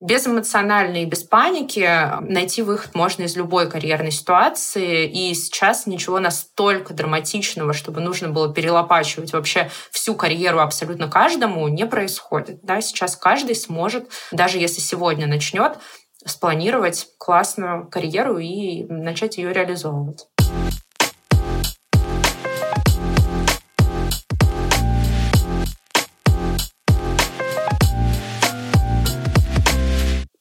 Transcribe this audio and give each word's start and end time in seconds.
Безэмоционально 0.00 1.02
и 1.02 1.06
без 1.06 1.24
паники 1.24 1.88
найти 2.20 2.62
выход 2.62 2.94
можно 2.94 3.24
из 3.24 3.36
любой 3.36 3.68
карьерной 3.68 4.12
ситуации. 4.12 5.06
И 5.06 5.34
сейчас 5.34 5.86
ничего 5.86 6.20
настолько 6.20 6.94
драматичного, 6.94 7.72
чтобы 7.72 8.00
нужно 8.00 8.28
было 8.28 8.52
перелопачивать 8.54 9.32
вообще 9.32 9.70
всю 9.90 10.14
карьеру 10.14 10.60
абсолютно 10.60 11.08
каждому, 11.08 11.66
не 11.66 11.84
происходит. 11.84 12.60
Да? 12.62 12.80
Сейчас 12.80 13.16
каждый 13.16 13.56
сможет, 13.56 14.08
даже 14.30 14.58
если 14.58 14.80
сегодня 14.80 15.26
начнет, 15.26 15.78
спланировать 16.24 17.08
классную 17.18 17.88
карьеру 17.88 18.38
и 18.38 18.84
начать 18.84 19.38
ее 19.38 19.52
реализовывать. 19.52 20.28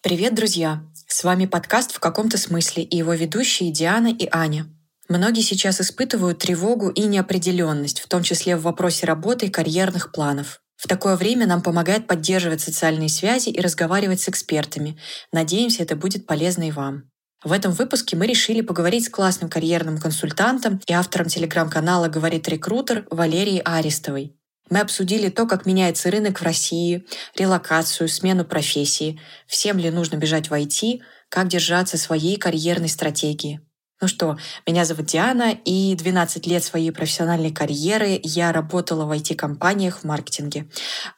Привет, 0.08 0.36
друзья! 0.36 0.82
С 1.06 1.26
вами 1.26 1.48
подкаст 1.48 1.92
«В 1.92 2.00
каком-то 2.00 2.38
смысле» 2.38 2.82
и 2.82 2.96
его 2.96 3.14
ведущие 3.14 3.74
Диана 3.74 4.08
и 4.08 4.30
Аня. 4.32 4.66
Многие 5.10 5.42
сейчас 5.42 5.82
испытывают 5.82 6.40
тревогу 6.40 6.88
и 6.88 7.02
неопределенность, 7.02 8.00
в 8.00 8.08
том 8.08 8.24
числе 8.24 8.56
в 8.56 8.62
вопросе 8.62 9.06
работы 9.06 9.48
и 9.48 9.50
карьерных 9.50 10.14
планов. 10.14 10.62
В 10.78 10.88
такое 10.88 11.18
время 11.18 11.46
нам 11.46 11.62
помогает 11.62 12.08
поддерживать 12.08 12.62
социальные 12.62 13.10
связи 13.10 13.50
и 13.50 13.60
разговаривать 13.60 14.22
с 14.22 14.30
экспертами. 14.30 14.98
Надеемся, 15.34 15.84
это 15.84 15.98
будет 15.98 16.26
полезно 16.26 16.70
и 16.70 16.72
вам. 16.72 17.12
В 17.44 17.52
этом 17.52 17.74
выпуске 17.74 18.16
мы 18.16 18.28
решили 18.28 18.62
поговорить 18.62 19.08
с 19.08 19.10
классным 19.10 19.50
карьерным 19.50 19.98
консультантом 19.98 20.80
и 20.88 20.94
автором 20.94 21.28
телеграм-канала 21.28 22.08
«Говорит 22.08 22.48
рекрутер» 22.48 23.06
Валерией 23.12 23.60
Арестовой. 23.60 24.37
Мы 24.70 24.80
обсудили 24.80 25.30
то, 25.30 25.46
как 25.46 25.66
меняется 25.66 26.12
рынок 26.12 26.40
в 26.40 26.44
России, 26.44 27.06
релокацию, 27.36 28.10
смену 28.10 28.46
профессии, 28.46 29.20
всем 29.48 29.78
ли 29.78 29.90
нужно 29.90 30.18
бежать 30.18 30.50
в 30.50 30.54
IT, 30.54 31.00
как 31.30 31.48
держаться 31.48 31.98
своей 31.98 32.38
карьерной 32.38 32.90
стратегии. 32.90 33.62
Ну 34.00 34.08
что, 34.08 34.38
меня 34.68 34.86
зовут 34.86 35.08
Диана, 35.08 35.58
и 35.66 35.96
12 35.96 36.46
лет 36.46 36.64
своей 36.64 36.92
профессиональной 36.92 37.52
карьеры 37.52 38.20
я 38.22 38.52
работала 38.52 39.06
в 39.06 39.12
IT-компаниях 39.12 40.00
в 40.00 40.04
маркетинге. 40.04 40.70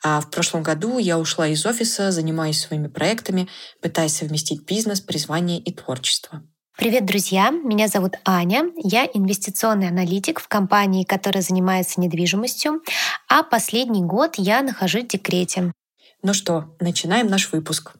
А 0.01 0.21
в 0.21 0.29
прошлом 0.29 0.63
году 0.63 0.97
я 0.97 1.19
ушла 1.19 1.47
из 1.47 1.65
офиса, 1.65 2.11
занимаюсь 2.11 2.61
своими 2.61 2.87
проектами, 2.87 3.49
пытаясь 3.81 4.15
совместить 4.15 4.63
бизнес, 4.63 5.01
призвание 5.01 5.59
и 5.59 5.73
творчество. 5.73 6.41
Привет, 6.79 7.05
друзья! 7.05 7.51
Меня 7.51 7.89
зовут 7.89 8.13
Аня. 8.23 8.71
Я 8.77 9.03
инвестиционный 9.03 9.89
аналитик 9.89 10.39
в 10.39 10.47
компании, 10.47 11.03
которая 11.03 11.41
занимается 11.41 11.99
недвижимостью, 11.99 12.81
а 13.27 13.43
последний 13.43 14.01
год 14.01 14.35
я 14.37 14.61
нахожусь 14.61 15.03
в 15.03 15.07
декрете. 15.07 15.73
Ну 16.23 16.33
что, 16.33 16.73
начинаем 16.79 17.27
наш 17.27 17.51
выпуск. 17.51 17.95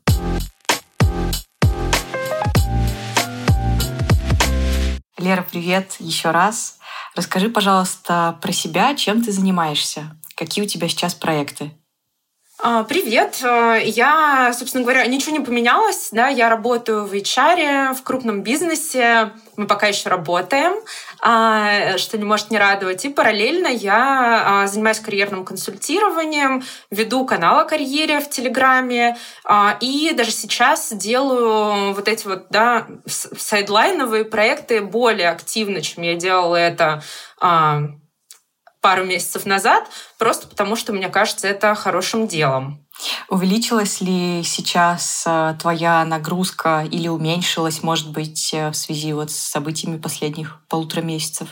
Лера, 5.18 5.46
привет 5.52 5.98
еще 6.00 6.32
раз. 6.32 6.78
Расскажи, 7.16 7.50
пожалуйста, 7.50 8.40
про 8.42 8.54
себя, 8.54 8.96
чем 8.96 9.22
ты 9.22 9.34
занимаешься, 9.34 10.16
какие 10.36 10.64
у 10.64 10.68
тебя 10.70 10.88
сейчас 10.88 11.14
проекты. 11.14 11.74
А, 12.62 12.84
привет. 12.84 13.40
Э, 13.42 13.80
я, 13.82 14.52
собственно 14.54 14.84
говоря, 14.84 15.06
ничего 15.06 15.32
не 15.32 15.40
поменялось. 15.40 16.10
Да? 16.12 16.28
Я 16.28 16.50
работаю 16.50 17.06
в 17.06 17.14
HR, 17.14 17.94
в 17.94 18.04
крупном 18.04 18.44
бизнесе. 18.44 19.32
Мы 19.56 19.66
пока 19.66 19.88
еще 19.88 20.10
работаем, 20.10 20.74
а, 21.22 21.98
что 21.98 22.18
не 22.18 22.26
может 22.26 22.52
не 22.52 22.58
радовать. 22.58 23.06
И 23.06 23.10
параллельно 23.10 23.68
я 23.68 24.64
а, 24.64 24.68
занимаюсь 24.68 25.00
карьерным 25.00 25.46
консультированием, 25.46 26.62
веду 26.92 27.26
канал 27.26 27.60
о 27.60 27.64
карьере 27.64 28.20
в 28.20 28.30
Телеграме. 28.30 29.16
И 29.80 30.14
даже 30.14 30.32
сейчас 30.32 30.92
делаю 30.92 31.94
вот 31.94 32.10
эти 32.10 32.28
вот 32.28 32.48
да, 32.50 32.88
сайдлайновые 33.06 34.26
проекты 34.26 34.82
более 34.82 35.30
активно, 35.30 35.82
чем 35.82 36.04
я 36.04 36.16
делала 36.16 36.58
это 36.58 37.04
пару 38.82 39.06
месяцев 39.06 39.46
назад, 39.46 39.88
просто 40.18 40.48
потому 40.48 40.76
что, 40.76 40.94
мне 40.94 41.10
кажется, 41.10 41.48
это 41.48 41.76
хорошим 41.76 42.28
делом. 42.28 42.86
Увеличилась 43.30 44.02
ли 44.02 44.44
сейчас 44.44 45.24
э, 45.26 45.56
твоя 45.60 46.04
нагрузка 46.04 46.86
или 46.90 47.08
уменьшилась, 47.08 47.82
может 47.82 48.12
быть, 48.12 48.54
э, 48.54 48.70
в 48.70 48.76
связи 48.76 49.14
вот 49.14 49.32
с 49.32 49.36
событиями 49.36 49.98
последних 49.98 50.62
полутора 50.68 51.02
месяцев? 51.02 51.50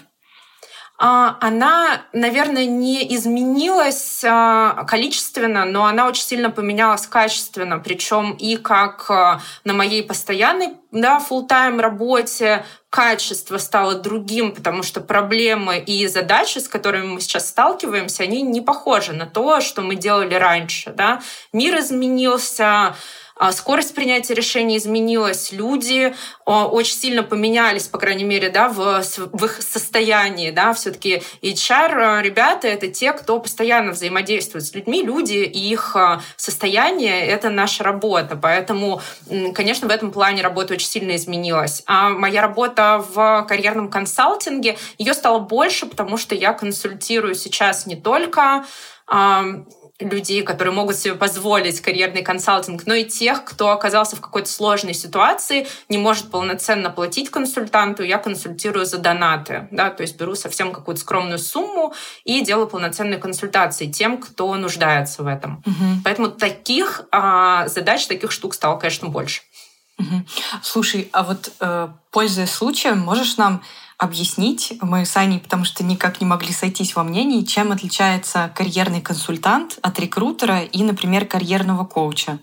А, 1.00 1.38
она, 1.41 2.02
наверное, 2.12 2.66
не 2.66 3.16
изменилась 3.16 4.24
а, 4.25 4.84
количественно, 4.85 5.63
но 5.63 5.85
она 5.85 6.08
очень 6.08 6.24
сильно 6.24 6.50
поменялась 6.50 7.06
качественно, 7.06 7.78
причем 7.78 8.31
и 8.31 8.58
как 8.58 9.06
а, 9.12 9.40
на 9.63 9.74
моей 9.74 10.02
постоянной 10.02 10.69
да, 10.91 11.19
full-time 11.19 11.80
работе 11.80 12.66
качество 12.90 13.59
стало 13.59 13.96
другим, 13.96 14.53
потому 14.53 14.81
что 14.81 15.00
проблемы 15.00 15.78
и 15.78 16.08
задачи, 16.08 16.58
с 16.58 16.68
которыми 16.68 17.14
мы 17.14 17.22
сейчас 17.22 17.50
сталкиваемся, 17.50 18.24
они 18.24 18.41
не 18.41 18.62
похожи 18.62 19.14
на 19.14 19.28
то, 19.28 19.62
что 19.62 19.84
мы 19.84 19.96
делали 19.96 20.34
раньше. 20.34 20.91
Да? 20.91 21.22
Мир 21.53 21.78
изменился, 21.79 22.96
скорость 23.51 23.93
принятия 23.95 24.33
решений 24.33 24.77
изменилась, 24.77 25.51
люди 25.51 26.15
а, 26.45 26.67
очень 26.67 26.95
сильно 26.95 27.23
поменялись, 27.23 27.87
по 27.87 27.97
крайней 27.97 28.23
мере, 28.23 28.49
да, 28.49 28.69
в, 28.69 29.03
в 29.03 29.45
их 29.45 29.61
состоянии. 29.61 30.51
Да. 30.51 30.73
Все-таки 30.73 31.21
HR 31.41 31.91
а, 31.91 32.21
ребята— 32.21 32.67
это 32.69 32.87
те, 32.87 33.13
кто 33.13 33.39
постоянно 33.39 33.91
взаимодействует 33.91 34.65
с 34.65 34.73
людьми. 34.73 35.03
Люди 35.03 35.33
и 35.33 35.69
их 35.71 35.95
состояние— 36.35 37.25
это 37.27 37.49
наша 37.49 37.83
работа. 37.83 38.35
Поэтому, 38.35 39.01
конечно, 39.53 39.87
в 39.87 39.91
этом 39.91 40.11
плане 40.11 40.41
работа 40.41 40.73
очень 40.73 40.87
сильно 40.87 41.15
изменилась. 41.15 41.83
А 41.85 42.09
моя 42.09 42.41
работа 42.41 43.05
в 43.13 43.45
карьерном 43.47 43.89
консалтинге, 43.89 44.77
ее 44.97 45.13
стало 45.13 45.39
больше, 45.39 45.85
потому 45.85 46.17
что 46.17 46.35
я 46.35 46.53
консультирую 46.53 47.35
сейчас 47.35 47.85
не 47.85 47.95
только 47.95 48.65
людей, 50.00 50.44
которые 50.44 50.74
могут 50.74 50.96
себе 50.96 51.16
позволить 51.16 51.81
карьерный 51.81 52.22
консалтинг, 52.22 52.85
но 52.85 52.94
и 52.94 53.03
тех, 53.03 53.44
кто 53.44 53.72
оказался 53.72 54.16
в 54.16 54.22
какой-то 54.22 54.50
сложной 54.50 54.94
ситуации, 54.94 55.68
не 55.90 55.97
может 55.97 56.30
полноценно 56.30 56.91
платить 56.91 57.31
консультанту, 57.31 58.03
я 58.03 58.19
консультирую 58.19 58.85
за 58.85 59.00
донаты, 59.00 59.68
да, 59.72 59.90
то 59.90 60.02
есть 60.02 60.18
беру 60.18 60.35
совсем 60.35 60.72
какую-то 60.72 61.02
скромную 61.02 61.40
сумму 61.40 61.94
и 62.24 62.41
делаю 62.41 62.68
полноценные 62.68 63.18
консультации 63.18 63.88
тем, 63.88 64.19
кто 64.19 64.56
нуждается 64.56 65.24
в 65.24 65.28
этом. 65.28 65.63
Угу. 65.66 66.02
Поэтому 66.03 66.28
таких 66.29 67.06
а, 67.12 67.68
задач, 67.68 68.06
таких 68.06 68.31
штук 68.31 68.53
стало, 68.53 68.78
конечно, 68.78 69.09
больше. 69.09 69.41
Слушай, 70.62 71.09
а 71.12 71.24
вот 71.24 71.52
э, 71.59 71.88
пользуясь 72.12 72.52
случаем, 72.52 73.00
можешь 73.00 73.38
нам 73.38 73.63
объяснить, 73.97 74.74
мы 74.81 75.06
с 75.06 75.18
Аней, 75.18 75.40
потому 75.40 75.66
что 75.66 75.84
никак 75.84 76.22
не 76.22 76.28
могли 76.28 76.53
сойтись 76.53 76.96
во 76.96 77.03
мнении, 77.03 77.44
чем 77.44 77.72
отличается 77.72 78.52
карьерный 78.56 79.02
консультант 79.02 79.80
от 79.81 80.00
рекрутера 80.00 80.62
и, 80.62 80.84
например, 80.84 81.25
карьерного 81.25 81.84
коуча? 81.84 82.40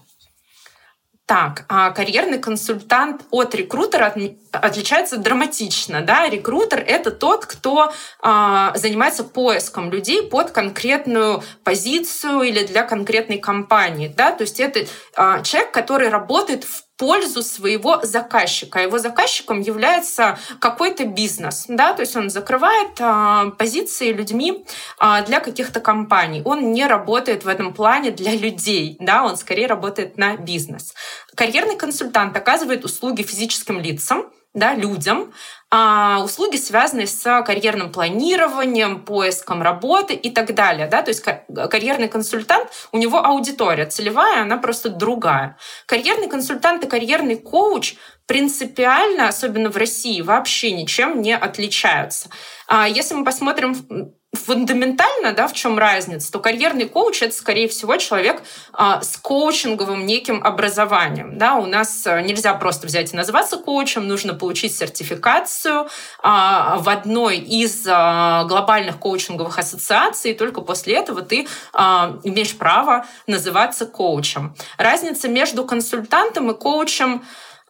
Так, 1.26 1.64
а 1.70 1.90
карьерный 1.90 2.38
консультант 2.38 3.22
от 3.30 3.54
рекрутера 3.54 4.14
отличается 4.52 5.16
драматично. 5.16 6.02
Да? 6.02 6.28
Рекрутер— 6.28 6.84
это 6.86 7.10
тот, 7.10 7.46
кто 7.46 7.90
а, 8.20 8.76
занимается 8.76 9.24
поиском 9.24 9.90
людей 9.90 10.22
под 10.22 10.50
конкретную 10.50 11.42
позицию 11.62 12.42
или 12.42 12.66
для 12.66 12.82
конкретной 12.82 13.38
компании. 13.38 14.12
Да? 14.14 14.32
То 14.32 14.42
есть 14.42 14.60
это 14.60 14.86
а, 15.16 15.40
человек, 15.42 15.72
который 15.72 16.10
работает 16.10 16.64
в 16.64 16.83
пользу 16.96 17.42
своего 17.42 18.00
заказчика. 18.02 18.80
Его 18.80 18.98
заказчиком 18.98 19.60
является 19.60 20.38
какой-то 20.60 21.04
бизнес, 21.04 21.64
да, 21.68 21.92
то 21.92 22.02
есть 22.02 22.14
он 22.16 22.30
закрывает 22.30 22.90
а, 23.00 23.50
позиции 23.50 24.12
людьми 24.12 24.64
а, 24.98 25.22
для 25.22 25.40
каких-то 25.40 25.80
компаний. 25.80 26.42
Он 26.44 26.72
не 26.72 26.86
работает 26.86 27.44
в 27.44 27.48
этом 27.48 27.74
плане 27.74 28.10
для 28.10 28.32
людей, 28.32 28.96
да, 29.00 29.24
он 29.24 29.36
скорее 29.36 29.66
работает 29.66 30.16
на 30.18 30.36
бизнес. 30.36 30.94
Карьерный 31.34 31.76
консультант 31.76 32.36
оказывает 32.36 32.84
услуги 32.84 33.22
физическим 33.22 33.80
лицам, 33.80 34.30
да, 34.54 34.74
людям, 34.74 35.32
а 35.76 36.22
услуги, 36.22 36.54
связанные 36.54 37.08
с 37.08 37.42
карьерным 37.42 37.90
планированием, 37.90 39.04
поиском 39.04 39.60
работы 39.60 40.14
и 40.14 40.30
так 40.30 40.54
далее. 40.54 40.86
Да? 40.86 41.02
То 41.02 41.08
есть 41.08 41.20
карьерный 41.68 42.06
консультант, 42.06 42.68
у 42.92 42.96
него 42.96 43.18
аудитория 43.18 43.84
целевая, 43.86 44.42
она 44.42 44.58
просто 44.58 44.88
другая. 44.88 45.58
Карьерный 45.86 46.28
консультант 46.28 46.84
и 46.84 46.86
карьерный 46.86 47.34
коуч 47.34 47.96
принципиально, 48.26 49.26
особенно 49.26 49.68
в 49.68 49.76
России, 49.76 50.20
вообще 50.20 50.70
ничем 50.70 51.20
не 51.20 51.36
отличаются. 51.36 52.28
А 52.68 52.88
если 52.88 53.16
мы 53.16 53.24
посмотрим 53.24 54.14
фундаментально, 54.34 55.32
да, 55.32 55.48
в 55.48 55.52
чем 55.52 55.78
разница, 55.78 56.30
то 56.32 56.38
карьерный 56.38 56.88
коуч 56.88 57.22
это, 57.22 57.34
скорее 57.34 57.68
всего, 57.68 57.96
человек 57.96 58.42
а, 58.72 59.02
с 59.02 59.16
коучинговым 59.16 60.06
неким 60.06 60.42
образованием. 60.42 61.38
Да? 61.38 61.56
У 61.56 61.66
нас 61.66 62.06
а, 62.06 62.20
нельзя 62.20 62.54
просто 62.54 62.86
взять 62.86 63.12
и 63.12 63.16
называться 63.16 63.56
коучем, 63.56 64.06
нужно 64.06 64.34
получить 64.34 64.76
сертификацию 64.76 65.88
а, 66.22 66.78
в 66.78 66.88
одной 66.88 67.38
из 67.38 67.86
а, 67.88 68.44
глобальных 68.44 68.98
коучинговых 68.98 69.58
ассоциаций, 69.58 70.32
и 70.32 70.34
только 70.34 70.60
после 70.60 70.94
этого 70.94 71.22
ты 71.22 71.46
а, 71.72 72.18
имеешь 72.24 72.56
право 72.56 73.06
называться 73.26 73.86
коучем. 73.86 74.54
Разница 74.78 75.28
между 75.28 75.64
консультантом 75.64 76.50
и 76.50 76.54
коучем 76.54 77.22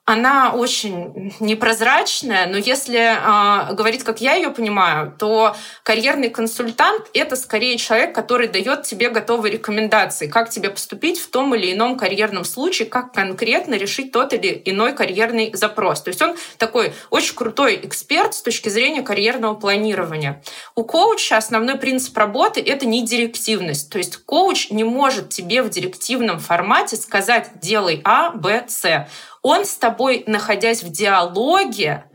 она 0.06 0.52
очень 0.52 1.32
непрозрачная, 1.40 2.46
но 2.46 2.58
если 2.58 2.98
э, 2.98 3.74
говорить, 3.74 4.04
как 4.04 4.20
я 4.20 4.34
ее 4.34 4.50
понимаю, 4.50 5.14
то 5.18 5.56
карьерный 5.82 6.28
консультант— 6.28 7.06
это 7.14 7.36
скорее 7.36 7.78
человек, 7.78 8.14
который 8.14 8.48
дает 8.48 8.82
тебе 8.82 9.08
готовые 9.08 9.52
рекомендации, 9.52 10.26
как 10.26 10.50
тебе 10.50 10.68
поступить 10.68 11.18
в 11.18 11.30
том 11.30 11.54
или 11.54 11.72
ином 11.72 11.96
карьерном 11.96 12.44
случае, 12.44 12.86
как 12.86 13.14
конкретно 13.14 13.74
решить 13.74 14.12
тот 14.12 14.34
или 14.34 14.60
иной 14.66 14.92
карьерный 14.92 15.50
запрос. 15.54 16.02
То 16.02 16.08
есть 16.08 16.20
он 16.20 16.36
такой 16.58 16.92
очень 17.08 17.34
крутой 17.34 17.80
эксперт 17.82 18.34
с 18.34 18.42
точки 18.42 18.68
зрения 18.68 19.00
карьерного 19.00 19.54
планирования. 19.54 20.42
У 20.76 20.82
коуча 20.82 21.36
основной 21.36 21.76
принцип 21.78 22.16
работы— 22.18 22.60
это 22.66 22.84
не 22.84 23.04
директивность. 23.04 23.90
То 23.90 23.98
есть 23.98 24.16
коуч 24.16 24.70
не 24.70 24.82
может 24.82 25.28
тебе 25.28 25.62
в 25.62 25.70
директивном 25.70 26.40
формате 26.40 26.96
сказать 26.96 27.60
«делай 27.60 28.00
А, 28.04 28.30
Б, 28.30 28.64
С» 28.66 29.06
он 29.42 29.66
с 29.66 29.76
тобой, 29.76 30.24
находясь 30.26 30.82
в 30.82 30.90
диалоге, 30.90 32.06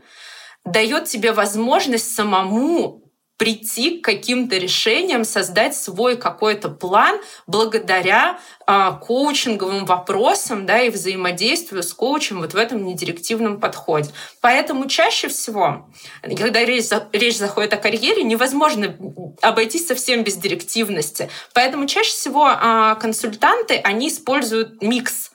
дает 0.64 1.04
тебе 1.04 1.32
возможность 1.32 2.14
самому 2.14 2.99
прийти 3.40 3.98
к 3.98 4.04
каким-то 4.04 4.58
решениям, 4.58 5.24
создать 5.24 5.74
свой 5.74 6.18
какой-то 6.18 6.68
план 6.68 7.18
благодаря 7.46 8.38
э, 8.66 8.90
коучинговым 9.00 9.86
вопросам 9.86 10.66
да, 10.66 10.82
и 10.82 10.90
взаимодействию 10.90 11.82
с 11.82 11.94
коучем 11.94 12.40
вот 12.40 12.52
в 12.52 12.56
этом 12.58 12.84
недирективном 12.84 13.58
подходе. 13.58 14.10
Поэтому 14.42 14.88
чаще 14.88 15.28
всего, 15.28 15.88
когда 16.36 16.62
речь, 16.66 16.90
речь 17.12 17.38
заходит 17.38 17.72
о 17.72 17.78
карьере, 17.78 18.24
невозможно 18.24 18.94
обойтись 19.40 19.86
совсем 19.86 20.22
без 20.22 20.36
директивности. 20.36 21.30
Поэтому 21.54 21.86
чаще 21.86 22.10
всего 22.10 22.46
э, 22.46 22.96
консультанты, 23.00 23.76
они 23.76 24.08
используют 24.08 24.82
микс 24.82 25.30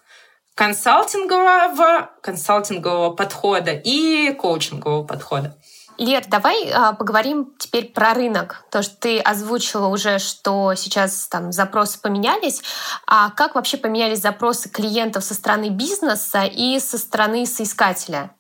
консалтингового, 0.54 2.12
консалтингового 2.22 3.16
подхода 3.16 3.72
и 3.72 4.32
коучингового 4.34 5.04
подхода. 5.04 5.58
Лер, 5.98 6.24
давай 6.28 6.70
а, 6.72 6.94
поговорим 6.94 7.54
теперь 7.58 7.92
про 7.92 8.14
рынок. 8.14 8.66
То, 8.70 8.82
что 8.82 8.96
ты 8.98 9.20
озвучила 9.20 9.88
уже, 9.88 10.20
что 10.20 10.74
сейчас 10.76 11.28
там 11.28 11.52
запросы 11.52 12.00
поменялись. 12.02 12.62
А 13.08 13.30
как 13.32 13.56
вообще 13.56 13.78
поменялись 13.78 14.20
запросы 14.20 14.70
клиентов 14.70 15.24
со 15.24 15.34
стороны 15.34 15.70
бизнеса 15.70 16.44
и 16.44 16.80
со 16.80 16.98
стороны 16.98 17.46
соискателя? 17.46 18.36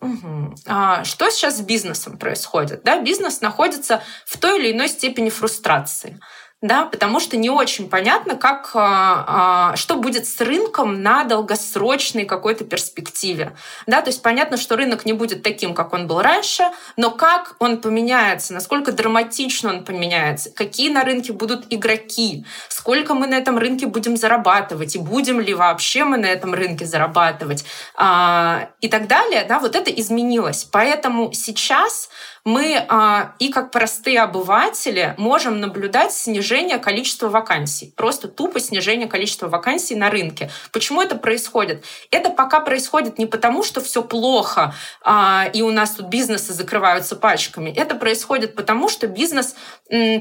Угу. 0.00 0.54
А, 0.66 1.04
что 1.04 1.30
сейчас 1.30 1.58
с 1.58 1.60
бизнесом 1.60 2.16
происходит? 2.16 2.82
Да, 2.84 3.00
бизнес 3.00 3.40
находится 3.40 4.02
в 4.24 4.38
той 4.38 4.58
или 4.58 4.72
иной 4.72 4.88
степени 4.88 5.28
фрустрации 5.28 6.20
да, 6.62 6.84
потому 6.84 7.20
что 7.20 7.38
не 7.38 7.48
очень 7.48 7.88
понятно, 7.88 8.36
как, 8.36 8.72
а, 8.74 9.70
а, 9.72 9.76
что 9.76 9.96
будет 9.96 10.26
с 10.26 10.40
рынком 10.42 11.02
на 11.02 11.24
долгосрочной 11.24 12.26
какой-то 12.26 12.64
перспективе. 12.64 13.56
Да, 13.86 14.02
то 14.02 14.10
есть 14.10 14.22
понятно, 14.22 14.58
что 14.58 14.76
рынок 14.76 15.06
не 15.06 15.14
будет 15.14 15.42
таким, 15.42 15.72
как 15.72 15.94
он 15.94 16.06
был 16.06 16.20
раньше, 16.20 16.64
но 16.98 17.10
как 17.10 17.56
он 17.60 17.80
поменяется, 17.80 18.52
насколько 18.52 18.92
драматично 18.92 19.70
он 19.70 19.84
поменяется, 19.84 20.50
какие 20.50 20.90
на 20.90 21.02
рынке 21.02 21.32
будут 21.32 21.64
игроки, 21.70 22.44
сколько 22.68 23.14
мы 23.14 23.26
на 23.26 23.34
этом 23.34 23.56
рынке 23.56 23.86
будем 23.86 24.18
зарабатывать, 24.18 24.96
и 24.96 24.98
будем 24.98 25.40
ли 25.40 25.54
вообще 25.54 26.04
мы 26.04 26.18
на 26.18 26.26
этом 26.26 26.52
рынке 26.52 26.84
зарабатывать, 26.84 27.64
а, 27.94 28.68
и 28.82 28.88
так 28.88 29.06
далее, 29.06 29.46
да, 29.48 29.60
вот 29.60 29.74
это 29.74 29.90
изменилось. 29.90 30.64
Поэтому 30.70 31.32
сейчас 31.32 32.10
мы 32.44 32.84
а, 32.88 33.34
и 33.38 33.50
как 33.50 33.70
простые 33.70 34.20
обыватели 34.20 35.14
можем 35.18 35.60
наблюдать 35.60 36.12
снижение 36.12 36.78
количества 36.78 37.28
вакансий. 37.28 37.92
Просто 37.96 38.28
тупо 38.28 38.60
снижение 38.60 39.08
количества 39.08 39.48
вакансий 39.48 39.94
на 39.94 40.10
рынке. 40.10 40.50
Почему 40.72 41.02
это 41.02 41.16
происходит? 41.16 41.84
Это 42.10 42.30
пока 42.30 42.60
происходит 42.60 43.18
не 43.18 43.26
потому, 43.26 43.62
что 43.62 43.80
все 43.80 44.02
плохо, 44.02 44.74
а, 45.02 45.48
и 45.52 45.62
у 45.62 45.70
нас 45.70 45.92
тут 45.92 46.06
бизнесы 46.06 46.52
закрываются 46.52 47.16
пачками. 47.16 47.70
Это 47.70 47.94
происходит 47.94 48.54
потому, 48.54 48.88
что 48.88 49.06
бизнес 49.06 49.54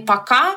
пока 0.06 0.56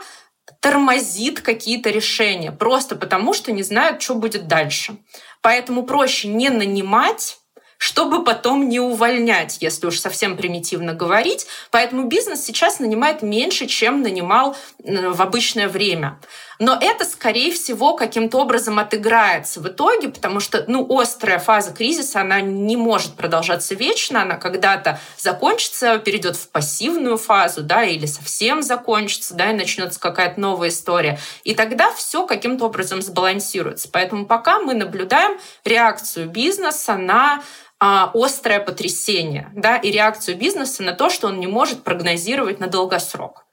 тормозит 0.60 1.40
какие-то 1.40 1.90
решения, 1.90 2.52
просто 2.52 2.96
потому 2.96 3.34
что 3.34 3.52
не 3.52 3.62
знают, 3.62 4.02
что 4.02 4.14
будет 4.14 4.46
дальше. 4.46 4.96
Поэтому 5.40 5.84
проще 5.84 6.28
не 6.28 6.50
нанимать 6.50 7.38
чтобы 7.82 8.22
потом 8.22 8.68
не 8.68 8.78
увольнять, 8.78 9.56
если 9.58 9.88
уж 9.88 9.98
совсем 9.98 10.36
примитивно 10.36 10.94
говорить. 10.94 11.48
Поэтому 11.72 12.04
бизнес 12.06 12.44
сейчас 12.44 12.78
нанимает 12.78 13.22
меньше, 13.22 13.66
чем 13.66 14.02
нанимал 14.02 14.56
в 14.78 15.20
обычное 15.20 15.66
время. 15.66 16.16
Но 16.60 16.78
это, 16.80 17.04
скорее 17.04 17.50
всего, 17.50 17.96
каким-то 17.96 18.38
образом 18.38 18.78
отыграется 18.78 19.60
в 19.60 19.66
итоге, 19.66 20.10
потому 20.10 20.38
что 20.38 20.64
ну, 20.68 20.86
острая 20.96 21.40
фаза 21.40 21.72
кризиса, 21.72 22.20
она 22.20 22.40
не 22.40 22.76
может 22.76 23.14
продолжаться 23.14 23.74
вечно, 23.74 24.22
она 24.22 24.36
когда-то 24.36 25.00
закончится, 25.18 25.98
перейдет 25.98 26.36
в 26.36 26.50
пассивную 26.50 27.18
фазу, 27.18 27.62
да, 27.64 27.82
или 27.82 28.06
совсем 28.06 28.62
закончится, 28.62 29.34
да, 29.34 29.50
и 29.50 29.54
начнется 29.54 29.98
какая-то 29.98 30.40
новая 30.40 30.68
история. 30.68 31.18
И 31.42 31.56
тогда 31.56 31.92
все 31.94 32.28
каким-то 32.28 32.66
образом 32.66 33.02
сбалансируется. 33.02 33.88
Поэтому 33.90 34.26
пока 34.26 34.60
мы 34.60 34.74
наблюдаем 34.74 35.40
реакцию 35.64 36.28
бизнеса 36.28 36.94
на 36.94 37.42
а, 37.84 38.12
острое 38.14 38.60
потрясение 38.60 39.50
да, 39.56 39.76
и 39.76 39.90
реакцию 39.90 40.36
бизнеса 40.36 40.84
на 40.84 40.92
то, 40.92 41.10
что 41.10 41.26
он 41.26 41.40
не 41.40 41.48
может 41.48 41.82
прогнозировать 41.82 42.60
на 42.60 42.68
долгосрок. 42.68 43.44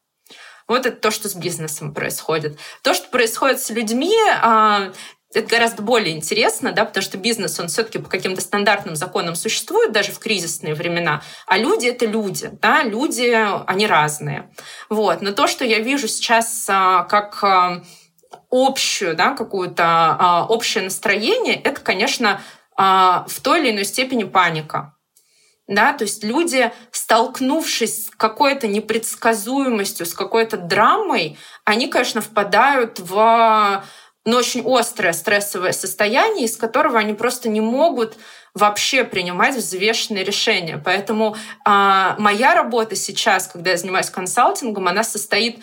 Вот 0.68 0.86
это 0.86 0.96
то, 0.98 1.10
что 1.10 1.28
с 1.28 1.34
бизнесом 1.34 1.96
происходит. 1.96 2.60
То, 2.84 2.94
что 2.94 3.10
происходит 3.10 3.60
с 3.60 3.72
людьми, 3.72 4.16
а, 4.40 4.92
это 5.34 5.50
гораздо 5.50 5.82
более 5.82 6.16
интересно, 6.16 6.72
да, 6.74 6.86
потому 6.86 7.02
что 7.02 7.18
бизнес, 7.18 7.60
он 7.60 7.70
все-таки 7.70 7.98
по 7.98 8.08
каким-то 8.08 8.40
стандартным 8.40 8.96
законам 8.96 9.34
существует 9.34 9.94
даже 9.94 10.12
в 10.12 10.20
кризисные 10.20 10.76
времена, 10.76 11.24
а 11.48 11.58
люди— 11.58 11.88
это 11.88 12.06
люди, 12.06 12.52
да, 12.62 12.84
люди, 12.84 13.36
они 13.66 13.88
разные. 13.88 14.52
Вот. 14.92 15.24
Но 15.24 15.32
то, 15.32 15.48
что 15.48 15.66
я 15.66 15.80
вижу 15.80 16.08
сейчас 16.08 16.68
а, 16.70 17.06
как 17.06 17.44
общую, 18.52 19.16
да, 19.16 19.34
какую-то 19.34 20.46
общее 20.50 20.84
настроение, 20.84 21.56
это, 21.56 21.82
конечно, 21.82 22.42
в 22.80 23.42
той 23.42 23.60
или 23.60 23.72
иной 23.72 23.84
степени 23.84 24.24
паника. 24.24 24.96
Да, 25.68 25.94
то 25.94 26.04
есть 26.04 26.24
люди, 26.24 26.72
столкнувшись 26.92 28.08
с 28.08 28.10
какой-то 28.10 28.68
непредсказуемостью, 28.68 30.08
с 30.08 30.16
какой-то 30.16 30.58
драмой, 30.58 31.38
они, 31.64 31.88
конечно, 31.90 32.22
впадают 32.22 33.00
в 33.00 33.84
ну, 34.26 34.38
очень 34.38 34.64
острое 34.66 35.14
стрессовое 35.14 35.72
состояние, 35.72 36.46
из 36.46 36.58
которого 36.58 36.98
они 36.98 37.14
просто 37.14 37.50
не 37.50 37.62
могут 37.62 38.18
вообще 38.56 39.04
принимать 39.04 39.56
взвешенные 39.56 40.24
решения. 40.24 40.82
Поэтому 40.84 41.36
а, 41.66 42.16
моя 42.18 42.56
работа 42.56 42.96
сейчас, 42.96 43.48
когда 43.48 43.72
я 43.72 43.78
занимаюсь 43.78 44.10
консалтингом, 44.10 44.88
она 44.88 45.04
состоит 45.04 45.60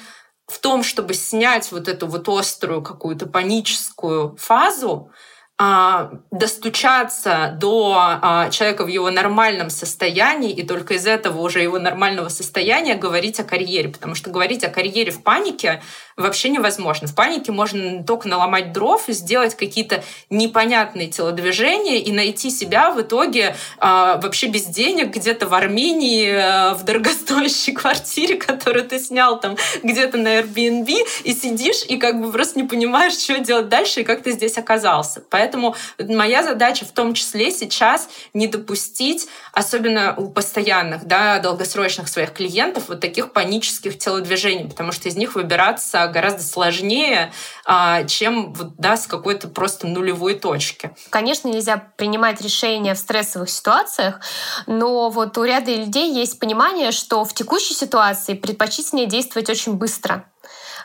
в 0.47 0.59
том, 0.61 0.85
чтобы 0.85 1.15
снять 1.15 1.73
вот 1.73 1.89
эту 1.89 2.07
вот 2.07 2.29
острую 2.29 2.81
какую-то 2.81 3.27
паническую 3.27 4.37
фазу, 4.37 5.11
а, 5.11 5.15
достучаться 5.59 7.57
до 7.59 7.97
а, 7.99 8.51
человека 8.51 8.85
в 8.85 8.89
его 8.89 9.11
нормальном 9.11 9.71
состоянии 9.71 10.53
и 10.53 10.63
только 10.67 10.95
из 10.95 11.07
этого 11.07 11.41
уже 11.41 11.63
его 11.63 11.79
нормального 11.79 12.29
состояния 12.29 12.95
говорить 12.95 13.41
о 13.41 13.45
карьере. 13.45 13.89
Потому 13.89 14.15
что 14.15 14.29
говорить 14.29 14.65
о 14.65 14.69
карьере 14.69 15.11
в 15.13 15.23
панике 15.23 15.83
вообще 16.17 16.49
невозможно. 16.49 17.07
В 17.07 17.15
панике 17.15 17.53
можно 17.53 18.03
только 18.03 18.29
наломать 18.29 18.73
дров, 18.73 19.05
сделать 19.09 19.55
какие-то 19.55 20.03
непонятные 20.31 21.09
телодвижения 21.09 21.99
и 21.99 22.13
найти 22.13 22.51
себя 22.51 22.91
в 22.91 23.01
итоге 23.01 23.55
а, 23.79 24.19
вообще 24.21 24.47
без 24.47 24.65
денег 24.65 25.15
где-то 25.15 25.47
в 25.47 25.55
Армении 25.55 26.75
в 26.75 26.85
дорогостоящей 26.85 27.73
квартире, 27.75 28.37
которую 28.37 28.87
ты 28.87 28.99
снял 28.99 29.39
там 29.41 29.57
где-то 29.83 30.17
на 30.17 30.41
Airbnb, 30.41 31.07
и 31.25 31.35
сидишь 31.35 31.85
и 31.87 31.97
как 31.97 32.21
бы 32.21 32.33
просто 32.33 32.59
не 32.59 32.67
понимаешь, 32.67 33.15
что 33.15 33.39
делать 33.39 33.69
дальше 33.69 34.01
и 34.01 34.05
как 34.05 34.23
ты 34.23 34.33
здесь 34.33 34.57
оказался. 34.57 35.23
Поэтому 35.31 35.75
моя 35.99 36.43
задача 36.43 36.85
в 36.85 36.93
том 36.93 37.15
числе 37.15 37.51
сейчас 37.51 38.09
не 38.33 38.47
допустить, 38.47 39.29
особенно 39.53 40.15
у 40.17 40.29
постоянных, 40.29 41.05
да, 41.05 41.39
долгосрочных 41.41 42.09
своих 42.09 42.33
клиентов, 42.33 42.85
вот 42.89 43.01
таких 43.01 43.33
панических 43.33 43.99
телодвижений, 43.99 44.69
потому 44.69 44.93
что 44.93 45.09
из 45.09 45.17
них 45.17 45.35
выбираться 45.35 46.06
это 46.07 46.13
гораздо 46.13 46.43
сложнее, 46.43 47.33
а, 47.65 48.05
чем 48.05 48.55
да, 48.79 48.97
с 48.97 49.07
какой-то 49.07 49.49
просто 49.49 49.87
нулевой 49.87 50.35
точки. 50.35 50.91
Конечно, 51.11 51.49
нельзя 51.49 51.77
принимать 51.97 52.41
решения 52.41 52.95
в 52.95 52.99
стрессовых 52.99 53.51
ситуациях, 53.51 54.21
но 54.67 55.11
вот 55.11 55.37
у 55.39 55.45
ряда 55.45 55.75
людей 55.75 56.13
есть 56.13 56.39
понимание, 56.39 56.93
что 56.93 57.25
в 57.25 57.35
текущей 57.35 57.75
ситуации 57.75 58.35
предпочтительнее 58.35 59.07
действовать 59.07 59.51
очень 59.51 59.75
быстро. 59.75 60.25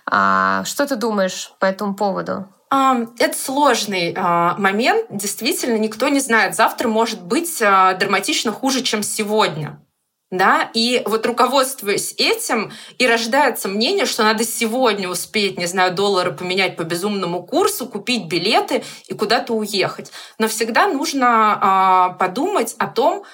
А, 0.06 0.64
что 0.66 0.88
ты 0.88 0.96
думаешь 0.96 1.54
по 1.60 1.66
этому 1.66 1.96
поводу? 1.96 2.48
Это 2.72 3.38
сложный 3.38 4.16
а, 4.16 4.56
момент. 4.58 5.08
Действительно, 5.10 5.78
никто 5.78 6.08
не 6.08 6.22
знает. 6.22 6.56
Завтра 6.56 6.88
может 6.88 7.22
быть 7.22 7.62
а, 7.62 7.94
драматично 7.96 8.54
хуже, 8.54 8.82
чем 8.82 9.04
сегодня. 9.04 9.82
Да? 10.32 10.72
И 10.74 11.04
вот 11.06 11.26
руководствуясь 11.26 12.14
этим, 12.18 12.72
и 12.98 13.06
рождается 13.06 13.68
мнение, 13.68 14.06
что 14.06 14.24
надо 14.24 14.46
сегодня 14.46 15.10
успеть, 15.10 15.58
не 15.58 15.66
знаю, 15.66 15.94
доллары 15.94 16.32
поменять 16.32 16.78
по 16.78 16.84
безумному 16.84 17.44
курсу, 17.44 17.86
купить 17.86 18.28
билеты 18.28 18.82
и 19.08 19.14
куда-то 19.14 19.54
уехать. 19.54 20.10
Но 20.40 20.48
всегда 20.48 20.88
нужно 20.88 22.16
подумать 22.18 22.76
о 22.78 22.88
том, 22.88 23.26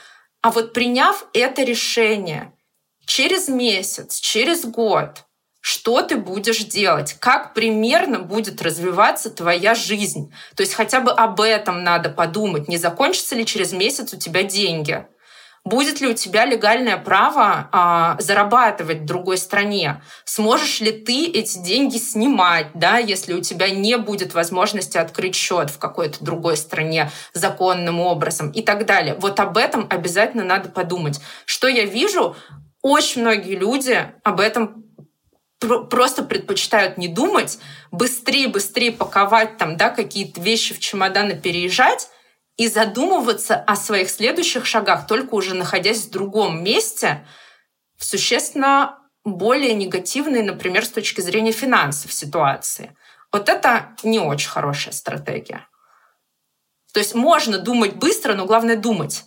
а 0.42 0.50
вот 0.50 0.74
приняв 0.74 1.28
это 1.34 1.62
решение 1.64 2.52
через 3.06 3.48
месяц, 3.48 4.20
через 4.20 4.66
год, 4.66 5.24
что 5.62 6.02
ты 6.02 6.16
будешь 6.16 6.64
делать, 6.64 7.14
как 7.20 7.54
примерно 7.54 8.20
будет 8.20 8.62
развиваться 8.62 9.30
твоя 9.30 9.76
жизнь. 9.76 10.34
То 10.56 10.62
есть 10.62 10.74
хотя 10.74 11.02
бы 11.02 11.12
об 11.12 11.42
этом 11.42 11.84
надо 11.84 12.10
подумать, 12.10 12.68
не 12.68 12.78
закончится 12.78 13.36
ли 13.36 13.46
через 13.46 13.72
месяц 13.72 14.14
у 14.14 14.18
тебя 14.18 14.42
деньги. 14.44 15.06
Будет 15.68 16.00
ли 16.00 16.08
у 16.08 16.14
тебя 16.14 16.46
легальное 16.46 16.96
право 16.96 17.68
а, 17.74 18.16
зарабатывать 18.20 19.00
в 19.00 19.06
другой 19.06 19.38
стране? 19.38 20.02
Сможешь 20.24 20.80
ли 20.80 20.94
ты 20.94 21.26
эти 21.26 21.58
деньги 21.58 21.98
снимать, 21.98 22.68
да, 22.74 23.00
если 23.00 23.34
у 23.34 23.42
тебя 23.42 23.70
не 23.70 23.98
будет 23.98 24.34
возможности 24.34 24.98
открыть 24.98 25.36
счет 25.36 25.70
в 25.70 25.78
какой-то 25.78 26.24
другой 26.24 26.56
стране 26.56 27.12
законным 27.34 28.00
образом 28.00 28.50
и 28.52 28.62
так 28.62 28.86
далее? 28.86 29.16
Вот 29.20 29.42
об 29.42 29.58
этом 29.58 29.88
обязательно 29.90 30.46
надо 30.46 30.70
подумать. 30.70 31.20
Что 31.44 31.68
я 31.68 31.84
вижу? 31.84 32.38
Очень 32.82 33.24
многие 33.24 33.56
люди 33.56 34.10
об 34.24 34.40
этом 34.40 34.86
просто 35.90 36.24
предпочитают 36.24 36.98
не 36.98 37.10
думать, 37.10 37.60
быстрее-быстрее 37.92 38.94
паковать 38.94 39.58
там, 39.58 39.76
да, 39.76 39.90
какие-то 39.90 40.40
вещи 40.40 40.74
в 40.74 40.80
чемоданы, 40.80 41.36
переезжать 41.36 42.08
и 42.58 42.68
задумываться 42.68 43.56
о 43.56 43.76
своих 43.76 44.10
следующих 44.10 44.66
шагах, 44.66 45.08
только 45.08 45.36
уже 45.36 45.54
находясь 45.54 46.06
в 46.06 46.10
другом 46.10 46.64
месте, 46.64 47.26
в 47.98 48.06
существенно 48.06 49.00
более 49.24 49.74
негативной, 49.74 50.42
например, 50.42 50.86
с 50.86 50.90
точки 50.90 51.22
зрения 51.22 51.52
финансов 51.52 52.12
ситуации. 52.12 52.96
Вот 53.32 53.50
это 53.50 53.96
не 54.04 54.20
очень 54.20 54.50
хорошая 54.50 54.94
стратегия. 54.94 55.68
То 56.94 57.00
есть 57.00 57.14
можно 57.14 57.60
думать 57.60 57.96
быстро, 57.96 58.34
но 58.34 58.46
главное 58.46 58.76
думать. 58.76 59.26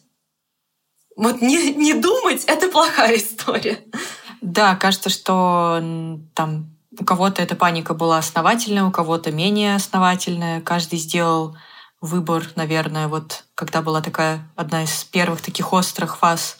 Вот 1.16 1.40
не, 1.40 1.72
не 1.74 1.94
думать— 1.94 2.44
это 2.46 2.68
плохая 2.68 3.16
история. 3.16 3.84
Да, 4.40 4.74
кажется, 4.74 5.10
что 5.10 5.80
там 6.34 6.76
у 6.98 7.04
кого-то 7.04 7.42
эта 7.42 7.54
паника 7.54 7.94
была 7.94 8.18
основательная, 8.18 8.84
у 8.84 8.90
кого-то 8.90 9.30
менее 9.30 9.76
основательная. 9.76 10.60
Каждый 10.62 10.98
сделал 10.98 11.56
выбор, 12.00 12.44
наверное, 12.56 13.08
вот 13.08 13.44
когда 13.54 13.82
была 13.82 14.00
такая 14.00 14.40
одна 14.56 14.84
из 14.84 15.04
первых 15.04 15.42
таких 15.42 15.72
острых 15.72 16.18
фаз, 16.18 16.58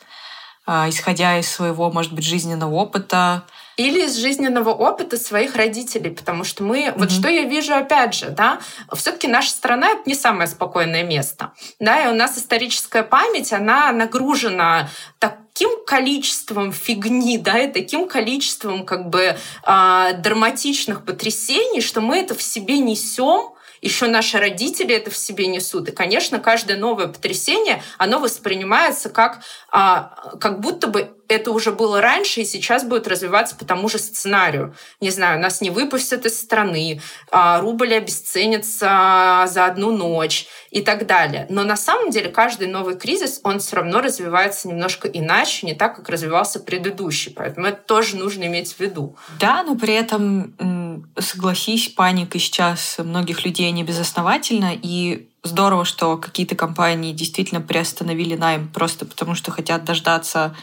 а, 0.67 0.89
исходя 0.89 1.39
из 1.39 1.51
своего, 1.51 1.91
может 1.91 2.13
быть, 2.13 2.25
жизненного 2.25 2.75
опыта, 2.75 3.45
или 3.77 4.05
из 4.05 4.17
жизненного 4.17 4.71
опыта 4.71 5.17
своих 5.17 5.57
родителей, 5.57 6.11
потому 6.11 6.45
что 6.45 6.63
мы, 6.63 6.85
mm-hmm. 6.85 6.99
вот 6.99 7.11
что 7.11 7.29
я 7.29 7.45
вижу 7.45 7.75
опять 7.75 8.15
же, 8.15 8.29
да, 8.29 8.61
все-таки 8.95 9.27
наша 9.27 9.51
страна 9.51 9.93
это 9.93 10.03
не 10.05 10.15
самое 10.15 10.49
спокойное 10.49 11.03
место, 11.03 11.53
да, 11.79 12.05
и 12.05 12.09
у 12.09 12.15
нас 12.15 12.37
историческая 12.37 13.03
память, 13.03 13.55
она 13.55 13.91
нагружена 13.93 14.91
таким 15.19 15.71
количеством 15.87 16.73
фигни, 16.73 17.39
да, 17.39 17.59
и 17.59 17.73
таким 17.73 18.07
количеством 18.07 18.85
как 18.85 19.09
бы 19.09 19.35
э, 19.65 20.13
драматичных 20.19 21.07
потрясений, 21.07 21.81
что 21.81 22.03
мы 22.03 22.19
это 22.19 22.35
в 22.35 22.43
себе 22.43 22.79
несем, 22.79 23.55
еще 23.81 24.07
наши 24.07 24.39
родители 24.39 24.95
это 24.95 25.11
в 25.11 25.17
себе 25.17 25.47
несут. 25.47 25.89
И, 25.89 25.93
конечно, 25.93 26.39
каждое 26.39 26.77
новое 26.77 27.09
потрясение, 27.09 27.83
оно 27.99 28.19
воспринимается 28.19 29.09
как, 29.09 29.41
а, 29.71 30.35
как 30.41 30.61
будто 30.61 30.87
бы 30.87 31.11
это 31.31 31.53
уже 31.53 31.73
было 31.73 32.01
раньше 32.01 32.41
и 32.41 32.45
сейчас 32.45 32.85
будет 32.85 33.07
развиваться 33.07 33.55
по 33.57 33.65
тому 33.65 33.89
же 33.89 33.99
сценарию. 33.99 34.75
Не 35.01 35.11
знаю, 35.11 35.41
нас 35.41 35.61
не 35.61 35.71
выпустят 35.71 36.27
из 36.27 36.41
страны, 36.41 37.01
а, 37.31 37.61
рубль 37.61 37.95
обесценится 37.95 39.45
за 39.47 39.67
одну 39.67 39.97
ночь 39.97 40.47
и 40.71 40.83
так 40.83 41.07
далее. 41.07 41.47
Но 41.49 41.65
на 41.65 41.77
самом 41.77 42.11
деле 42.11 42.31
каждый 42.31 42.69
новый 42.69 42.97
кризис, 42.97 43.41
он 43.45 43.61
все 43.61 43.77
равно 43.77 44.01
развивается 44.01 44.69
немножко 44.69 45.09
иначе, 45.09 45.67
не 45.67 45.75
так, 45.75 45.97
как 45.97 46.09
развивался 46.09 46.61
предыдущий. 46.61 47.33
Поэтому 47.33 47.67
это 47.67 47.81
тоже 47.83 48.17
нужно 48.17 48.45
иметь 48.45 48.75
в 48.75 48.81
виду. 48.81 49.17
Да, 49.39 49.63
но 49.63 49.77
при 49.77 49.95
этом, 49.95 51.07
согласись, 51.19 51.89
паника 51.89 52.39
сейчас 52.39 52.97
многих 52.99 53.45
людей 53.45 53.71
не 53.71 53.85
безосновательна, 53.85 54.73
и 54.75 55.29
здорово, 55.43 55.85
что 55.85 56.17
какие-то 56.17 56.55
компании 56.55 57.13
действительно 57.13 57.61
приостановили 57.61 58.37
найм 58.37 58.69
просто 58.69 59.07
потому, 59.07 59.35
что 59.35 59.51
хотят 59.51 59.85
дождаться 59.85 60.55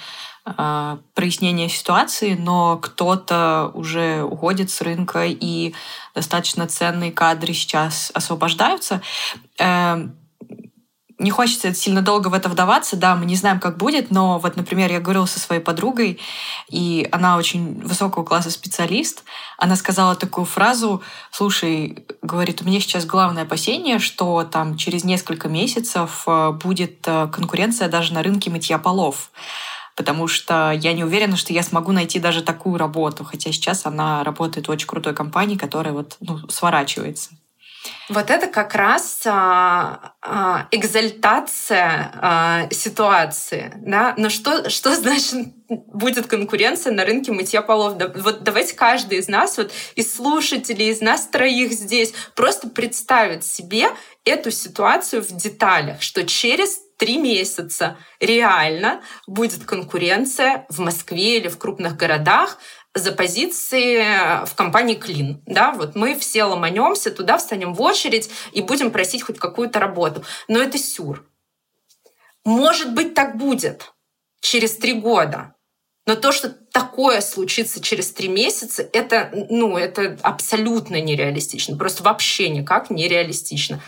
а, 0.58 1.00
прояснения 1.14 1.68
ситуации, 1.68 2.36
но 2.36 2.78
кто-то 2.78 3.72
уже 3.74 4.24
уходит 4.24 4.70
с 4.70 4.82
рынка, 4.82 5.26
и 5.26 5.74
достаточно 6.16 6.68
ценные 6.68 7.12
кадры 7.12 7.54
сейчас 7.54 8.12
освобождаются. 8.14 9.02
Эм, 9.58 10.16
не 11.20 11.32
хочется 11.32 11.74
сильно 11.74 12.02
долго 12.02 12.28
в 12.28 12.34
это 12.34 12.48
вдаваться, 12.48 12.96
да, 12.96 13.16
мы 13.16 13.26
не 13.26 13.36
знаем, 13.36 13.60
как 13.60 13.78
будет, 13.78 14.12
но 14.12 14.38
вот, 14.38 14.56
например, 14.56 14.92
я 14.92 15.00
говорила 15.00 15.26
со 15.26 15.40
своей 15.40 15.62
подругой, 15.62 16.20
и 16.70 17.08
она 17.12 17.38
очень 17.38 17.82
высокого 17.82 18.24
класса 18.24 18.52
специалист, 18.52 19.24
она 19.58 19.76
сказала 19.76 20.16
такую 20.16 20.46
фразу, 20.46 21.02
слушай, 21.32 22.06
говорит, 22.22 22.62
у 22.62 22.66
меня 22.66 22.80
сейчас 22.80 23.06
главное 23.06 23.44
опасение, 23.44 23.98
что 23.98 24.44
там 24.44 24.78
через 24.78 25.04
несколько 25.04 25.50
месяцев 25.50 26.24
э, 26.28 26.52
будет 26.52 27.00
э, 27.08 27.28
конкуренция 27.32 27.90
даже 27.90 28.14
на 28.14 28.22
рынке 28.22 28.52
мытья 28.52 28.78
полов 28.78 29.32
потому 29.98 30.28
что 30.28 30.72
я 30.72 30.94
не 30.94 31.04
уверена, 31.04 31.36
что 31.36 31.52
я 31.52 31.64
смогу 31.64 31.92
найти 31.92 32.20
даже 32.20 32.44
такую 32.44 32.78
работу, 32.78 33.26
хотя 33.26 33.52
сейчас 33.52 33.86
она 33.86 34.24
работает 34.24 34.68
в 34.68 34.72
очень 34.72 34.88
крутой 34.88 35.14
компании, 35.14 35.58
которая 35.58 35.94
вот 35.94 36.16
ну, 36.22 36.48
сворачивается. 36.48 37.32
Вот 38.10 38.30
это 38.30 38.48
как 38.48 38.76
раз 38.76 39.22
а, 39.26 40.14
а, 40.22 40.68
экзальтация 40.72 42.12
а, 42.16 42.68
ситуации. 42.70 43.72
Да? 43.78 44.14
Но 44.18 44.30
что, 44.30 44.70
что 44.70 44.96
значит 44.96 45.48
будет 45.68 46.28
конкуренция 46.28 46.94
на 46.94 47.04
рынке 47.04 47.32
мытья 47.32 47.62
полов? 47.62 47.98
Да, 47.98 48.10
вот 48.10 48.44
давайте 48.44 48.76
каждый 48.76 49.18
из 49.18 49.28
нас, 49.28 49.58
вот 49.58 49.72
из 49.96 50.14
слушателей, 50.14 50.90
из 50.90 51.02
нас 51.02 51.28
троих 51.28 51.72
здесь, 51.72 52.14
просто 52.36 52.70
представит 52.70 53.44
себе 53.44 53.88
эту 54.26 54.52
ситуацию 54.52 55.24
в 55.24 55.32
деталях, 55.36 56.02
что 56.02 56.26
через 56.26 56.82
три 56.98 57.18
месяца 57.18 57.98
реально 58.20 59.02
будет 59.28 59.64
конкуренция 59.64 60.66
в 60.70 60.80
Москве 60.80 61.38
или 61.38 61.48
в 61.48 61.58
крупных 61.58 61.96
городах 61.96 62.58
за 62.94 63.12
позиции 63.12 64.46
в 64.46 64.56
компании 64.56 64.96
Клин. 64.96 65.42
Да, 65.46 65.72
вот 65.72 65.96
мы 65.96 66.18
все 66.18 66.44
ломанемся, 66.44 67.12
туда 67.12 67.38
встанем 67.38 67.74
в 67.74 67.82
очередь 67.82 68.30
и 68.52 68.62
будем 68.62 68.92
просить 68.92 69.22
хоть 69.22 69.38
какую-то 69.38 69.80
работу. 69.80 70.24
Но 70.48 70.60
это 70.60 70.78
сюр. 70.78 71.26
Может 72.44 72.94
быть, 72.94 73.14
так 73.14 73.38
будет 73.38 73.94
через 74.42 74.78
три 74.78 74.94
года. 74.94 75.54
Но 76.08 76.16
то, 76.16 76.32
что 76.32 76.50
такое 76.50 77.20
случится 77.20 77.82
через 77.84 78.14
три 78.14 78.30
месяца, 78.30 78.88
это, 78.94 79.30
ну, 79.50 79.78
это 79.78 80.18
абсолютно 80.24 81.02
нереалистично. 81.02 81.78
Просто 81.78 82.02
вообще 82.02 82.50
никак 82.50 82.90
нереалистично. 82.90 83.82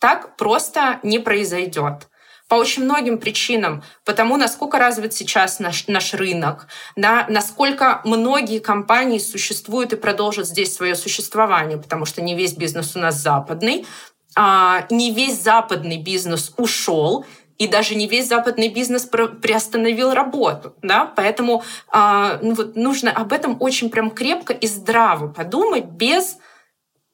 Так 0.00 0.36
просто 0.36 0.98
не 1.04 1.20
произойдет 1.20 2.09
по 2.50 2.56
очень 2.56 2.82
многим 2.82 3.18
причинам, 3.18 3.84
потому 4.04 4.36
насколько 4.36 4.76
развит 4.76 5.14
сейчас 5.14 5.60
наш, 5.60 5.86
наш 5.86 6.14
рынок, 6.14 6.66
да, 6.96 7.24
насколько 7.28 8.00
многие 8.04 8.58
компании 8.58 9.20
существуют 9.20 9.92
и 9.92 9.96
продолжат 9.96 10.48
здесь 10.48 10.74
свое 10.74 10.96
существование, 10.96 11.78
потому 11.78 12.06
что 12.06 12.22
не 12.22 12.34
весь 12.34 12.54
бизнес 12.54 12.96
у 12.96 12.98
нас 12.98 13.14
западный, 13.14 13.86
а, 14.34 14.84
не 14.90 15.12
весь 15.12 15.40
западный 15.40 15.98
бизнес 15.98 16.52
ушел, 16.56 17.24
и 17.56 17.68
даже 17.68 17.94
не 17.94 18.08
весь 18.08 18.26
западный 18.26 18.68
бизнес 18.68 19.04
приостановил 19.04 20.12
работу, 20.12 20.74
да, 20.82 21.04
поэтому 21.04 21.62
а, 21.86 22.40
ну, 22.42 22.54
вот 22.54 22.74
нужно 22.74 23.12
об 23.12 23.32
этом 23.32 23.58
очень 23.60 23.90
прям 23.90 24.10
крепко 24.10 24.52
и 24.52 24.66
здраво 24.66 25.28
подумать 25.28 25.84
без 25.84 26.38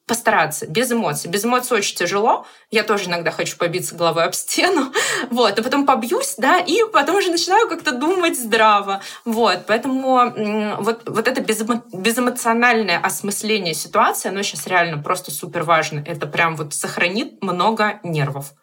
постараться, 0.07 0.65
без 0.65 0.91
эмоций. 0.91 1.29
Без 1.29 1.43
эмоций 1.43 1.77
очень 1.77 1.95
тяжело. 1.95 2.47
Я 2.71 2.83
тоже 2.83 3.09
иногда 3.09 3.29
хочу 3.29 3.57
побиться 3.57 3.93
головой 3.93 4.23
об 4.23 4.33
стену. 4.33 4.91
Вот. 5.29 5.59
А 5.59 5.63
потом 5.63 5.85
побьюсь, 5.85 6.35
да, 6.37 6.59
и 6.59 6.83
потом 6.91 7.17
уже 7.17 7.29
начинаю 7.29 7.67
как-то 7.67 7.91
думать 7.91 8.39
здраво. 8.39 9.01
Вот. 9.25 9.65
Поэтому 9.67 10.33
вот, 10.79 11.01
вот 11.05 11.27
это 11.27 11.41
безэмо, 11.41 11.83
безэмоциональное 11.91 12.97
осмысление 12.99 13.73
ситуации, 13.73 14.29
оно 14.29 14.41
сейчас 14.43 14.67
реально 14.67 15.01
просто 15.01 15.31
супер 15.31 15.63
важно. 15.63 16.03
Это 16.05 16.27
прям 16.27 16.55
вот 16.55 16.73
сохранит 16.73 17.41
много 17.41 17.99
нервов. 18.03 18.53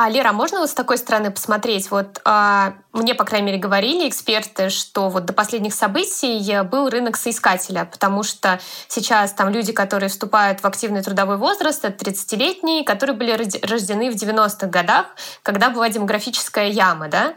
А, 0.00 0.08
Лера, 0.08 0.30
можно 0.30 0.60
вот 0.60 0.70
с 0.70 0.74
такой 0.74 0.96
стороны 0.96 1.32
посмотреть? 1.32 1.90
Вот 1.90 2.20
а, 2.24 2.74
мне, 2.92 3.16
по 3.16 3.24
крайней 3.24 3.46
мере, 3.46 3.58
говорили 3.58 4.08
эксперты, 4.08 4.68
что 4.68 5.08
вот 5.08 5.24
до 5.24 5.32
последних 5.32 5.74
событий 5.74 6.62
был 6.62 6.88
рынок 6.88 7.16
соискателя, 7.16 7.84
потому 7.84 8.22
что 8.22 8.60
сейчас 8.86 9.32
там 9.32 9.48
люди, 9.48 9.72
которые 9.72 10.08
вступают 10.08 10.60
в 10.60 10.64
активный 10.66 11.02
трудовой 11.02 11.36
возраст, 11.36 11.84
это 11.84 12.04
30-летние, 12.04 12.84
которые 12.84 13.16
были 13.16 13.32
рождены 13.66 14.12
в 14.12 14.14
90-х 14.14 14.68
годах, 14.68 15.06
когда 15.42 15.68
была 15.68 15.88
демографическая 15.88 16.68
яма, 16.68 17.08
да, 17.08 17.34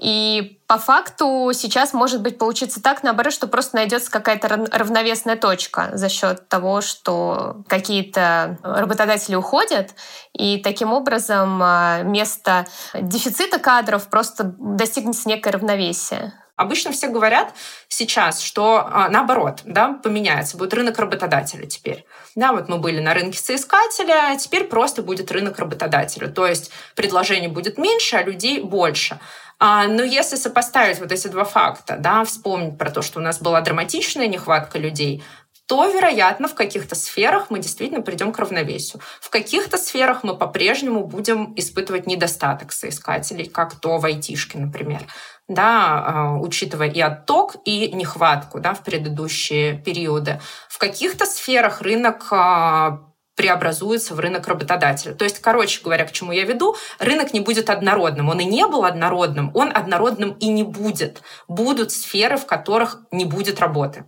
и 0.00 0.60
по 0.66 0.78
факту 0.78 1.50
сейчас 1.54 1.94
может 1.94 2.20
быть 2.20 2.38
получиться 2.38 2.82
так, 2.82 3.02
наоборот, 3.02 3.32
что 3.32 3.46
просто 3.46 3.76
найдется 3.76 4.10
какая-то 4.10 4.48
равновесная 4.48 5.36
точка 5.36 5.90
за 5.92 6.08
счет 6.08 6.48
того, 6.48 6.80
что 6.80 7.64
какие-то 7.68 8.58
работодатели 8.62 9.36
уходят, 9.36 9.94
и 10.32 10.58
таким 10.58 10.92
образом 10.92 11.60
а, 11.62 12.02
место 12.02 12.66
дефицита 12.94 13.58
кадров 13.58 14.08
просто 14.08 14.54
достигнется 14.58 15.28
некое 15.28 15.52
равновесие. 15.52 16.34
Обычно 16.56 16.90
все 16.90 17.08
говорят 17.08 17.52
сейчас, 17.88 18.40
что 18.40 18.88
а, 18.90 19.10
наоборот, 19.10 19.60
да, 19.64 19.92
поменяется, 20.02 20.56
будет 20.56 20.72
рынок 20.72 20.98
работодателя 20.98 21.66
теперь. 21.66 22.06
Да, 22.34 22.52
вот 22.52 22.70
мы 22.70 22.78
были 22.78 22.98
на 22.98 23.12
рынке 23.12 23.38
соискателя, 23.38 24.30
а 24.30 24.36
теперь 24.36 24.64
просто 24.64 25.02
будет 25.02 25.30
рынок 25.30 25.58
работодателя. 25.58 26.28
То 26.28 26.46
есть 26.46 26.70
предложений 26.94 27.48
будет 27.48 27.76
меньше, 27.76 28.16
а 28.16 28.22
людей 28.22 28.60
больше. 28.60 29.20
А, 29.58 29.86
но 29.86 30.02
если 30.02 30.36
сопоставить 30.36 31.00
вот 31.00 31.12
эти 31.12 31.28
два 31.28 31.44
факта, 31.44 31.96
да, 31.98 32.24
вспомнить 32.24 32.76
про 32.76 32.90
то, 32.90 33.02
что 33.02 33.20
у 33.20 33.22
нас 33.22 33.40
была 33.40 33.60
драматичная 33.60 34.26
нехватка 34.26 34.78
людей, 34.78 35.24
то, 35.66 35.84
вероятно, 35.86 36.46
в 36.46 36.54
каких-то 36.54 36.94
сферах 36.94 37.46
мы 37.50 37.58
действительно 37.58 38.00
придем 38.00 38.32
к 38.32 38.38
равновесию. 38.38 39.02
В 39.20 39.30
каких-то 39.30 39.78
сферах 39.78 40.22
мы 40.22 40.36
по-прежнему 40.36 41.04
будем 41.04 41.54
испытывать 41.56 42.06
недостаток 42.06 42.72
соискателей, 42.72 43.48
как 43.48 43.80
то 43.80 43.98
в 43.98 44.04
айтишке, 44.04 44.58
например, 44.58 45.02
да, 45.48 46.04
а, 46.06 46.36
учитывая 46.38 46.88
и 46.88 47.00
отток, 47.00 47.56
и 47.64 47.90
нехватку 47.92 48.60
да, 48.60 48.74
в 48.74 48.82
предыдущие 48.84 49.76
периоды. 49.78 50.40
В 50.68 50.78
каких-то 50.78 51.26
сферах 51.26 51.80
рынок 51.80 52.26
а, 52.30 53.00
преобразуется 53.36 54.14
в 54.14 54.20
рынок 54.20 54.48
работодателя. 54.48 55.14
То 55.14 55.24
есть, 55.24 55.40
короче 55.40 55.80
говоря, 55.82 56.06
к 56.06 56.12
чему 56.12 56.32
я 56.32 56.44
веду, 56.44 56.74
рынок 56.98 57.32
не 57.32 57.40
будет 57.40 57.70
однородным. 57.70 58.28
Он 58.30 58.40
и 58.40 58.44
не 58.44 58.66
был 58.66 58.84
однородным, 58.84 59.50
он 59.54 59.70
однородным 59.72 60.32
и 60.32 60.48
не 60.48 60.64
будет. 60.64 61.22
Будут 61.46 61.92
сферы, 61.92 62.38
в 62.38 62.46
которых 62.46 63.02
не 63.12 63.26
будет 63.26 63.60
работы. 63.60 64.06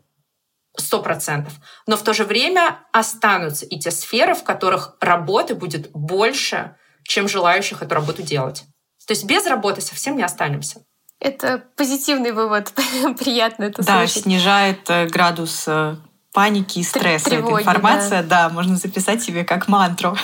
Сто 0.77 1.03
процентов. 1.03 1.53
Но 1.87 1.97
в 1.97 2.03
то 2.03 2.15
же 2.15 2.25
время 2.25 2.81
останутся 2.93 3.67
и 3.67 3.79
те 3.79 3.91
сферы, 3.91 4.35
в 4.35 4.45
которых 4.45 4.97
работы 5.01 5.55
будет 5.55 5.91
больше, 5.93 6.77
чем 7.05 7.29
желающих 7.29 7.83
эту 7.83 7.95
работу 7.95 8.23
делать. 8.23 8.65
То 9.07 9.13
есть 9.13 9.25
без 9.25 9.47
работы 9.47 9.81
совсем 9.81 10.17
не 10.17 10.23
останемся. 10.23 10.83
Это 11.21 11.65
позитивный 11.77 12.33
вывод. 12.33 12.73
Приятно 13.19 13.65
это 13.65 13.83
да, 13.83 13.99
слышать. 13.99 14.25
Да, 14.25 14.31
снижает 14.31 14.91
э, 14.91 15.07
градус 15.07 15.65
э, 15.67 15.97
паники 16.39 16.79
и 16.79 16.85
стресса. 16.85 17.31
Тревоги, 17.31 17.63
Эта 17.63 17.63
информация, 17.63 18.23
да. 18.23 18.49
да, 18.49 18.49
можно 18.49 18.77
записать 18.77 19.21
себе 19.21 19.43
как 19.43 19.67
мантру. 19.67 20.17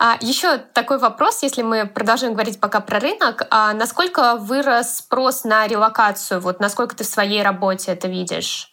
А 0.00 0.16
еще 0.20 0.58
такой 0.58 0.98
вопрос, 0.98 1.44
если 1.44 1.62
мы 1.62 1.86
продолжаем 1.86 2.32
говорить 2.32 2.58
пока 2.58 2.80
про 2.80 2.98
рынок, 2.98 3.46
а 3.50 3.72
насколько 3.72 4.34
вырос 4.34 4.96
спрос 4.96 5.44
на 5.44 5.68
релокацию? 5.68 6.40
Вот 6.40 6.58
насколько 6.58 6.96
ты 6.96 7.04
в 7.04 7.06
своей 7.06 7.44
работе 7.44 7.92
это 7.92 8.08
видишь? 8.08 8.68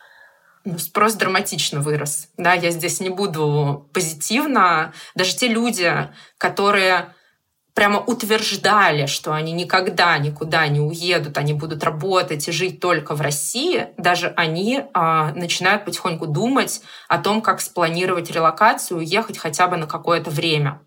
Ну, 0.65 0.79
спрос 0.79 1.13
драматично 1.13 1.81
вырос. 1.81 2.29
Да, 2.38 2.53
я 2.53 2.72
здесь 2.72 3.00
не 3.00 3.10
буду 3.10 3.88
позитивно. 3.93 4.91
Даже 5.13 5.36
те 5.36 5.50
люди, 5.50 6.10
которые 6.39 7.13
прямо 7.73 7.99
утверждали, 7.99 9.05
что 9.05 9.33
они 9.33 9.51
никогда 9.51 10.17
никуда 10.17 10.67
не 10.67 10.79
уедут, 10.79 11.38
они 11.38 11.53
будут 11.53 11.83
работать 11.83 12.47
и 12.47 12.51
жить 12.51 12.79
только 12.79 13.15
в 13.15 13.21
России, 13.21 13.88
даже 13.97 14.33
они 14.35 14.83
а, 14.93 15.31
начинают 15.33 15.85
потихоньку 15.85 16.27
думать 16.27 16.81
о 17.07 17.17
том, 17.19 17.41
как 17.41 17.61
спланировать 17.61 18.31
релокацию, 18.31 18.97
уехать 18.97 19.38
хотя 19.38 19.67
бы 19.67 19.77
на 19.77 19.88
какое-то 19.88 20.29
время. 20.29 20.81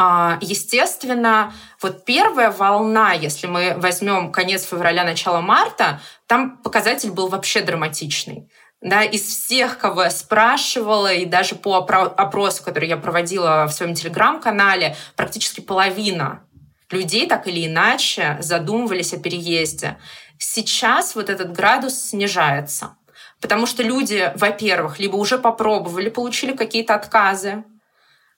А, 0.00 0.38
естественно, 0.40 1.52
вот 1.82 2.04
первая 2.04 2.52
волна, 2.52 3.14
если 3.14 3.48
мы 3.48 3.74
возьмем 3.76 4.30
конец 4.30 4.62
февраля, 4.64 5.02
начало 5.02 5.40
марта, 5.40 6.00
там 6.26 6.58
показатель 6.58 7.10
был 7.10 7.26
вообще 7.28 7.62
драматичный 7.62 8.48
да, 8.80 9.02
из 9.02 9.22
всех, 9.22 9.78
кого 9.78 10.04
я 10.04 10.10
спрашивала, 10.10 11.12
и 11.12 11.24
даже 11.24 11.56
по 11.56 11.76
опросу, 11.76 12.62
который 12.62 12.88
я 12.88 12.96
проводила 12.96 13.66
в 13.66 13.72
своем 13.72 13.94
телеграм-канале, 13.94 14.96
практически 15.16 15.60
половина 15.60 16.44
людей 16.90 17.26
так 17.26 17.46
или 17.46 17.66
иначе 17.66 18.38
задумывались 18.40 19.12
о 19.12 19.18
переезде. 19.18 19.98
Сейчас 20.38 21.16
вот 21.16 21.28
этот 21.28 21.52
градус 21.52 21.94
снижается, 21.94 22.96
потому 23.40 23.66
что 23.66 23.82
люди, 23.82 24.32
во-первых, 24.36 25.00
либо 25.00 25.16
уже 25.16 25.38
попробовали, 25.38 26.08
получили 26.08 26.52
какие-то 26.52 26.94
отказы, 26.94 27.64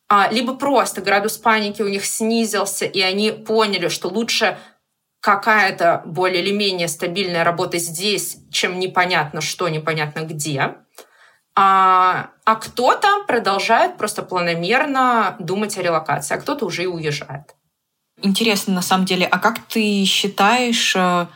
а, 0.09 0.29
либо 0.33 0.57
просто 0.57 1.03
градус 1.03 1.37
паники 1.37 1.83
у 1.83 1.89
них 1.89 2.05
снизился, 2.05 2.85
и 2.87 3.01
они 3.01 3.31
поняли, 3.31 3.89
что 3.89 4.09
лучше 4.09 4.59
какая-то 5.21 6.03
более 6.07 6.43
или 6.43 6.53
менее 6.53 6.89
стабильная 6.89 7.45
работа 7.45 7.79
здесь, 7.79 8.39
чем 8.51 8.79
непонятно 8.79 9.41
что, 9.41 9.69
непонятно 9.69 10.21
где. 10.21 10.77
А, 11.55 12.31
а 12.45 12.55
кто-то 12.57 13.25
продолжает 13.27 13.99
просто 13.99 14.23
планомерно 14.23 15.37
думать 15.39 15.77
о 15.77 15.83
релокации, 15.83 16.35
а 16.35 16.41
кто-то 16.41 16.65
уже 16.65 16.85
и 16.85 16.87
уезжает. 16.87 17.55
Интересно, 18.23 18.75
на 18.75 18.83
самом 18.83 19.05
деле, 19.05 19.27
а 19.27 19.39
как 19.39 19.59
ты 19.67 20.05
считаешь, 20.05 20.95
э, 20.95 21.27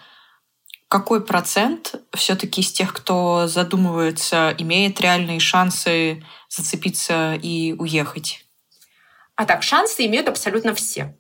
какой 0.88 1.24
процент 1.24 1.94
все-таки 2.14 2.60
из 2.60 2.72
тех, 2.72 2.92
кто 2.92 3.46
задумывается, 3.46 4.54
имеет 4.58 5.00
реальные 5.00 5.40
шансы 5.40 6.24
зацепиться 6.48 7.34
и 7.34 7.72
уехать? 7.72 8.44
А 9.34 9.46
так, 9.46 9.62
шансы 9.62 10.06
имеют 10.06 10.28
абсолютно 10.28 10.74
все. 10.74 11.16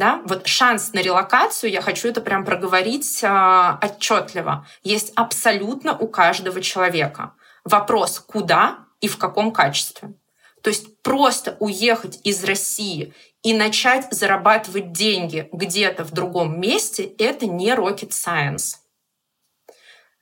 Да? 0.00 0.22
Вот 0.24 0.46
шанс 0.46 0.94
на 0.94 1.00
релокацию, 1.00 1.70
я 1.70 1.82
хочу 1.82 2.08
это 2.08 2.22
прям 2.22 2.46
проговорить 2.46 3.20
а, 3.22 3.78
отчетливо, 3.82 4.66
есть 4.82 5.12
абсолютно 5.14 5.94
у 5.94 6.08
каждого 6.08 6.62
человека. 6.62 7.34
Вопрос, 7.64 8.18
куда 8.18 8.78
и 9.02 9.08
в 9.08 9.18
каком 9.18 9.52
качестве. 9.52 10.14
То 10.62 10.70
есть 10.70 11.02
просто 11.02 11.58
уехать 11.60 12.18
из 12.24 12.42
России 12.44 13.12
и 13.42 13.52
начать 13.52 14.06
зарабатывать 14.10 14.92
деньги 14.92 15.50
где-то 15.52 16.04
в 16.04 16.12
другом 16.12 16.58
месте— 16.58 17.04
это 17.18 17.44
не 17.44 17.68
rocket 17.72 18.08
science. 18.08 18.76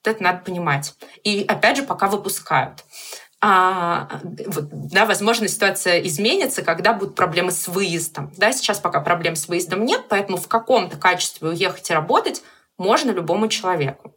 Это 0.03 0.21
надо 0.21 0.43
понимать. 0.43 0.93
И 1.23 1.45
опять 1.47 1.77
же, 1.77 1.83
пока 1.85 2.09
выпускают 2.09 2.85
а, 3.41 4.21
вот, 4.47 4.69
да, 4.71 5.07
возможно, 5.07 5.47
ситуация 5.47 6.01
изменится, 6.01 6.63
когда 6.63 6.93
будут 6.93 7.15
проблемы 7.15 7.53
с 7.53 7.69
выездом. 7.69 8.33
Да, 8.37 8.53
сейчас 8.53 8.81
пока 8.81 9.01
проблем 9.01 9.37
с 9.37 9.47
выездом 9.47 9.85
нет, 9.85 10.07
поэтому 10.09 10.39
в 10.39 10.49
каком-то 10.49 10.97
качестве 10.97 11.49
уехать 11.49 11.89
и 11.91 11.95
работать 11.95 12.43
можно 12.79 13.11
любому 13.13 13.49
человеку. 13.49 14.15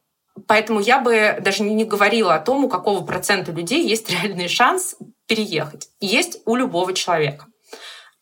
Поэтому 0.47 0.79
я 0.79 0.99
бы 0.99 1.38
даже 1.41 1.62
не 1.62 1.86
говорила 1.86 2.34
о 2.34 2.39
том, 2.39 2.65
у 2.65 2.69
какого 2.69 3.05
процента 3.05 3.51
людей 3.51 3.88
есть 3.88 4.10
реальный 4.10 4.47
шанс 4.47 4.95
переехать. 5.27 5.89
Есть 5.99 6.39
у 6.45 6.55
любого 6.55 6.93
человека. 6.93 7.45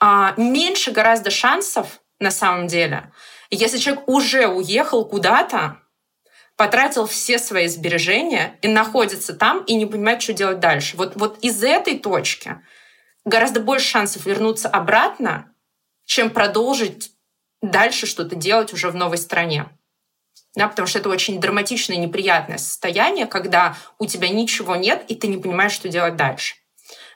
А 0.01 0.33
меньше 0.37 0.91
гораздо 0.91 1.29
шансов 1.29 2.01
на 2.19 2.31
самом 2.31 2.67
деле, 2.67 3.11
если 3.49 3.77
человек 3.77 4.07
уже 4.07 4.47
уехал 4.47 5.05
куда-то, 5.05 5.77
потратил 6.59 7.07
все 7.07 7.39
свои 7.39 7.69
сбережения 7.69 8.59
и 8.61 8.67
находится 8.67 9.33
там 9.33 9.63
и 9.63 9.75
не 9.75 9.85
понимает, 9.85 10.21
что 10.21 10.33
делать 10.33 10.59
дальше. 10.59 10.97
Вот, 10.97 11.13
вот 11.15 11.39
из 11.39 11.63
этой 11.63 11.97
точки 11.97 12.57
гораздо 13.23 13.61
больше 13.61 13.87
шансов 13.87 14.25
вернуться 14.25 14.67
обратно, 14.67 15.53
чем 16.03 16.29
продолжить 16.29 17.13
дальше 17.61 18.05
что-то 18.07 18.35
делать 18.35 18.73
уже 18.73 18.89
в 18.89 18.95
новой 18.95 19.17
стране. 19.17 19.69
Да, 20.53 20.67
потому 20.67 20.85
что 20.85 20.99
это 20.99 21.07
очень 21.07 21.39
драматичное, 21.39 21.95
неприятное 21.95 22.57
состояние, 22.57 23.25
когда 23.25 23.77
у 23.97 24.05
тебя 24.05 24.27
ничего 24.27 24.75
нет, 24.75 25.05
и 25.07 25.15
ты 25.15 25.27
не 25.27 25.37
понимаешь, 25.37 25.71
что 25.71 25.87
делать 25.87 26.17
дальше. 26.17 26.55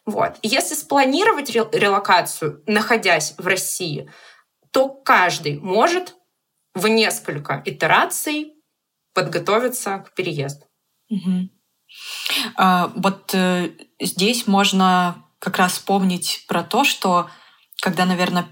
Вот. 0.05 0.37
Если 0.41 0.73
спланировать 0.73 1.49
релокацию, 1.49 2.63
находясь 2.65 3.33
в 3.37 3.45
России, 3.45 4.09
то 4.71 4.87
каждый 4.87 5.59
может 5.59 6.15
в 6.73 6.87
несколько 6.87 7.61
итераций 7.65 8.53
подготовиться 9.13 9.99
к 9.99 10.13
переезду. 10.13 10.65
А, 12.55 12.91
вот 12.95 13.33
э, 13.33 13.71
здесь 13.99 14.47
можно 14.47 15.23
как 15.39 15.57
раз 15.57 15.73
вспомнить 15.73 16.45
про 16.47 16.63
то, 16.63 16.83
что 16.83 17.29
когда, 17.81 18.05
наверное, 18.05 18.47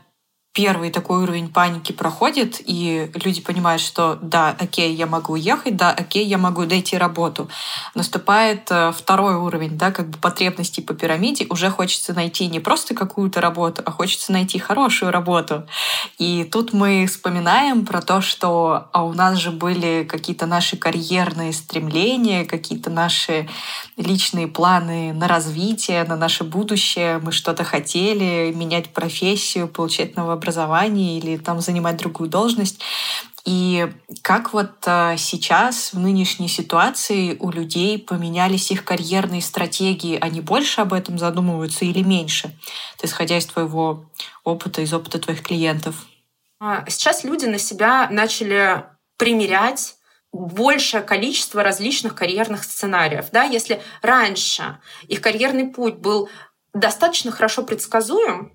первый 0.53 0.91
такой 0.91 1.23
уровень 1.23 1.47
паники 1.47 1.93
проходит, 1.93 2.61
и 2.65 3.09
люди 3.23 3.39
понимают, 3.39 3.81
что 3.81 4.19
да, 4.21 4.55
окей, 4.59 4.93
я 4.93 5.07
могу 5.07 5.33
уехать, 5.33 5.77
да, 5.77 5.91
окей, 5.91 6.25
я 6.25 6.37
могу 6.37 6.65
дойти 6.65 6.97
работу. 6.97 7.49
Наступает 7.95 8.69
э, 8.69 8.91
второй 8.91 9.35
уровень, 9.35 9.77
да, 9.77 9.91
как 9.91 10.09
бы 10.09 10.17
потребностей 10.17 10.81
по 10.81 10.93
пирамиде. 10.93 11.47
Уже 11.49 11.69
хочется 11.69 12.13
найти 12.13 12.47
не 12.47 12.59
просто 12.59 12.93
какую-то 12.93 13.39
работу, 13.39 13.81
а 13.85 13.91
хочется 13.91 14.33
найти 14.33 14.59
хорошую 14.59 15.11
работу. 15.11 15.65
И 16.17 16.43
тут 16.43 16.73
мы 16.73 17.05
вспоминаем 17.05 17.85
про 17.85 18.01
то, 18.01 18.19
что 18.19 18.89
а 18.91 19.05
у 19.05 19.13
нас 19.13 19.37
же 19.37 19.51
были 19.51 20.03
какие-то 20.03 20.47
наши 20.47 20.75
карьерные 20.75 21.53
стремления, 21.53 22.43
какие-то 22.43 22.89
наши 22.89 23.47
личные 23.95 24.47
планы 24.47 25.13
на 25.13 25.29
развитие, 25.29 26.03
на 26.03 26.17
наше 26.17 26.43
будущее. 26.43 27.19
Мы 27.19 27.31
что-то 27.31 27.63
хотели, 27.63 28.51
менять 28.53 28.89
профессию, 28.89 29.69
получать 29.69 30.17
новое 30.17 30.40
образование 30.41 31.17
или 31.17 31.37
там 31.37 31.61
занимать 31.61 31.97
другую 31.97 32.29
должность. 32.29 32.81
И 33.45 33.91
как 34.21 34.53
вот 34.53 34.71
э, 34.85 35.15
сейчас 35.17 35.93
в 35.93 35.99
нынешней 35.99 36.47
ситуации 36.47 37.37
у 37.39 37.49
людей 37.49 37.97
поменялись 37.97 38.69
их 38.71 38.83
карьерные 38.83 39.41
стратегии? 39.41 40.17
Они 40.19 40.41
больше 40.41 40.81
об 40.81 40.93
этом 40.93 41.17
задумываются 41.17 41.85
или 41.85 42.03
меньше? 42.03 42.49
То 42.99 43.07
исходя 43.07 43.37
из 43.37 43.45
твоего 43.47 44.05
опыта, 44.43 44.81
из 44.81 44.93
опыта 44.93 45.17
твоих 45.17 45.41
клиентов. 45.41 46.05
А, 46.59 46.85
сейчас 46.87 47.23
люди 47.23 47.45
на 47.45 47.57
себя 47.57 48.07
начали 48.11 48.85
примерять 49.17 49.95
большее 50.31 51.03
количество 51.03 51.63
различных 51.63 52.15
карьерных 52.15 52.63
сценариев. 52.63 53.29
Да? 53.31 53.43
Если 53.43 53.81
раньше 54.01 54.79
их 55.07 55.21
карьерный 55.21 55.65
путь 55.65 55.95
был 55.95 56.29
достаточно 56.73 57.31
хорошо 57.31 57.63
предсказуем, 57.63 58.53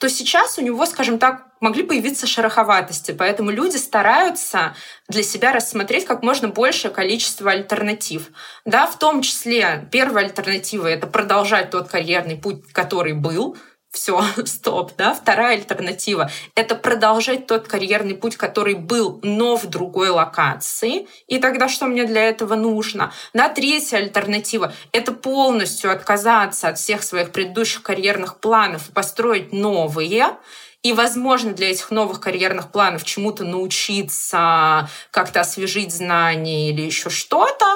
то 0.00 0.08
сейчас 0.08 0.56
у 0.56 0.62
него, 0.62 0.86
скажем 0.86 1.18
так, 1.18 1.44
могли 1.60 1.82
появиться 1.82 2.26
шероховатости. 2.26 3.12
Поэтому 3.12 3.50
люди 3.50 3.76
стараются 3.76 4.74
для 5.08 5.22
себя 5.22 5.52
рассмотреть 5.52 6.06
как 6.06 6.22
можно 6.22 6.48
большее 6.48 6.90
количество 6.90 7.50
альтернатив. 7.50 8.28
Да, 8.64 8.86
в 8.86 8.98
том 8.98 9.20
числе 9.20 9.86
первая 9.92 10.24
альтернатива— 10.24 10.86
это 10.88 11.06
продолжать 11.06 11.68
тот 11.68 11.88
карьерный 11.88 12.36
путь, 12.36 12.72
который 12.72 13.12
был— 13.12 13.58
все, 13.90 14.22
стоп, 14.44 14.92
да. 14.96 15.14
Вторая 15.14 15.56
альтернатива— 15.56 16.30
это 16.54 16.74
продолжать 16.76 17.46
тот 17.46 17.66
карьерный 17.66 18.14
путь, 18.14 18.36
который 18.36 18.74
был, 18.74 19.20
но 19.22 19.56
в 19.56 19.66
другой 19.66 20.10
локации. 20.10 21.08
И 21.26 21.38
тогда 21.38 21.68
что 21.68 21.86
мне 21.86 22.04
для 22.04 22.22
этого 22.28 22.54
нужно? 22.54 23.12
Да, 23.34 23.48
третья 23.48 23.98
альтернатива— 23.98 24.72
это 24.92 25.12
полностью 25.12 25.90
отказаться 25.90 26.68
от 26.68 26.78
всех 26.78 27.02
своих 27.02 27.32
предыдущих 27.32 27.82
карьерных 27.82 28.38
планов 28.38 28.88
и 28.88 28.92
построить 28.92 29.52
новые. 29.52 30.36
И, 30.82 30.94
возможно, 30.94 31.52
для 31.52 31.70
этих 31.70 31.90
новых 31.90 32.20
карьерных 32.20 32.72
планов 32.72 33.04
чему-то 33.04 33.44
научиться, 33.44 34.88
как-то 35.10 35.40
освежить 35.40 35.92
знания 35.92 36.70
или 36.70 36.80
еще 36.80 37.10
что-то. 37.10 37.66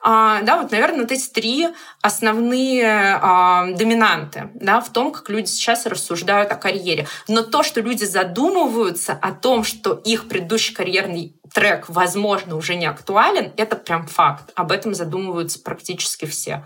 А, 0.00 0.42
да, 0.42 0.60
вот, 0.60 0.70
наверное, 0.70 1.00
вот 1.00 1.12
эти 1.12 1.28
три 1.28 1.68
основные 2.02 3.18
а, 3.20 3.66
доминанты 3.72 4.50
да, 4.54 4.80
в 4.80 4.90
том, 4.92 5.12
как 5.12 5.28
люди 5.28 5.46
сейчас 5.46 5.86
рассуждают 5.86 6.52
о 6.52 6.56
карьере. 6.56 7.08
Но 7.26 7.42
то, 7.42 7.64
что 7.64 7.80
люди 7.80 8.04
задумываются 8.04 9.12
о 9.12 9.32
том, 9.32 9.64
что 9.64 9.94
их 9.94 10.28
предыдущий 10.28 10.74
карьерный 10.74 11.36
трек, 11.52 11.88
возможно, 11.88 12.56
уже 12.56 12.76
не 12.76 12.86
актуален, 12.86 13.52
это 13.56 13.76
прям 13.76 14.06
факт. 14.06 14.50
Об 14.54 14.72
этом 14.72 14.94
задумываются 14.94 15.60
практически 15.60 16.26
все. 16.26 16.64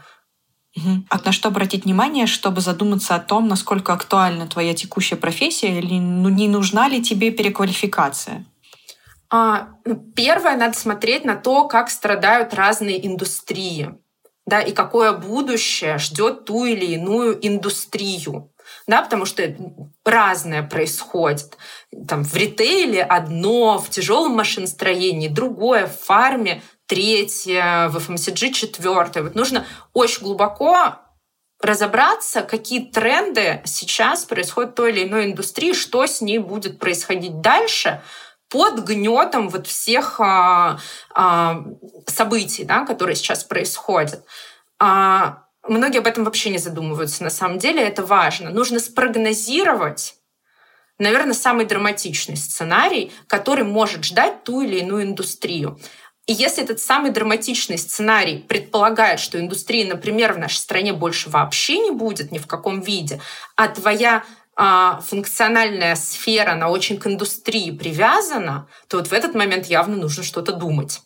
А 1.09 1.19
на 1.25 1.33
что 1.33 1.49
обратить 1.49 1.85
внимание, 1.85 2.27
чтобы 2.27 2.61
задуматься 2.61 3.15
о 3.15 3.21
том, 3.21 3.49
насколько 3.49 3.93
актуальна 3.93 4.47
твоя 4.47 4.75
текущая 4.75 5.17
профессия 5.17 5.79
или 5.79 5.95
ну, 5.95 6.29
не 6.29 6.49
нужна 6.49 6.89
ли 6.89 7.03
тебе 7.03 7.31
переквалификация? 7.31 8.45
А, 9.31 9.69
ну, 9.85 9.97
первое, 10.15 10.57
надо 10.57 10.79
смотреть 10.79 11.25
на 11.25 11.35
то, 11.35 11.67
как 11.67 11.91
страдают 11.91 12.55
разные 12.55 13.05
индустрии, 13.07 13.95
да, 14.47 14.61
и 14.61 14.73
какое 14.73 15.13
будущее 15.13 15.99
ждет 15.99 16.45
ту 16.45 16.65
или 16.65 16.87
иную 16.87 17.37
индустрию. 17.47 18.53
Да, 18.87 19.03
потому 19.03 19.25
что 19.27 19.55
разное 20.05 20.63
происходит. 20.63 21.57
Там, 22.09 22.25
в 22.25 22.35
ритейле 22.35 23.03
одно, 23.03 23.79
в 23.79 23.91
тяжелом 23.91 24.33
машиностроении 24.33 25.29
другое, 25.29 25.87
в 25.87 25.97
фарме 26.05 26.63
третье, 26.87 27.89
в 27.89 27.97
FMCG 27.97 28.53
четвертое. 28.53 29.23
Вот 29.23 29.35
нужно 29.35 29.67
очень 29.93 30.23
глубоко 30.23 30.97
разобраться, 31.61 32.43
какие 32.43 32.91
тренды 32.91 33.63
сейчас 33.65 34.25
происходят 34.25 34.73
в 34.73 34.75
той 34.75 34.93
или 34.93 35.05
иной 35.05 35.27
индустрии, 35.27 35.73
что 35.73 36.07
с 36.07 36.21
ней 36.21 36.39
будет 36.39 36.79
происходить 36.79 37.41
дальше, 37.41 38.03
под 38.49 38.85
гнетом 38.85 39.49
вот 39.49 39.67
всех 39.67 40.21
а, 40.21 40.79
а, 41.15 41.65
событий, 42.07 42.65
да, 42.65 42.85
которые 42.85 43.17
сейчас 43.17 43.43
происходят. 43.43 44.25
А, 44.79 45.45
многие 45.67 45.99
об 45.99 46.07
этом 46.07 46.25
вообще 46.25 46.51
не 46.51 46.59
задумываются. 46.59 47.25
На 47.25 47.31
самом 47.31 47.59
деле 47.59 47.83
это 47.83 48.05
важно. 48.05 48.51
Нужно 48.51 48.79
спрогнозировать, 48.79 50.15
наверное, 50.99 51.35
самый 51.35 51.67
драматичный 51.67 52.37
сценарий, 52.37 53.13
который 53.27 53.65
может 53.65 54.05
ждать 54.05 54.45
ту 54.45 54.61
или 54.61 54.79
иную 54.79 55.03
индустрию. 55.03 55.81
И 56.27 56.33
если 56.33 56.65
этот 56.65 56.81
самый 56.81 57.13
драматичный 57.13 57.79
сценарий 57.79 58.39
предполагает, 58.39 59.21
что 59.21 59.39
индустрии, 59.39 59.85
например, 59.85 60.33
в 60.33 60.39
нашей 60.39 60.57
стране 60.57 60.93
больше 60.93 61.31
вообще 61.31 61.79
не 61.79 61.93
будет 61.93 62.33
ни 62.33 62.39
в 62.39 62.49
каком 62.49 62.81
виде, 62.81 63.21
а 63.55 63.69
твоя 63.69 64.25
а, 64.57 65.01
функциональная 65.03 65.95
сфера, 65.95 66.53
она 66.53 66.69
очень 66.69 66.99
к 66.99 67.07
индустрии 67.07 67.71
привязана, 67.71 68.69
то 68.89 68.97
вот 68.97 69.09
в 69.09 69.13
этот 69.13 69.35
момент 69.35 69.67
явно 69.67 69.97
нужно 69.97 70.25
что-то 70.25 70.53
думать. 70.53 71.01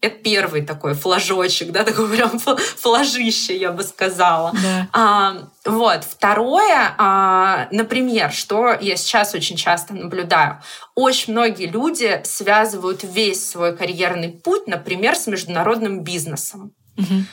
Это 0.00 0.16
первый 0.16 0.62
такой 0.62 0.94
флажочек, 0.94 1.72
да, 1.72 1.84
такой 1.84 2.08
прям 2.08 2.38
флажище, 2.38 3.56
я 3.56 3.70
бы 3.70 3.82
сказала. 3.82 4.52
Да. 4.52 4.88
А, 4.92 5.36
вот. 5.66 6.04
Второе, 6.04 6.94
а, 6.96 7.68
например, 7.70 8.32
что 8.32 8.76
я 8.80 8.96
сейчас 8.96 9.34
очень 9.34 9.56
часто 9.56 9.94
наблюдаю. 9.94 10.62
Очень 10.94 11.34
многие 11.34 11.66
люди 11.66 12.20
связывают 12.24 13.02
весь 13.02 13.50
свой 13.50 13.76
карьерный 13.76 14.30
путь, 14.30 14.66
например, 14.66 15.16
с 15.16 15.26
международным 15.26 16.02
бизнесом. 16.02 16.72
Угу. 16.96 17.24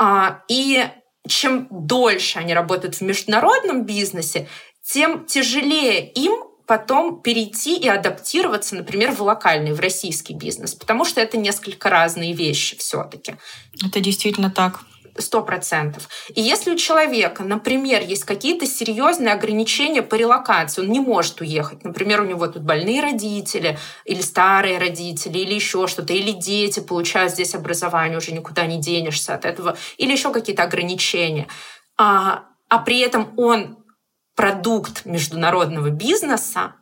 А, 0.00 0.42
и 0.48 0.84
чем 1.28 1.68
дольше 1.70 2.38
они 2.40 2.54
работают 2.54 2.96
в 2.96 3.02
международном 3.02 3.84
бизнесе, 3.84 4.48
тем 4.82 5.26
тяжелее 5.26 6.10
им 6.10 6.49
потом 6.70 7.20
перейти 7.20 7.76
и 7.76 7.88
адаптироваться, 7.88 8.76
например, 8.76 9.10
в 9.10 9.20
локальный, 9.22 9.72
в 9.72 9.80
российский 9.80 10.34
бизнес, 10.34 10.76
потому 10.76 11.04
что 11.04 11.20
это 11.20 11.36
несколько 11.36 11.90
разные 11.90 12.32
вещи 12.32 12.76
все-таки. 12.76 13.34
Это 13.84 13.98
действительно 13.98 14.52
так. 14.52 14.78
Сто 15.18 15.42
процентов. 15.42 16.08
И 16.32 16.40
если 16.40 16.70
у 16.70 16.76
человека, 16.76 17.42
например, 17.42 18.02
есть 18.02 18.22
какие-то 18.22 18.66
серьезные 18.66 19.34
ограничения 19.34 20.02
по 20.02 20.14
релокации, 20.14 20.82
он 20.82 20.92
не 20.92 21.00
может 21.00 21.40
уехать. 21.40 21.82
Например, 21.82 22.20
у 22.20 22.24
него 22.24 22.46
тут 22.46 22.62
больные 22.62 23.02
родители, 23.02 23.76
или 24.04 24.20
старые 24.20 24.78
родители, 24.78 25.38
или 25.38 25.54
еще 25.54 25.88
что-то, 25.88 26.12
или 26.12 26.30
дети 26.30 26.78
получают 26.78 27.32
здесь 27.32 27.56
образование, 27.56 28.16
уже 28.16 28.30
никуда 28.30 28.64
не 28.66 28.78
денешься 28.78 29.34
от 29.34 29.44
этого, 29.44 29.76
или 29.98 30.12
еще 30.12 30.30
какие-то 30.30 30.62
ограничения. 30.62 31.48
А, 31.98 32.44
а 32.68 32.78
при 32.78 33.00
этом 33.00 33.34
он 33.36 33.79
продукт 34.40 35.04
международного 35.04 35.90
бизнеса, 35.90 36.72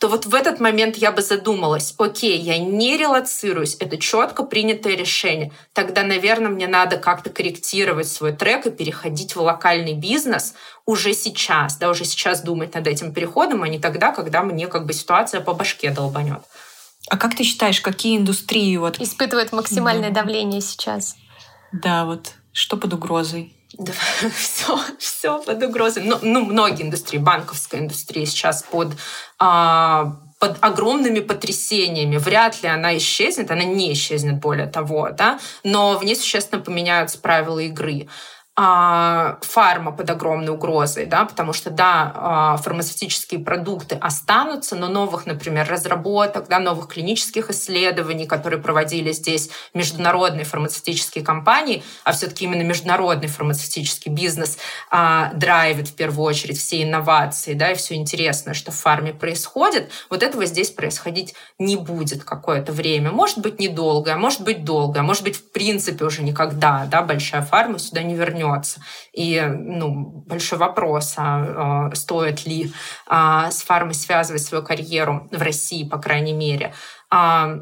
то 0.00 0.08
вот 0.08 0.24
в 0.24 0.34
этот 0.34 0.58
момент 0.58 0.96
я 0.96 1.12
бы 1.12 1.20
задумалась, 1.20 1.94
окей, 1.98 2.38
я 2.38 2.56
не 2.56 2.96
релацируюсь, 2.96 3.76
это 3.78 3.98
четко 3.98 4.42
принятое 4.42 4.96
решение. 4.96 5.52
Тогда, 5.74 6.02
наверное, 6.02 6.48
мне 6.48 6.66
надо 6.66 6.96
как-то 6.96 7.28
корректировать 7.28 8.08
свой 8.08 8.32
трек 8.32 8.64
и 8.64 8.70
переходить 8.70 9.36
в 9.36 9.42
локальный 9.42 9.92
бизнес 9.92 10.54
уже 10.86 11.12
сейчас, 11.12 11.76
да, 11.76 11.90
уже 11.90 12.06
сейчас 12.06 12.40
думать 12.40 12.72
над 12.72 12.86
этим 12.86 13.12
переходом, 13.12 13.62
а 13.62 13.68
не 13.68 13.78
тогда, 13.78 14.10
когда 14.10 14.42
мне 14.42 14.66
как 14.66 14.86
бы 14.86 14.94
ситуация 14.94 15.42
по 15.42 15.52
башке 15.52 15.90
долбанет. 15.90 16.40
А 17.10 17.18
как 17.18 17.36
ты 17.36 17.44
считаешь, 17.44 17.82
какие 17.82 18.16
индустрии 18.16 18.78
вот... 18.78 18.98
Испытывают 18.98 19.52
максимальное 19.52 20.10
да. 20.10 20.22
давление 20.22 20.62
сейчас? 20.62 21.16
Да, 21.70 22.06
вот 22.06 22.32
что 22.52 22.78
под 22.78 22.94
угрозой? 22.94 23.54
Да, 23.78 23.92
все, 24.36 24.78
все 24.98 25.42
под 25.42 25.62
угрозой. 25.62 26.04
Ну, 26.04 26.18
ну, 26.22 26.44
многие 26.44 26.82
индустрии, 26.82 27.18
банковская 27.18 27.80
индустрия 27.80 28.26
сейчас 28.26 28.62
под, 28.62 28.88
а, 29.38 30.16
под 30.38 30.58
огромными 30.60 31.20
потрясениями. 31.20 32.16
Вряд 32.16 32.62
ли 32.62 32.68
она 32.68 32.96
исчезнет, 32.98 33.50
она 33.50 33.64
не 33.64 33.92
исчезнет, 33.92 34.40
более 34.40 34.66
того, 34.66 35.10
да, 35.10 35.38
но 35.64 35.96
в 35.98 36.04
ней 36.04 36.16
существенно 36.16 36.60
поменяются 36.60 37.18
правила 37.18 37.60
игры. 37.60 38.08
А, 38.54 39.38
фарма 39.40 39.92
под 39.92 40.10
огромной 40.10 40.52
угрозой, 40.52 41.06
да, 41.06 41.24
потому 41.24 41.54
что, 41.54 41.70
да, 41.70 42.12
а, 42.14 42.56
фармацевтические 42.58 43.40
продукты 43.40 43.94
останутся, 43.94 44.76
но 44.76 44.88
новых, 44.88 45.24
например, 45.24 45.66
разработок, 45.66 46.48
да, 46.48 46.58
новых 46.58 46.88
клинических 46.88 47.48
исследований, 47.48 48.26
которые 48.26 48.60
проводили 48.60 49.12
здесь 49.12 49.48
международные 49.72 50.44
фармацевтические 50.44 51.24
компании, 51.24 51.82
а 52.04 52.12
все-таки 52.12 52.44
именно 52.44 52.60
международный 52.60 53.28
фармацевтический 53.28 54.12
бизнес 54.12 54.58
а, 54.90 55.32
драйвит 55.32 55.88
в 55.88 55.94
первую 55.94 56.26
очередь 56.26 56.58
все 56.58 56.82
инновации, 56.82 57.54
да, 57.54 57.72
и 57.72 57.74
все 57.74 57.94
интересное, 57.94 58.52
что 58.52 58.70
в 58.70 58.76
фарме 58.76 59.14
происходит, 59.14 59.90
вот 60.10 60.22
этого 60.22 60.44
здесь 60.44 60.70
происходить 60.70 61.34
не 61.58 61.76
будет 61.76 62.24
какое-то 62.24 62.72
время. 62.72 63.12
Может 63.12 63.38
быть, 63.38 63.58
недолго, 63.58 64.14
может 64.16 64.42
быть, 64.42 64.62
долго, 64.62 65.02
может 65.02 65.22
быть, 65.22 65.36
в 65.36 65.52
принципе 65.52 66.04
уже 66.04 66.22
никогда, 66.22 66.86
да, 66.90 67.00
большая 67.00 67.40
фарма 67.40 67.78
сюда 67.78 68.02
не 68.02 68.14
вернется 68.14 68.42
вернется. 68.52 68.80
И 69.12 69.40
ну, 69.40 70.24
большой 70.26 70.58
вопрос, 70.58 71.14
а, 71.16 71.88
а, 71.90 71.94
стоит 71.94 72.46
ли 72.46 72.72
а, 73.06 73.50
с 73.50 73.62
фармой 73.62 73.94
связывать 73.94 74.42
свою 74.42 74.64
карьеру 74.64 75.28
в 75.30 75.42
России, 75.42 75.88
по 75.88 75.98
крайней 75.98 76.32
мере. 76.32 76.74
А, 77.10 77.58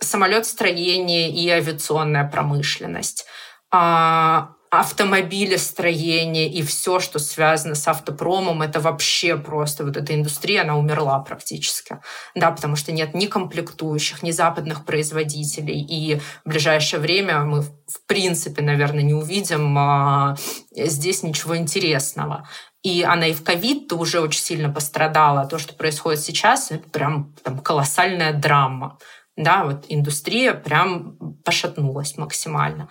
самолетостроение 0.00 1.30
и 1.30 1.48
авиационная 1.48 2.28
промышленность. 2.28 3.26
А, 3.70 4.50
автомобилестроение 4.80 6.50
и 6.50 6.62
все, 6.62 7.00
что 7.00 7.18
связано 7.18 7.74
с 7.74 7.86
автопромом, 7.88 8.62
это 8.62 8.80
вообще 8.80 9.36
просто 9.36 9.84
вот 9.84 9.96
эта 9.96 10.14
индустрия, 10.14 10.62
она 10.62 10.76
умерла 10.76 11.18
практически. 11.20 11.98
Да, 12.34 12.50
потому 12.50 12.76
что 12.76 12.92
нет 12.92 13.14
ни 13.14 13.26
комплектующих, 13.26 14.22
ни 14.22 14.30
западных 14.30 14.84
производителей. 14.84 15.80
И 15.80 16.20
в 16.44 16.48
ближайшее 16.48 17.00
время 17.00 17.40
мы 17.40 17.62
в 17.62 18.04
принципе, 18.06 18.62
наверное, 18.62 19.02
не 19.02 19.14
увидим 19.14 19.76
а, 19.78 20.36
здесь 20.72 21.22
ничего 21.22 21.56
интересного. 21.56 22.48
И 22.82 23.02
она 23.02 23.26
и 23.26 23.32
в 23.32 23.42
ковид-то 23.42 23.96
уже 23.96 24.20
очень 24.20 24.40
сильно 24.40 24.70
пострадала. 24.70 25.46
То, 25.46 25.58
что 25.58 25.74
происходит 25.74 26.20
сейчас, 26.20 26.70
это 26.70 26.88
прям 26.90 27.34
там, 27.42 27.58
колоссальная 27.58 28.32
драма. 28.32 28.98
Да, 29.36 29.64
вот 29.64 29.84
индустрия 29.88 30.54
прям 30.54 31.16
пошатнулась 31.44 32.16
максимально. 32.16 32.88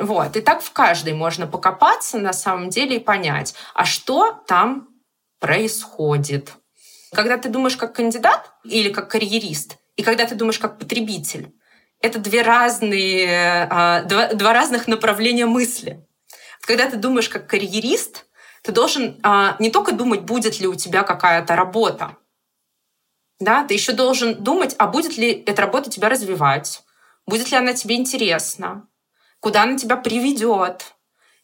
Вот. 0.00 0.36
И 0.36 0.40
так 0.40 0.62
в 0.62 0.72
каждой 0.72 1.12
можно 1.12 1.46
покопаться 1.46 2.18
на 2.18 2.32
самом 2.32 2.70
деле 2.70 2.96
и 2.96 3.00
понять, 3.00 3.54
а 3.74 3.84
что 3.84 4.42
там 4.46 4.88
происходит. 5.38 6.54
Когда 7.12 7.36
ты 7.36 7.48
думаешь 7.48 7.76
как 7.76 7.94
кандидат 7.94 8.52
или 8.64 8.90
как 8.90 9.10
карьерист, 9.10 9.76
и 9.96 10.02
когда 10.02 10.26
ты 10.26 10.34
думаешь 10.34 10.58
как 10.58 10.78
потребитель, 10.78 11.52
это 12.00 12.18
две 12.18 12.40
разные, 12.42 13.68
а, 13.70 14.02
два, 14.04 14.32
два 14.32 14.54
разных 14.54 14.88
направления 14.88 15.44
мысли. 15.44 16.06
Когда 16.62 16.88
ты 16.88 16.96
думаешь 16.96 17.28
как 17.28 17.46
карьерист, 17.46 18.24
ты 18.62 18.72
должен 18.72 19.20
а, 19.22 19.56
не 19.58 19.70
только 19.70 19.92
думать, 19.92 20.22
будет 20.22 20.60
ли 20.60 20.66
у 20.66 20.74
тебя 20.74 21.02
какая-то 21.02 21.56
работа, 21.56 22.16
да, 23.38 23.64
ты 23.64 23.74
еще 23.74 23.92
должен 23.92 24.42
думать, 24.42 24.74
а 24.78 24.86
будет 24.86 25.16
ли 25.18 25.30
эта 25.46 25.62
работа 25.62 25.90
тебя 25.90 26.08
развивать, 26.08 26.82
будет 27.26 27.50
ли 27.50 27.56
она 27.56 27.72
тебе 27.74 27.96
интересна, 27.96 28.86
куда 29.40 29.62
она 29.64 29.76
тебя 29.76 29.96
приведет 29.96 30.94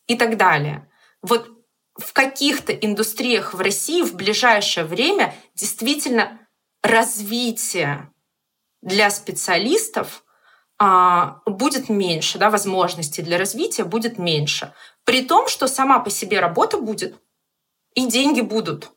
и 0.06 0.16
так 0.16 0.36
далее. 0.36 0.88
Вот 1.22 1.50
в 1.94 2.12
каких-то 2.12 2.72
индустриях 2.72 3.54
в 3.54 3.60
России 3.60 4.02
в 4.02 4.14
ближайшее 4.14 4.84
время 4.84 5.34
действительно 5.54 6.38
развитие 6.82 8.12
для 8.82 9.10
специалистов 9.10 10.24
а, 10.78 11.40
будет 11.46 11.88
меньше, 11.88 12.38
да, 12.38 12.50
возможностей 12.50 13.22
для 13.22 13.38
развития 13.38 13.84
будет 13.84 14.18
меньше. 14.18 14.74
При 15.04 15.22
том, 15.22 15.48
что 15.48 15.68
сама 15.68 16.00
по 16.00 16.10
себе 16.10 16.38
работа 16.38 16.78
будет, 16.78 17.16
и 17.94 18.06
деньги 18.06 18.42
будут. 18.42 18.90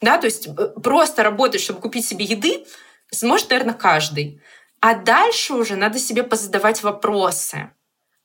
Да, 0.00 0.18
то 0.18 0.26
есть 0.26 0.46
э, 0.46 0.52
просто 0.80 1.24
работать, 1.24 1.60
чтобы 1.60 1.80
купить 1.80 2.06
себе 2.06 2.24
еды, 2.24 2.64
сможет, 3.10 3.50
наверное, 3.50 3.74
каждый. 3.74 4.40
А 4.80 4.94
дальше 4.94 5.54
уже 5.54 5.74
надо 5.74 5.98
себе 5.98 6.22
позадавать 6.22 6.84
вопросы 6.84 7.72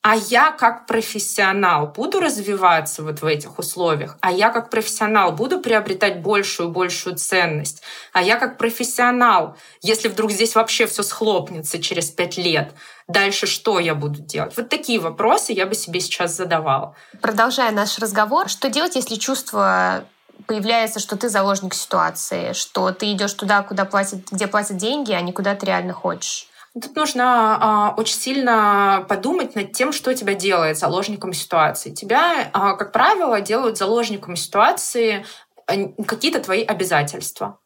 а 0.03 0.17
я 0.17 0.51
как 0.51 0.85
профессионал 0.85 1.87
буду 1.87 2.19
развиваться 2.19 3.03
вот 3.03 3.21
в 3.21 3.25
этих 3.25 3.57
условиях, 3.57 4.17
а 4.19 4.33
я 4.33 4.49
как 4.49 4.69
профессионал 4.69 5.31
буду 5.31 5.61
приобретать 5.61 6.21
большую 6.21 6.69
большую 6.69 7.15
ценность, 7.15 7.81
а 8.11 8.21
я 8.21 8.35
как 8.35 8.57
профессионал, 8.57 9.55
если 9.81 10.09
вдруг 10.09 10.31
здесь 10.31 10.55
вообще 10.55 10.87
все 10.87 11.03
схлопнется 11.03 11.81
через 11.81 12.11
пять 12.11 12.35
лет, 12.37 12.73
дальше 13.07 13.47
что 13.47 13.79
я 13.79 13.95
буду 13.95 14.19
делать? 14.19 14.57
Вот 14.57 14.67
такие 14.67 14.99
вопросы 14.99 15.53
я 15.53 15.65
бы 15.65 15.73
себе 15.73 16.01
сейчас 16.01 16.35
задавала. 16.35 16.95
Продолжая 17.21 17.71
наш 17.71 17.97
разговор, 17.97 18.49
что 18.49 18.69
делать, 18.69 18.97
если 18.97 19.15
чувство 19.15 20.03
появляется, 20.47 20.99
что 20.99 21.15
ты 21.15 21.29
заложник 21.29 21.73
ситуации, 21.73 22.51
что 22.51 22.91
ты 22.91 23.13
идешь 23.13 23.33
туда, 23.33 23.63
куда 23.63 23.85
платят, 23.85 24.19
где 24.31 24.47
платят 24.47 24.75
деньги, 24.75 25.13
а 25.13 25.21
не 25.21 25.31
куда 25.31 25.55
ты 25.55 25.65
реально 25.65 25.93
хочешь? 25.93 26.49
Тут 26.73 26.95
нужно 26.95 27.57
а, 27.61 27.93
очень 27.97 28.15
сильно 28.15 29.05
подумать 29.07 29.55
над 29.55 29.73
тем, 29.73 29.91
что 29.91 30.13
тебя 30.15 30.33
делает 30.33 30.77
заложником 30.77 31.31
ситуации. 31.33 31.91
Тебя, 31.91 32.49
а, 32.51 32.73
как 32.73 32.91
правило, 32.91 33.41
делают 33.41 33.77
заложником 33.77 34.35
ситуации 34.35 35.23
а, 35.67 35.73
какие-то 36.03 36.39
твои 36.39 36.63
обязательства 36.63 37.59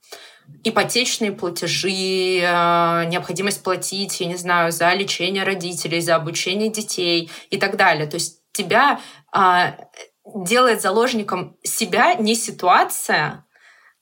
ипотечные 0.63 1.31
платежи, 1.31 2.41
а, 2.45 3.05
необходимость 3.05 3.63
платить, 3.63 4.19
я 4.19 4.27
не 4.27 4.35
знаю, 4.35 4.71
за 4.71 4.93
лечение 4.93 5.43
родителей, 5.43 6.01
за 6.01 6.15
обучение 6.15 6.69
детей 6.69 7.29
и 7.49 7.57
так 7.57 7.77
далее. 7.77 8.07
То 8.07 8.15
есть 8.15 8.41
тебя 8.51 8.99
а, 9.31 9.77
делает 10.25 10.81
заложником 10.81 11.57
себя 11.63 12.15
не 12.15 12.35
ситуация, 12.35 13.45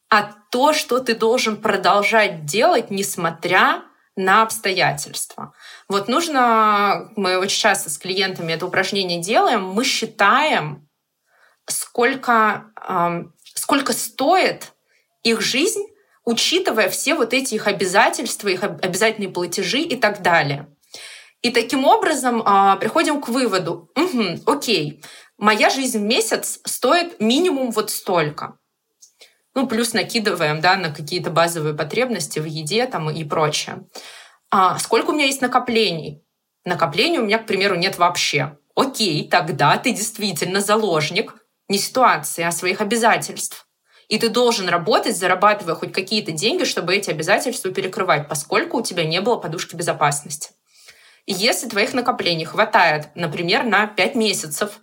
а 0.10 0.32
то, 0.52 0.74
что 0.74 1.00
ты 1.00 1.16
должен 1.16 1.58
продолжать 1.58 2.46
делать, 2.46 2.90
несмотря 2.92 3.84
на 4.16 4.44
обстоятельства. 4.44 5.54
Вот 5.90 6.08
нужно, 6.08 7.12
мы 7.16 7.38
очень 7.38 7.60
часто 7.60 7.90
с 7.90 7.98
клиентами 7.98 8.54
это 8.54 8.66
упражнение 8.66 9.20
делаем, 9.20 9.64
мы 9.64 9.84
считаем, 9.84 10.88
сколько, 11.68 12.66
сколько 13.54 13.94
стоит 13.94 14.74
их 15.24 15.42
жизнь, 15.42 15.86
учитывая 16.24 16.90
все 16.90 17.16
вот 17.16 17.34
эти 17.34 17.56
их 17.56 17.68
обязательства, 17.68 18.48
их 18.48 18.64
обязательные 18.64 19.30
платежи 19.30 19.82
и 19.82 19.96
так 19.96 20.22
далее. 20.22 20.68
И 21.42 21.52
таким 21.52 21.86
образом 21.86 22.42
а, 22.44 22.76
приходим 22.78 23.22
к 23.22 23.28
выводу, 23.28 23.92
угу, 23.96 24.40
окей, 24.52 25.04
моя 25.38 25.70
жизнь 25.70 26.00
в 26.00 26.02
месяц 26.02 26.60
стоит 26.66 27.20
минимум 27.20 27.70
вот 27.70 27.92
столько. 27.92 28.58
Ну, 29.56 29.68
плюс 29.68 29.94
накидываем 29.94 30.60
да, 30.60 30.76
на 30.76 30.94
какие-то 30.94 31.32
базовые 31.32 31.74
потребности 31.74 32.40
в 32.40 32.46
еде 32.46 32.86
там, 32.86 33.10
и 33.10 33.24
прочее. 33.24 33.88
А 34.52 34.78
сколько 34.80 35.12
у 35.12 35.14
меня 35.14 35.26
есть 35.26 35.42
накоплений? 35.42 36.22
Накоплений 36.66 37.20
у 37.20 37.24
меня, 37.26 37.40
к 37.40 37.46
примеру, 37.46 37.76
нет 37.76 37.98
вообще. 37.98 38.58
Окей, 38.76 39.28
тогда 39.30 39.78
ты 39.78 39.92
действительно 39.92 40.60
заложник 40.60 41.36
не 41.70 41.78
ситуации, 41.78 42.44
а 42.44 42.52
своих 42.52 42.82
обязательств. 42.82 43.66
И 44.10 44.20
ты 44.20 44.30
должен 44.30 44.68
работать, 44.68 45.18
зарабатывая 45.18 45.76
хоть 45.76 45.94
какие-то 45.94 46.32
деньги, 46.32 46.66
чтобы 46.66 46.94
эти 46.94 47.10
обязательства 47.10 47.72
перекрывать, 47.72 48.28
поскольку 48.28 48.78
у 48.78 48.84
тебя 48.84 49.06
не 49.06 49.22
было 49.22 49.38
подушки 49.38 49.76
безопасности. 49.76 50.52
И 51.26 51.34
если 51.34 51.68
твоих 51.68 51.94
накоплений 51.94 52.46
хватает, 52.46 53.10
например, 53.16 53.64
на 53.64 53.88
5 53.88 54.16
месяцев, 54.16 54.80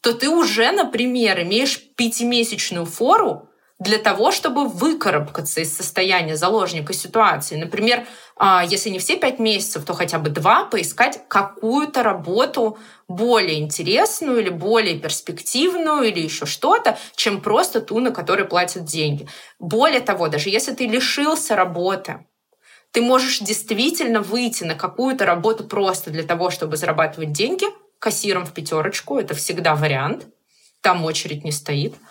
то 0.00 0.12
ты 0.12 0.28
уже, 0.28 0.70
например, 0.70 1.42
имеешь 1.42 1.80
пятимесячную 1.96 2.86
фору 2.86 3.48
для 3.78 3.98
того, 3.98 4.32
чтобы 4.32 4.66
выкарабкаться 4.66 5.60
из 5.60 5.76
состояния 5.76 6.36
заложника 6.36 6.94
ситуации. 6.94 7.56
Например, 7.56 8.06
а, 8.34 8.64
если 8.64 8.88
не 8.88 8.98
все 8.98 9.16
пять 9.18 9.38
месяцев, 9.38 9.84
то 9.84 9.92
хотя 9.92 10.18
бы 10.18 10.30
два, 10.30 10.64
поискать 10.64 11.20
какую-то 11.28 12.02
работу 12.02 12.78
более 13.06 13.60
интересную 13.60 14.40
или 14.40 14.48
более 14.48 14.98
перспективную 14.98 16.04
или 16.04 16.20
еще 16.20 16.46
что-то, 16.46 16.98
чем 17.14 17.42
просто 17.42 17.82
ту, 17.82 18.00
на 18.00 18.12
которой 18.12 18.46
платят 18.46 18.84
деньги. 18.84 19.28
Более 19.58 20.00
того, 20.00 20.28
даже 20.28 20.48
если 20.48 20.72
ты 20.72 20.86
лишился 20.86 21.54
работы, 21.54 22.24
ты 22.92 23.02
можешь 23.02 23.40
действительно 23.40 24.22
выйти 24.22 24.64
на 24.64 24.74
какую-то 24.74 25.26
работу 25.26 25.64
просто 25.64 26.10
для 26.10 26.22
того, 26.22 26.48
чтобы 26.50 26.78
зарабатывать 26.78 27.32
деньги, 27.32 27.66
кассиром 27.98 28.46
в 28.46 28.52
пятерочку, 28.52 29.18
это 29.18 29.34
всегда 29.34 29.74
вариант, 29.74 30.26
там 30.80 31.04
очередь 31.04 31.44
не 31.44 31.52
стоит– 31.52 31.94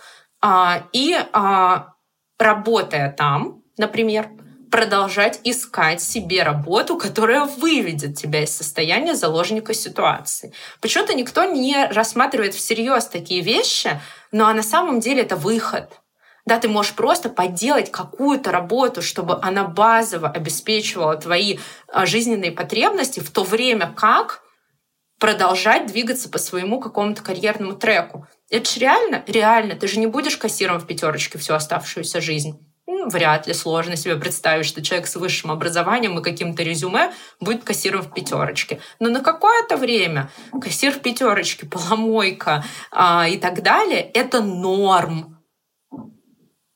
и 0.94 1.18
а, 1.34 1.94
работая 2.38 3.12
там, 3.12 3.64
например, 3.78 4.30
продолжать 4.72 5.40
искать 5.44 6.02
себе 6.02 6.44
работу, 6.44 6.98
которая 6.98 7.46
выведет 7.46 8.18
тебя 8.18 8.44
из 8.44 8.56
состояния 8.56 9.16
заложника 9.16 9.74
ситуации. 9.74 10.54
Почему-то 10.82 11.14
никто 11.14 11.46
не 11.46 11.88
рассматривает 11.88 12.54
всерьез 12.54 13.06
такие 13.06 13.42
вещи, 13.42 14.02
но 14.32 14.52
на 14.54 14.64
самом 14.64 15.00
деле 15.00 15.22
это 15.22 15.36
выход. 15.36 16.02
Да, 16.46 16.60
ты 16.60 16.68
можешь 16.68 16.94
просто 16.94 17.30
поделать 17.30 17.92
какую-то 17.92 18.52
работу, 18.52 19.02
чтобы 19.02 19.40
она 19.42 19.64
базово 19.64 20.30
обеспечивала 20.30 21.16
твои 21.16 21.58
а, 21.88 22.06
жизненные 22.06 22.52
потребности, 22.52 23.20
в 23.20 23.32
то 23.32 23.44
время 23.44 23.92
как 23.96 24.44
продолжать 25.20 25.88
двигаться 25.88 26.30
по 26.30 26.38
своему 26.38 26.80
какому-то 26.80 27.24
карьерному 27.24 27.74
треку. 27.74 28.28
Это 28.50 28.70
же 28.70 28.80
реально? 28.80 29.24
Реально. 29.28 29.76
Ты 29.76 29.88
же 29.88 30.00
не 30.00 30.08
будешь 30.08 30.38
кассиром 30.38 30.80
в 30.80 30.86
пятерочке 30.86 31.38
всю 31.38 31.54
оставшуюся 31.54 32.22
жизнь. 32.22 32.60
Ну, 32.88 33.10
вряд 33.10 33.48
ли 33.48 33.54
сложно 33.54 33.96
себе 33.96 34.16
представить, 34.16 34.68
что 34.68 34.84
человек 34.84 35.08
с 35.08 35.16
высшим 35.16 35.50
образованием 35.50 36.20
и 36.20 36.24
каким-то 36.24 36.62
резюме 36.62 37.12
будет 37.40 37.64
кассиром 37.64 38.04
в 38.04 38.14
пятерочке. 38.14 38.80
Но 39.00 39.10
на 39.10 39.22
какое-то 39.22 39.78
время 39.78 40.30
кассир 40.62 40.92
в 40.92 41.00
пятерочке, 41.00 41.66
поломойка 41.66 42.64
а, 42.92 43.28
и 43.28 43.38
так 43.38 43.64
далее– 43.64 44.02
это 44.14 44.42
норм. 44.42 45.40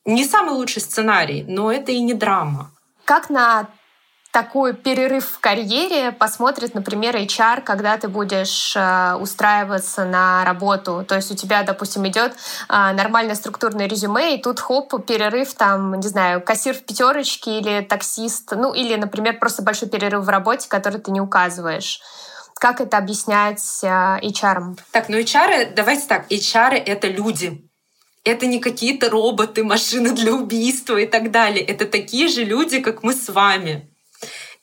Не 0.05 0.25
самый 0.25 0.55
лучший 0.55 0.81
сценарий, 0.81 1.43
но 1.43 1.71
это 1.71 1.91
и 1.91 1.99
не 1.99 2.15
драма. 2.15 2.71
Как 3.05 3.29
на 3.29 3.69
такой 4.39 4.73
перерыв 4.73 5.25
в 5.25 5.39
карьере 5.41 6.13
посмотрит, 6.13 6.73
например, 6.73 7.13
HR, 7.17 7.59
когда 7.61 7.97
ты 7.97 8.07
будешь 8.07 8.73
э, 8.73 9.15
устраиваться 9.19 10.05
на 10.05 10.45
работу. 10.45 11.03
То 11.05 11.15
есть 11.15 11.29
у 11.29 11.35
тебя, 11.35 11.63
допустим, 11.63 12.07
идет 12.07 12.31
э, 12.31 12.93
нормальное 12.93 13.35
структурное 13.35 13.85
резюме, 13.85 14.35
и 14.35 14.41
тут 14.41 14.61
хоп, 14.61 15.05
перерыв 15.05 15.53
там, 15.55 15.99
не 15.99 16.07
знаю, 16.07 16.39
кассир 16.41 16.73
в 16.73 16.85
пятерочке 16.85 17.59
или 17.59 17.81
таксист, 17.81 18.53
ну 18.55 18.73
или, 18.73 18.95
например, 18.95 19.39
просто 19.39 19.61
большой 19.61 19.89
перерыв 19.89 20.23
в 20.23 20.29
работе, 20.29 20.69
который 20.69 21.01
ты 21.01 21.11
не 21.11 21.19
указываешь. 21.19 21.99
Как 22.53 22.79
это 22.79 22.97
объяснять 22.97 23.81
э, 23.83 23.87
HR? 23.87 24.79
Так, 24.91 25.09
ну 25.09 25.17
HR, 25.17 25.73
давайте 25.75 26.07
так, 26.07 26.31
HR— 26.31 26.75
это 26.85 27.09
люди, 27.09 27.69
это 28.23 28.45
не 28.45 28.59
какие-то 28.59 29.09
роботы, 29.09 29.65
машины 29.65 30.11
для 30.13 30.33
убийства 30.33 30.95
и 30.95 31.05
так 31.05 31.29
далее. 31.31 31.61
Это 31.61 31.85
такие 31.85 32.29
же 32.29 32.45
люди, 32.45 32.79
как 32.79 33.03
мы 33.03 33.13
с 33.13 33.27
вами. 33.27 33.88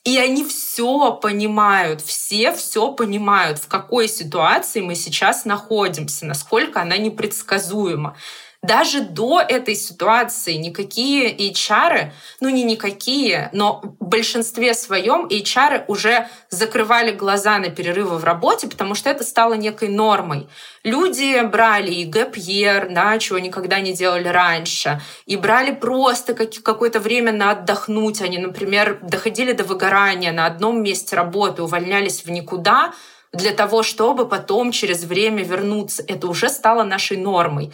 И 0.07 0.17
они 0.17 0.45
все 0.45 1.11
понимают, 1.11 1.99
все 1.99 2.53
все 2.53 2.93
понимают, 2.93 3.59
в 3.59 3.67
какой 3.67 4.07
ситуации 4.07 4.79
мы 4.79 4.95
сейчас 4.95 5.43
находимся, 5.43 6.25
насколько 6.25 6.81
она 6.81 6.95
непредсказуема. 6.95 8.15
Даже 8.63 9.01
до 9.01 9.39
этой 9.39 9.75
ситуации 9.75 10.53
никакие 10.53 11.31
HR, 11.31 12.11
ну 12.39 12.49
не 12.49 12.63
никакие, 12.63 13.49
но 13.53 13.81
в 13.99 14.05
большинстве 14.07 14.73
своем 14.73 15.27
HR 15.27 15.85
уже 15.87 16.27
закрывали 16.49 17.11
глаза 17.11 17.59
на 17.59 17.69
перерывы 17.69 18.17
в 18.17 18.23
работе, 18.23 18.67
потому 18.67 18.95
что 18.95 19.11
это 19.11 19.23
стало 19.23 19.53
некой 19.53 19.89
нормой. 19.89 20.49
Люди 20.83 21.39
брали 21.45 21.91
и 21.91 22.05
гэп-ер, 22.05 22.89
да, 22.89 23.19
чего 23.19 23.37
никогда 23.37 23.79
не 23.79 23.93
делали 23.93 24.27
раньше, 24.27 25.01
и 25.27 25.37
брали 25.37 25.71
просто 25.71 26.33
какое-то 26.33 26.99
время 26.99 27.31
на 27.31 27.51
отдохнуть. 27.51 28.21
Они, 28.21 28.39
например, 28.39 28.99
доходили 29.03 29.51
до 29.51 29.65
выгорания 29.65 30.31
на 30.31 30.47
одном 30.47 30.81
месте 30.81 31.15
работы, 31.15 31.61
увольнялись 31.61 32.25
в 32.25 32.31
никуда, 32.31 32.93
для 33.33 33.51
того, 33.51 33.83
чтобы 33.83 34.27
потом 34.27 34.71
через 34.71 35.03
время 35.03 35.43
вернуться. 35.43 36.03
Это 36.07 36.27
уже 36.27 36.49
стало 36.49 36.83
нашей 36.83 37.17
нормой. 37.17 37.71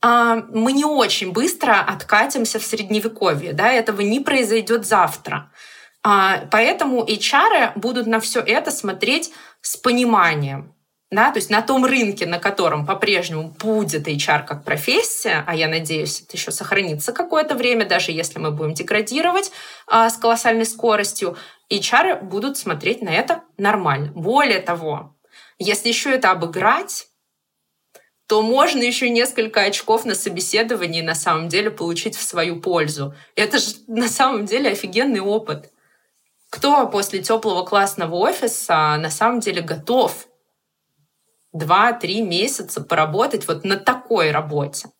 А, 0.00 0.36
мы 0.52 0.72
не 0.72 0.84
очень 0.84 1.32
быстро 1.32 1.80
откатимся 1.80 2.58
в 2.58 2.64
средневековье. 2.64 3.52
Да? 3.52 3.72
Этого 3.72 4.00
не 4.00 4.20
произойдет 4.20 4.86
завтра. 4.86 5.50
А, 6.02 6.46
поэтому 6.50 7.04
HR 7.04 7.72
будут 7.76 8.06
на 8.06 8.20
все 8.20 8.40
это 8.40 8.70
смотреть 8.70 9.32
с 9.60 9.76
пониманием. 9.76 10.74
Да, 11.10 11.30
то 11.30 11.38
есть 11.38 11.48
на 11.48 11.62
том 11.62 11.86
рынке, 11.86 12.26
на 12.26 12.38
котором 12.38 12.84
по-прежнему 12.84 13.48
будет 13.58 14.06
HR 14.06 14.44
как 14.44 14.62
профессия, 14.62 15.42
а 15.46 15.54
я 15.56 15.66
надеюсь, 15.66 16.20
это 16.20 16.36
еще 16.36 16.50
сохранится 16.50 17.12
какое-то 17.12 17.54
время, 17.54 17.86
даже 17.86 18.12
если 18.12 18.38
мы 18.38 18.50
будем 18.50 18.74
деградировать 18.74 19.50
а, 19.86 20.10
с 20.10 20.18
колоссальной 20.18 20.66
скоростью, 20.66 21.38
HR 21.72 22.22
будут 22.22 22.58
смотреть 22.58 23.00
на 23.00 23.08
это 23.08 23.42
нормально. 23.56 24.12
Более 24.14 24.60
того, 24.60 25.16
если 25.58 25.88
еще 25.88 26.10
это 26.10 26.30
обыграть, 26.30 27.06
то 28.28 28.42
можно 28.42 28.82
еще 28.82 29.08
несколько 29.08 29.62
очков 29.62 30.04
на 30.04 30.14
собеседовании 30.14 31.00
на 31.00 31.14
самом 31.14 31.48
деле 31.48 31.70
получить 31.70 32.14
в 32.14 32.22
свою 32.22 32.60
пользу. 32.60 33.14
Это 33.34 33.58
же 33.58 33.76
на 33.86 34.06
самом 34.06 34.44
деле 34.44 34.70
офигенный 34.70 35.20
опыт. 35.20 35.72
Кто 36.50 36.86
после 36.88 37.20
теплого 37.22 37.64
классного 37.64 38.16
офиса 38.16 38.98
на 38.98 39.10
самом 39.10 39.40
деле 39.40 39.62
готов 39.62 40.28
два-три 41.54 42.20
месяца 42.20 42.82
поработать 42.82 43.48
вот 43.48 43.64
на 43.64 43.78
такой 43.78 44.30
работе? 44.30 44.90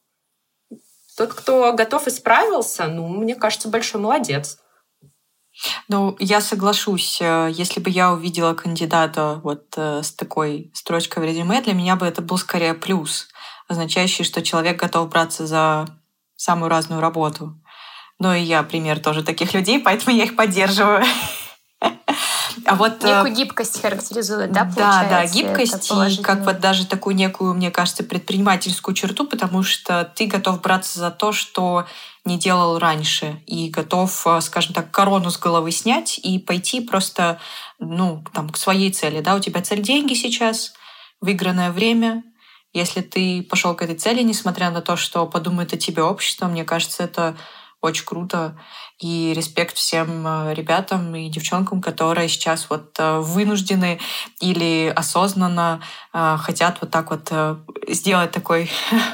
Тот, 1.15 1.35
кто 1.35 1.75
готов 1.75 2.07
и 2.07 2.11
справился, 2.11 2.87
ну, 2.87 3.09
мне 3.09 3.35
кажется, 3.35 3.69
большой 3.69 4.01
молодец. 4.01 4.59
Ну, 5.89 6.17
я 6.19 6.41
соглашусь. 6.41 7.19
Э, 7.21 7.49
если 7.51 7.81
бы 7.81 7.91
я 7.91 8.13
увидела 8.13 8.55
кандидата 8.55 9.41
вот 9.43 9.75
э, 9.77 10.03
с 10.03 10.13
такой 10.13 10.71
строчкой 10.75 11.23
в 11.23 11.27
резюме, 11.27 11.61
для 11.63 11.75
меня 11.75 11.97
бы 11.97 12.07
это 12.07 12.23
был 12.23 12.39
скорее 12.39 12.75
плюс, 12.75 13.29
означающий, 13.69 14.25
что 14.25 14.43
человек 14.43 14.81
готов 14.81 15.09
браться 15.09 15.47
за 15.47 15.87
самую 16.37 16.69
разную 16.69 17.01
работу. 17.01 17.59
Ну 18.19 18.33
и 18.33 18.41
я 18.41 18.63
пример 18.63 19.01
тоже 19.01 19.23
таких 19.23 19.55
людей, 19.55 19.79
поэтому 19.85 20.17
я 20.17 20.25
их 20.25 20.37
поддерживаю. 20.37 21.05
А 22.69 22.75
вот 22.75 23.05
э, 23.05 23.09
некую 23.09 23.35
гибкость 23.35 23.81
характеризует, 23.81 24.53
да, 24.53 24.65
Да, 24.65 25.07
да, 25.09 25.27
гибкость 25.27 25.91
и 25.91 26.23
как 26.23 26.45
вот 26.45 26.61
даже 26.61 26.87
такую 26.87 27.17
некую, 27.17 27.55
мне 27.55 27.71
кажется, 27.71 28.05
предпринимательскую 28.05 28.95
черту, 28.95 29.27
потому 29.27 29.63
что 29.63 30.05
ты 30.15 30.27
готов 30.27 30.61
браться 30.61 30.99
за 30.99 31.11
то, 31.11 31.33
что 31.33 31.87
не 32.25 32.39
делал 32.39 32.79
раньше, 32.79 33.43
и 33.47 33.71
готов, 33.71 34.27
э, 34.27 34.41
скажем 34.43 34.75
так, 34.75 34.91
корону 34.91 35.31
с 35.31 35.39
головы 35.39 35.71
снять 35.71 36.19
и 36.19 36.39
пойти 36.39 36.81
просто, 36.81 37.41
ну, 37.79 38.23
там, 38.35 38.51
к 38.51 38.59
своей 38.59 38.93
цели, 38.93 39.21
да, 39.21 39.35
у 39.35 39.41
тебя 39.41 39.63
цель 39.63 39.81
деньги 39.81 40.15
сейчас, 40.15 40.75
выигранное 41.21 41.73
время, 41.73 42.23
если 42.75 43.01
ты 43.01 43.43
пошел 43.43 43.75
к 43.75 43.83
этой 43.83 43.97
цели, 43.97 44.23
несмотря 44.23 44.71
на 44.71 44.83
то, 44.83 44.97
что 44.97 45.27
подумает 45.27 45.73
о 45.73 45.79
тебе 45.79 46.03
общество, 46.03 46.47
мне 46.47 46.65
кажется, 46.65 47.03
это 47.03 47.37
очень 47.81 48.05
круто. 48.05 48.59
И 48.99 49.33
респект 49.37 49.77
всем 49.77 50.27
э, 50.27 50.55
ребятам 50.55 51.15
и 51.15 51.29
девчонкам, 51.29 51.81
которые 51.81 52.29
сейчас 52.29 52.69
вот 52.71 52.97
э, 52.99 53.19
вынуждены 53.19 54.01
или 54.41 54.93
осознанно 54.95 55.81
хотят 56.13 56.79
вот 56.81 56.91
так 56.91 57.11
вот 57.11 57.31
сделать 57.89 58.31
такой 58.33 58.71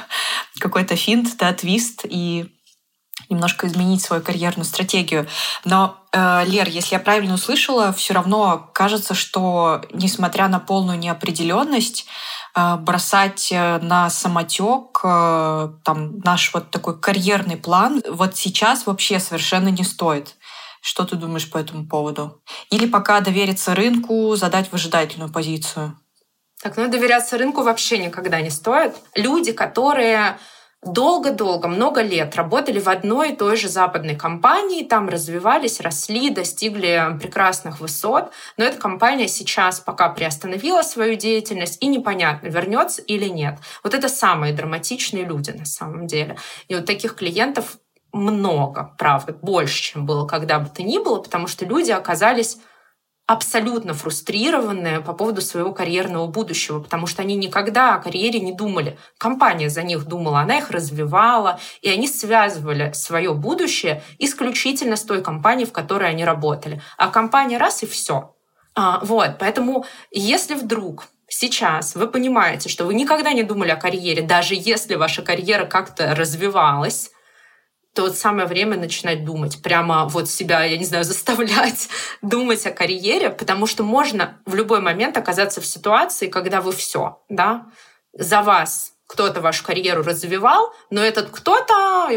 какой-то 0.59 0.95
финт, 0.95 1.37
да, 1.37 1.53
твист 1.53 2.01
и 2.05 2.55
немножко 3.29 3.67
изменить 3.67 4.01
свою 4.01 4.21
карьерную 4.21 4.65
стратегию. 4.65 5.27
Но, 5.63 5.97
э, 6.11 6.43
Лер, 6.45 6.67
если 6.67 6.95
я 6.95 6.99
правильно 6.99 7.35
услышала, 7.35 7.91
все 7.93 8.13
равно 8.13 8.69
кажется, 8.73 9.13
что 9.13 9.81
несмотря 9.91 10.47
на 10.47 10.59
полную 10.59 10.99
неопределенность, 10.99 12.03
э, 12.03 12.09
бросать 12.55 13.51
э, 13.51 13.79
на 13.79 14.09
самотек 14.09 15.01
э, 15.03 15.69
там 15.83 16.19
наш 16.19 16.53
вот 16.53 16.71
такой 16.71 16.99
карьерный 16.99 17.57
план 17.57 18.01
вот 18.09 18.37
сейчас 18.37 18.85
вообще 18.85 19.19
совершенно 19.19 19.67
не 19.67 19.83
стоит. 19.83 20.35
Что 20.81 21.03
ты 21.03 21.15
думаешь 21.15 21.49
по 21.49 21.57
этому 21.57 21.87
поводу? 21.87 22.41
Или 22.69 22.85
пока 22.85 23.19
довериться 23.19 23.75
рынку, 23.75 24.35
задать 24.35 24.71
выжидательную 24.71 25.31
позицию? 25.31 25.99
Так, 26.61 26.77
ну 26.77 26.87
доверяться 26.87 27.37
рынку 27.37 27.61
вообще 27.63 27.97
никогда 27.97 28.39
не 28.39 28.49
стоит. 28.49 28.95
Люди, 29.15 29.51
которые 29.51 30.37
долго-долго, 30.85 31.67
много 31.67 32.01
лет 32.01 32.35
работали 32.35 32.79
в 32.79 32.87
одной 32.87 33.31
и 33.31 33.35
той 33.35 33.57
же 33.57 33.67
западной 33.67 34.15
компании, 34.15 34.83
там 34.83 35.09
развивались, 35.09 35.79
росли, 35.79 36.29
достигли 36.29 37.17
прекрасных 37.19 37.79
высот, 37.79 38.31
но 38.57 38.65
эта 38.65 38.77
компания 38.77 39.27
сейчас 39.27 39.79
пока 39.79 40.09
приостановила 40.09 40.81
свою 40.81 41.15
деятельность, 41.15 41.81
и 41.81 41.87
непонятно, 41.87 42.47
вернется 42.47 43.01
или 43.01 43.25
нет. 43.25 43.59
Вот 43.83 43.93
это 43.93 44.09
самые 44.09 44.53
драматичные 44.53 45.25
люди 45.25 45.51
на 45.51 45.65
самом 45.65 46.07
деле. 46.07 46.37
И 46.67 46.75
вот 46.75 46.85
таких 46.85 47.15
клиентов 47.15 47.77
много, 48.13 48.93
правда, 48.97 49.33
больше, 49.33 49.81
чем 49.81 50.05
было 50.05 50.25
когда 50.25 50.59
бы 50.59 50.69
то 50.69 50.83
ни 50.83 50.99
было, 50.99 51.19
потому 51.19 51.47
что 51.47 51.65
люди 51.65 51.91
оказались 51.91 52.57
абсолютно 53.27 53.93
фрустрированные 53.93 55.01
по 55.01 55.13
поводу 55.13 55.41
своего 55.41 55.73
карьерного 55.73 56.27
будущего, 56.27 56.79
потому 56.79 57.07
что 57.07 57.23
они 57.23 57.35
никогда 57.35 57.95
о 57.95 57.99
карьере 57.99 58.39
не 58.39 58.53
думали. 58.53 58.99
Компания 59.17 59.69
за 59.69 59.81
них 59.81 60.05
думала, 60.05 60.41
она 60.41 60.59
их 60.59 60.69
развивала, 60.69 61.59
и 61.81 61.89
они 61.89 62.07
связывали 62.07 62.91
свое 62.93 63.33
будущее 63.33 64.03
исключительно 64.19 64.95
с 64.95 65.03
той 65.03 65.23
компанией, 65.23 65.67
в 65.67 65.73
которой 65.73 66.09
они 66.09 66.23
работали. 66.23 66.81
А 66.97 67.09
компания 67.09 67.57
раз 67.57 67.81
и 67.81 67.87
все. 67.87 68.35
А, 68.75 68.99
вот, 69.03 69.37
поэтому 69.39 69.85
если 70.11 70.53
вдруг 70.53 71.07
сейчас 71.27 71.95
вы 71.95 72.07
понимаете, 72.07 72.69
что 72.69 72.85
вы 72.85 72.93
никогда 72.93 73.33
не 73.33 73.43
думали 73.43 73.71
о 73.71 73.77
карьере, 73.77 74.21
даже 74.21 74.53
если 74.55 74.95
ваша 74.95 75.23
карьера 75.23 75.65
как-то 75.65 76.13
развивалась, 76.13 77.11
то 77.95 78.03
вот 78.03 78.17
самое 78.17 78.45
время 78.45 78.77
начинать 78.77 79.23
думать, 79.23 79.61
прямо 79.61 80.05
вот 80.05 80.29
себя, 80.29 80.63
я 80.65 80.77
не 80.77 80.85
знаю, 80.85 81.03
заставлять 81.05 81.89
думать 82.21 82.65
о 82.65 82.71
карьере, 82.71 83.29
потому 83.29 83.65
что 83.65 83.83
можно 83.83 84.37
в 84.45 84.53
любой 84.53 84.81
момент 84.81 85.17
оказаться 85.17 85.61
в 85.61 85.65
ситуации, 85.65 86.27
когда 86.27 86.61
вы 86.61 86.73
все, 86.73 87.21
да, 87.29 87.67
за 88.13 88.41
вас 88.41 88.91
кто-то 89.07 89.39
вашу 89.39 89.63
карьеру 89.63 90.03
развивал, 90.03 90.73
но 90.89 91.01
этот 91.01 91.29
кто-то 91.29 92.09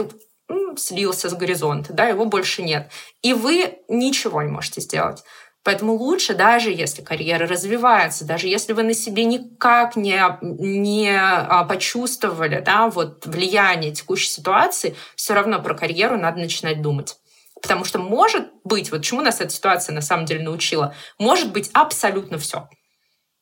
слился 0.77 1.29
с 1.29 1.35
горизонта, 1.35 1.93
да, 1.93 2.07
его 2.07 2.25
больше 2.25 2.63
нет. 2.63 2.91
И 3.23 3.35
вы 3.35 3.79
ничего 3.89 4.43
не 4.43 4.51
можете 4.51 4.81
сделать. 4.81 5.23
Поэтому 5.69 5.97
лучше, 5.97 6.35
даже 6.35 6.71
если 6.71 7.03
карьера 7.03 7.47
развивается, 7.47 8.25
даже 8.25 8.49
если 8.49 8.73
вы 8.73 8.85
на 8.85 8.95
себе 8.95 9.27
никак 9.27 9.97
не, 9.97 10.19
не 10.41 11.15
а, 11.15 11.63
почувствовали 11.65 12.63
да, 12.65 12.89
вот 12.89 13.27
влияние 13.27 13.93
текущей 13.93 14.31
ситуации, 14.31 14.97
все 15.15 15.35
равно 15.35 15.61
про 15.61 15.75
карьеру 15.75 16.17
надо 16.17 16.39
начинать 16.39 16.81
думать. 16.81 17.17
Потому 17.61 17.85
что 17.85 17.99
может 17.99 18.49
быть, 18.65 18.91
вот 18.91 19.03
чему 19.03 19.21
нас 19.21 19.43
эта 19.43 19.51
ситуация 19.51 19.93
на 19.93 20.01
самом 20.01 20.25
деле 20.25 20.43
научила, 20.43 20.95
может 21.19 21.53
быть 21.53 21.69
абсолютно 21.75 22.39
все. 22.39 22.71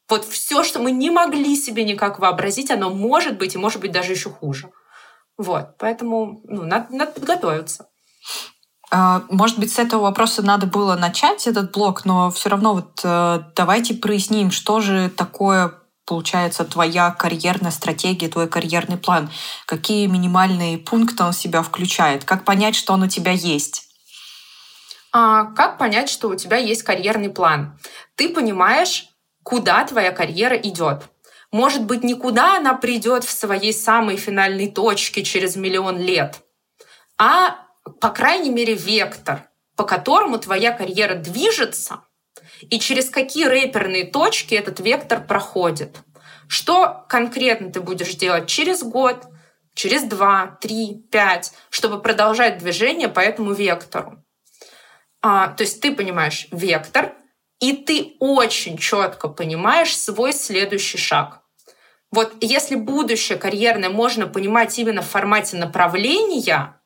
Вот 0.09 0.25
все, 0.25 0.65
что 0.65 0.81
мы 0.81 0.91
не 0.91 1.11
могли 1.11 1.55
себе 1.55 1.85
никак 1.85 2.18
вообразить, 2.18 2.72
оно 2.72 2.91
может 2.91 3.39
быть, 3.39 3.55
и 3.55 3.59
может 3.59 3.81
быть 3.81 3.93
даже 3.93 4.11
еще 4.11 4.31
хуже. 4.31 4.72
Вот, 5.39 5.79
поэтому 5.79 6.41
ну, 6.43 6.64
надо, 6.64 6.93
надо 6.93 7.12
подготовиться. 7.12 7.87
А, 8.91 9.24
может 9.30 9.59
быть, 9.59 9.72
с 9.72 9.78
этого 9.78 10.03
вопроса 10.03 10.43
надо 10.43 10.66
было 10.66 10.95
начать 10.97 11.47
этот 11.47 11.72
блок, 11.72 12.05
но 12.05 12.30
все 12.30 12.49
равно 12.49 12.74
вот 12.74 13.01
э, 13.03 13.43
давайте 13.57 13.95
проясним, 13.95 14.51
что 14.51 14.80
же 14.80 15.11
такое 15.11 15.74
получается 16.05 16.64
твоя 16.64 17.11
карьерная 17.11 17.72
стратегия, 17.72 18.28
твой 18.28 18.49
карьерный 18.49 18.97
план, 18.97 19.28
какие 19.66 20.07
минимальные 20.07 20.78
пункты 20.78 21.24
он 21.24 21.32
в 21.32 21.37
себя 21.37 21.62
включает, 21.62 22.24
как 22.24 22.45
понять, 22.45 22.76
что 22.76 22.93
он 22.93 23.03
у 23.03 23.09
тебя 23.09 23.32
есть. 23.32 23.89
А 25.12 25.47
как 25.47 25.78
понять, 25.78 26.09
что 26.09 26.28
у 26.28 26.37
тебя 26.37 26.57
есть 26.57 26.84
карьерный 26.84 27.30
план? 27.30 27.76
Ты 28.14 28.28
понимаешь, 28.28 29.09
куда 29.43 29.84
твоя 29.84 30.12
карьера 30.12 30.57
идет. 30.57 31.03
Может 31.51 31.84
быть, 31.84 32.05
никуда 32.05 32.57
она 32.57 32.74
придет 32.74 33.24
в 33.24 33.30
своей 33.30 33.72
самой 33.72 34.16
финальной 34.16 34.70
точке 34.70 35.22
через 35.24 35.57
миллион 35.57 35.99
лет, 35.99 36.43
а, 37.18 37.66
по 38.01 38.11
крайней 38.11 38.51
мере, 38.51 38.74
вектор, 38.74 39.49
по 39.76 39.84
которому 39.84 40.39
твоя 40.39 40.72
карьера 40.72 41.14
движется, 41.14 42.03
и 42.62 42.78
через 42.78 43.11
какие 43.11 43.47
рэперные 43.47 44.05
точки 44.05 44.55
этот 44.55 44.80
вектор 44.80 45.24
проходит. 45.24 45.99
Что 46.49 47.05
конкретно 47.09 47.72
ты 47.72 47.80
будешь 47.80 48.14
делать 48.14 48.47
через 48.47 48.82
год, 48.82 49.24
через 49.74 50.05
два, 50.05 50.59
три, 50.61 51.03
пять, 51.11 51.53
чтобы 51.70 52.01
продолжать 52.01 52.59
движение 52.59 53.09
по 53.09 53.20
этому 53.20 53.53
вектору. 53.53 54.22
А, 55.22 55.49
то 55.49 55.62
есть 55.62 55.80
ты 55.80 55.95
понимаешь 55.95 56.47
вектор, 56.51 57.14
и 57.61 57.72
ты 57.72 58.16
очень 58.20 58.78
четко 58.78 59.28
понимаешь 59.28 59.97
свой 59.97 60.32
следующий 60.32 60.99
шаг. 60.99 61.43
Вот 62.12 62.32
если 62.41 62.76
будущее 62.76 63.37
карьерное 63.37 63.91
можно 63.91 64.26
понимать 64.26 64.78
именно 64.78 65.03
в 65.03 65.09
формате 65.09 65.57
направления, 65.57 66.80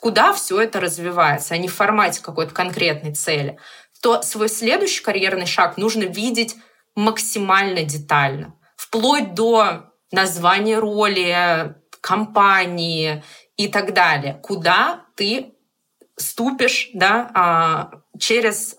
куда 0.00 0.32
все 0.32 0.60
это 0.60 0.80
развивается, 0.80 1.54
а 1.54 1.58
не 1.58 1.68
в 1.68 1.74
формате 1.74 2.20
какой-то 2.22 2.52
конкретной 2.52 3.14
цели, 3.14 3.58
то 4.02 4.22
свой 4.22 4.48
следующий 4.48 5.02
карьерный 5.02 5.46
шаг 5.46 5.76
нужно 5.76 6.02
видеть 6.02 6.56
максимально 6.94 7.82
детально, 7.82 8.54
вплоть 8.76 9.34
до 9.34 9.92
названия 10.10 10.78
роли, 10.78 11.74
компании 12.00 13.22
и 13.56 13.68
так 13.68 13.92
далее, 13.92 14.40
куда 14.42 15.04
ты 15.16 15.54
ступишь 16.16 16.90
да, 16.94 17.30
а, 17.34 17.90
через 18.18 18.75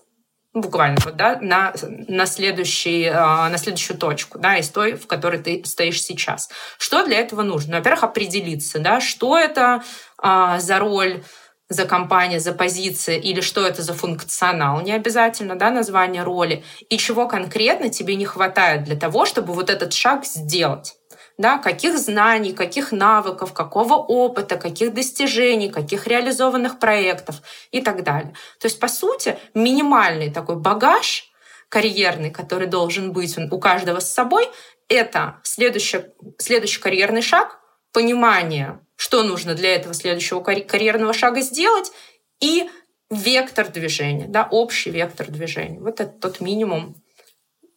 буквально 0.60 0.98
вот, 1.04 1.16
да, 1.16 1.38
на, 1.40 1.72
на, 2.08 2.26
следующий, 2.26 3.06
а, 3.06 3.48
на 3.48 3.58
следующую 3.58 3.98
точку, 3.98 4.38
да, 4.38 4.56
из 4.58 4.68
той, 4.68 4.94
в 4.94 5.06
которой 5.06 5.40
ты 5.40 5.64
стоишь 5.64 6.02
сейчас. 6.02 6.50
Что 6.78 7.04
для 7.04 7.18
этого 7.18 7.42
нужно? 7.42 7.76
Во-первых, 7.78 8.04
определиться, 8.04 8.78
да, 8.78 9.00
что 9.00 9.38
это 9.38 9.82
а, 10.18 10.58
за 10.58 10.78
роль, 10.78 11.22
за 11.68 11.84
компания, 11.84 12.40
за 12.40 12.52
позиция 12.52 13.16
или 13.16 13.40
что 13.40 13.66
это 13.66 13.82
за 13.82 13.94
функционал, 13.94 14.80
не 14.80 14.92
обязательно, 14.92 15.56
да, 15.56 15.70
название 15.70 16.22
роли, 16.22 16.64
и 16.88 16.98
чего 16.98 17.28
конкретно 17.28 17.90
тебе 17.90 18.16
не 18.16 18.24
хватает 18.24 18.84
для 18.84 18.96
того, 18.96 19.26
чтобы 19.26 19.52
вот 19.52 19.70
этот 19.70 19.92
шаг 19.92 20.24
сделать 20.24 20.97
да, 21.38 21.58
каких 21.58 21.96
знаний, 21.98 22.52
каких 22.52 22.90
навыков, 22.92 23.52
какого 23.52 23.94
опыта, 23.94 24.56
каких 24.56 24.92
достижений, 24.92 25.70
каких 25.70 26.06
реализованных 26.06 26.78
проектов 26.78 27.36
и 27.70 27.80
так 27.80 28.02
далее. 28.02 28.34
То 28.60 28.66
есть, 28.66 28.80
по 28.80 28.88
сути, 28.88 29.38
минимальный 29.54 30.30
такой 30.30 30.56
багаж 30.56 31.30
карьерный, 31.68 32.30
который 32.30 32.66
должен 32.66 33.12
быть 33.12 33.36
у 33.38 33.58
каждого 33.60 34.00
с 34.00 34.12
собой, 34.12 34.48
это 34.88 35.38
следующий, 35.44 36.00
следующий 36.38 36.80
карьерный 36.80 37.22
шаг, 37.22 37.60
понимание, 37.92 38.80
что 38.96 39.22
нужно 39.22 39.54
для 39.54 39.74
этого 39.74 39.94
следующего 39.94 40.40
карьерного 40.40 41.12
шага 41.12 41.40
сделать, 41.40 41.92
и 42.40 42.68
вектор 43.10 43.68
движения, 43.68 44.26
да, 44.28 44.48
общий 44.50 44.90
вектор 44.90 45.28
движения. 45.28 45.80
Вот 45.80 46.00
это 46.00 46.10
тот 46.10 46.40
минимум, 46.40 46.96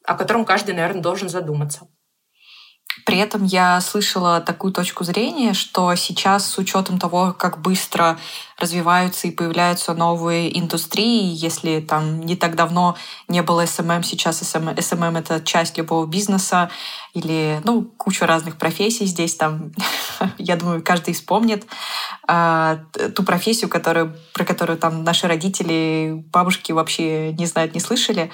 о 0.03 0.16
котором 0.16 0.45
каждый, 0.45 0.74
наверное, 0.74 1.01
должен 1.01 1.30
задуматься. 1.30 1.88
При 3.06 3.18
этом 3.18 3.46
я 3.46 3.80
слышала 3.82 4.42
такую 4.42 4.74
точку 4.74 5.04
зрения, 5.04 5.54
что 5.54 5.96
сейчас 5.96 6.46
с 6.46 6.58
учетом 6.58 7.00
того, 7.00 7.34
как 7.38 7.62
быстро 7.62 8.20
развиваются 8.58 9.28
и 9.28 9.32
появляются 9.32 9.94
новые 9.94 10.58
индустрии, 10.60 11.34
если 11.34 11.80
там 11.80 12.22
не 12.22 12.36
так 12.36 12.56
давно 12.56 12.96
не 13.28 13.42
было 13.42 13.64
SMM, 13.64 14.04
сейчас 14.04 14.42
SMM, 14.42 14.76
SMM 14.76 15.18
это 15.18 15.42
часть 15.42 15.78
любого 15.78 16.06
бизнеса 16.06 16.70
или 17.14 17.62
ну 17.64 17.84
куча 17.98 18.28
разных 18.28 18.58
профессий 18.58 19.06
здесь 19.06 19.36
там, 19.36 19.72
я 20.38 20.58
думаю, 20.58 20.84
каждый 20.84 21.14
вспомнит 21.14 21.66
а, 22.28 22.80
ту 23.16 23.24
профессию, 23.24 23.70
которую, 23.70 24.16
про 24.34 24.46
которую 24.46 24.78
там 24.78 25.04
наши 25.04 25.28
родители, 25.28 26.24
бабушки 26.32 26.72
вообще 26.72 27.34
не 27.34 27.46
знают, 27.46 27.74
не 27.74 27.80
слышали. 27.80 28.32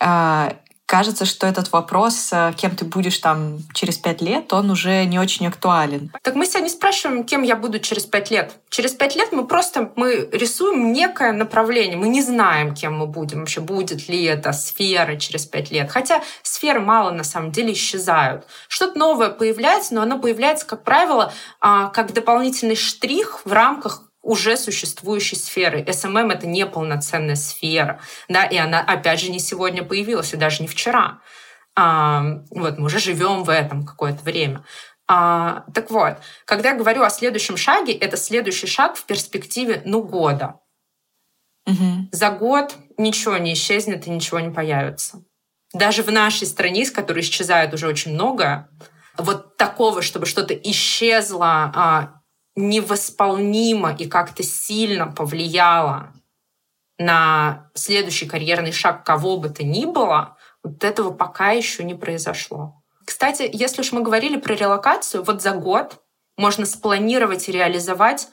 А, 0.00 0.56
кажется, 0.86 1.24
что 1.24 1.46
этот 1.46 1.72
вопрос, 1.72 2.30
э, 2.32 2.52
кем 2.56 2.76
ты 2.76 2.84
будешь 2.84 3.18
там 3.18 3.58
через 3.72 3.98
пять 3.98 4.20
лет, 4.20 4.52
он 4.52 4.70
уже 4.70 5.04
не 5.04 5.18
очень 5.18 5.46
актуален. 5.46 6.10
Так 6.22 6.34
мы 6.34 6.46
себя 6.46 6.60
не 6.60 6.68
спрашиваем, 6.68 7.24
кем 7.24 7.42
я 7.42 7.56
буду 7.56 7.78
через 7.78 8.04
пять 8.04 8.30
лет. 8.30 8.54
Через 8.68 8.92
пять 8.92 9.16
лет 9.16 9.32
мы 9.32 9.46
просто 9.46 9.92
мы 9.96 10.28
рисуем 10.32 10.92
некое 10.92 11.32
направление. 11.32 11.96
Мы 11.96 12.08
не 12.08 12.22
знаем, 12.22 12.74
кем 12.74 12.98
мы 12.98 13.06
будем. 13.06 13.40
Вообще, 13.40 13.60
будет 13.60 14.08
ли 14.08 14.24
это 14.24 14.52
сфера 14.52 15.16
через 15.16 15.46
пять 15.46 15.70
лет. 15.70 15.90
Хотя 15.90 16.22
сферы 16.42 16.80
мало 16.80 17.10
на 17.10 17.24
самом 17.24 17.50
деле 17.50 17.72
исчезают. 17.72 18.46
Что-то 18.68 18.98
новое 18.98 19.30
появляется, 19.30 19.94
но 19.94 20.02
оно 20.02 20.18
появляется, 20.18 20.66
как 20.66 20.84
правило, 20.84 21.32
а, 21.60 21.88
как 21.88 22.12
дополнительный 22.12 22.76
штрих 22.76 23.40
в 23.44 23.52
рамках 23.52 24.02
уже 24.24 24.56
существующей 24.56 25.36
сферы. 25.36 25.82
SMM— 25.82 26.32
это 26.34 26.46
неполноценная 26.46 27.36
сфера, 27.36 28.00
да, 28.28 28.44
и 28.44 28.56
она, 28.56 28.80
опять 28.80 29.20
же, 29.20 29.30
не 29.30 29.38
сегодня 29.38 29.84
появилась, 29.84 30.32
и 30.32 30.36
даже 30.36 30.62
не 30.62 30.68
вчера. 30.68 31.20
А, 31.76 32.40
вот 32.50 32.78
мы 32.78 32.86
уже 32.86 32.98
живем 32.98 33.44
в 33.44 33.50
этом 33.50 33.84
какое-то 33.84 34.22
время. 34.22 34.64
А, 35.06 35.64
так 35.74 35.90
вот, 35.90 36.16
когда 36.46 36.70
я 36.70 36.76
говорю 36.76 37.02
о 37.02 37.10
следующем 37.10 37.56
шаге, 37.56 37.92
это 37.92 38.16
следующий 38.16 38.66
шаг 38.66 38.96
в 38.96 39.04
перспективе, 39.04 39.82
ну, 39.84 40.02
года. 40.02 40.60
Угу. 41.66 42.08
За 42.12 42.30
год 42.30 42.74
ничего 42.96 43.36
не 43.36 43.52
исчезнет 43.52 44.06
и 44.06 44.10
ничего 44.10 44.40
не 44.40 44.50
появится. 44.50 45.22
Даже 45.72 46.02
в 46.02 46.10
нашей 46.10 46.46
стране, 46.46 46.86
с 46.86 46.90
которой 46.90 47.20
исчезает 47.20 47.74
уже 47.74 47.88
очень 47.88 48.14
много, 48.14 48.68
вот 49.18 49.56
такого, 49.56 50.02
чтобы 50.02 50.26
что-то 50.26 50.54
исчезло 50.54 51.72
а, 51.74 52.20
невосполнимо 52.56 53.94
и 53.94 54.06
как-то 54.06 54.42
сильно 54.42 55.06
повлияло 55.06 56.12
на 56.98 57.70
следующий 57.74 58.26
карьерный 58.26 58.72
шаг 58.72 59.04
кого 59.04 59.36
бы 59.36 59.48
то 59.48 59.64
ни 59.64 59.84
было, 59.84 60.36
вот 60.62 60.84
этого 60.84 61.10
пока 61.10 61.50
еще 61.50 61.82
не 61.84 61.94
произошло. 61.94 62.82
Кстати, 63.04 63.48
если 63.52 63.82
уж 63.82 63.92
мы 63.92 64.02
говорили 64.02 64.38
про 64.38 64.54
релокацию, 64.54 65.22
вот 65.22 65.42
за 65.42 65.52
год 65.52 66.00
можно 66.36 66.64
спланировать 66.66 67.48
и 67.48 67.52
реализовать 67.52 68.28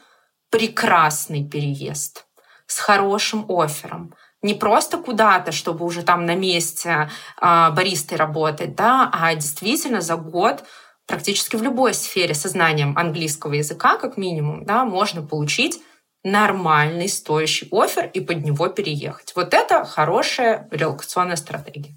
прекрасный 0.49 1.47
переезд 1.47 2.25
с 2.67 2.79
хорошим 2.79 3.45
оффером. 3.49 4.13
Не 4.41 4.53
просто 4.53 4.97
куда-то, 4.97 5.51
чтобы 5.51 5.85
уже 5.85 6.03
там 6.03 6.25
на 6.25 6.35
месте 6.35 7.09
э, 7.39 7.71
баристой 7.71 8.17
работать, 8.17 8.75
да, 8.75 9.09
а 9.13 9.35
действительно 9.35 10.01
за 10.01 10.15
год 10.15 10.63
практически 11.07 11.55
в 11.55 11.63
любой 11.63 11.93
сфере 11.93 12.33
со 12.33 12.49
знанием 12.49 12.97
английского 12.97 13.53
языка, 13.53 13.97
как 13.97 14.17
минимум, 14.17 14.65
да, 14.65 14.85
можно 14.85 15.21
получить 15.21 15.81
нормальный 16.23 17.09
стоящий 17.09 17.67
офер 17.71 18.09
и 18.13 18.21
под 18.21 18.43
него 18.43 18.67
переехать. 18.67 19.33
Вот 19.35 19.53
это 19.53 19.83
хорошая 19.85 20.67
релокационная 20.71 21.35
стратегия. 21.35 21.95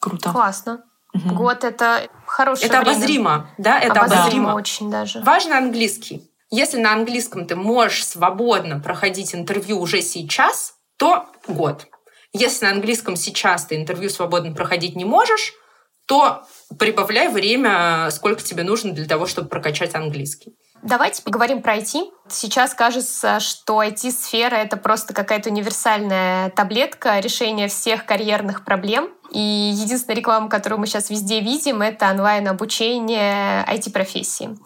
Круто. 0.00 0.30
Классно. 0.30 0.84
Угу. 1.14 1.34
Год 1.34 1.64
это 1.64 2.08
хорошее 2.26 2.68
Это 2.68 2.80
время. 2.80 2.92
обозримо, 2.92 3.50
да, 3.58 3.80
это 3.80 4.00
обозримо. 4.00 4.20
обозримо. 4.22 4.54
очень 4.54 4.90
даже. 4.90 5.20
Важно 5.20 5.58
английский. 5.58 6.30
Если 6.50 6.78
на 6.78 6.92
английском 6.92 7.46
ты 7.46 7.54
можешь 7.54 8.06
свободно 8.06 8.80
проходить 8.80 9.34
интервью 9.34 9.78
уже 9.80 10.02
сейчас, 10.02 10.74
то 10.96 11.26
год. 11.46 11.86
Если 12.32 12.64
на 12.64 12.72
английском 12.72 13.16
сейчас 13.16 13.66
ты 13.66 13.76
интервью 13.76 14.08
свободно 14.08 14.52
проходить 14.52 14.96
не 14.96 15.04
можешь, 15.04 15.52
то 16.10 16.42
прибавляй 16.76 17.28
время, 17.28 18.08
сколько 18.10 18.42
тебе 18.42 18.64
нужно 18.64 18.90
для 18.90 19.06
того, 19.06 19.26
чтобы 19.26 19.48
прокачать 19.48 19.94
английский. 19.94 20.56
Давайте 20.82 21.22
поговорим 21.22 21.62
про 21.62 21.76
IT. 21.76 22.10
Сейчас 22.28 22.74
кажется, 22.74 23.38
что 23.38 23.80
IT-сфера— 23.80 24.54
это 24.56 24.76
просто 24.76 25.14
какая-то 25.14 25.50
универсальная 25.50 26.50
таблетка 26.50 27.20
решения 27.20 27.68
всех 27.68 28.06
карьерных 28.06 28.64
проблем. 28.64 29.10
И 29.30 29.38
единственная 29.38 30.16
реклама, 30.16 30.48
которую 30.48 30.80
мы 30.80 30.88
сейчас 30.88 31.10
везде 31.10 31.38
видим, 31.38 31.80
это 31.80 32.10
онлайн-обучение 32.10 33.64
IT-профессии. 33.68 34.58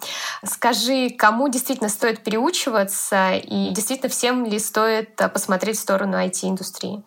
Скажи, 0.47 1.11
кому 1.11 1.49
действительно 1.49 1.91
стоит 1.91 2.25
переучиваться 2.25 3.35
и 3.35 3.69
действительно 3.69 4.09
всем 4.09 4.47
ли 4.47 4.59
стоит 4.59 5.17
посмотреть 5.17 5.77
в 5.77 5.81
сторону 5.81 6.17
IT-индустрии? 6.17 7.05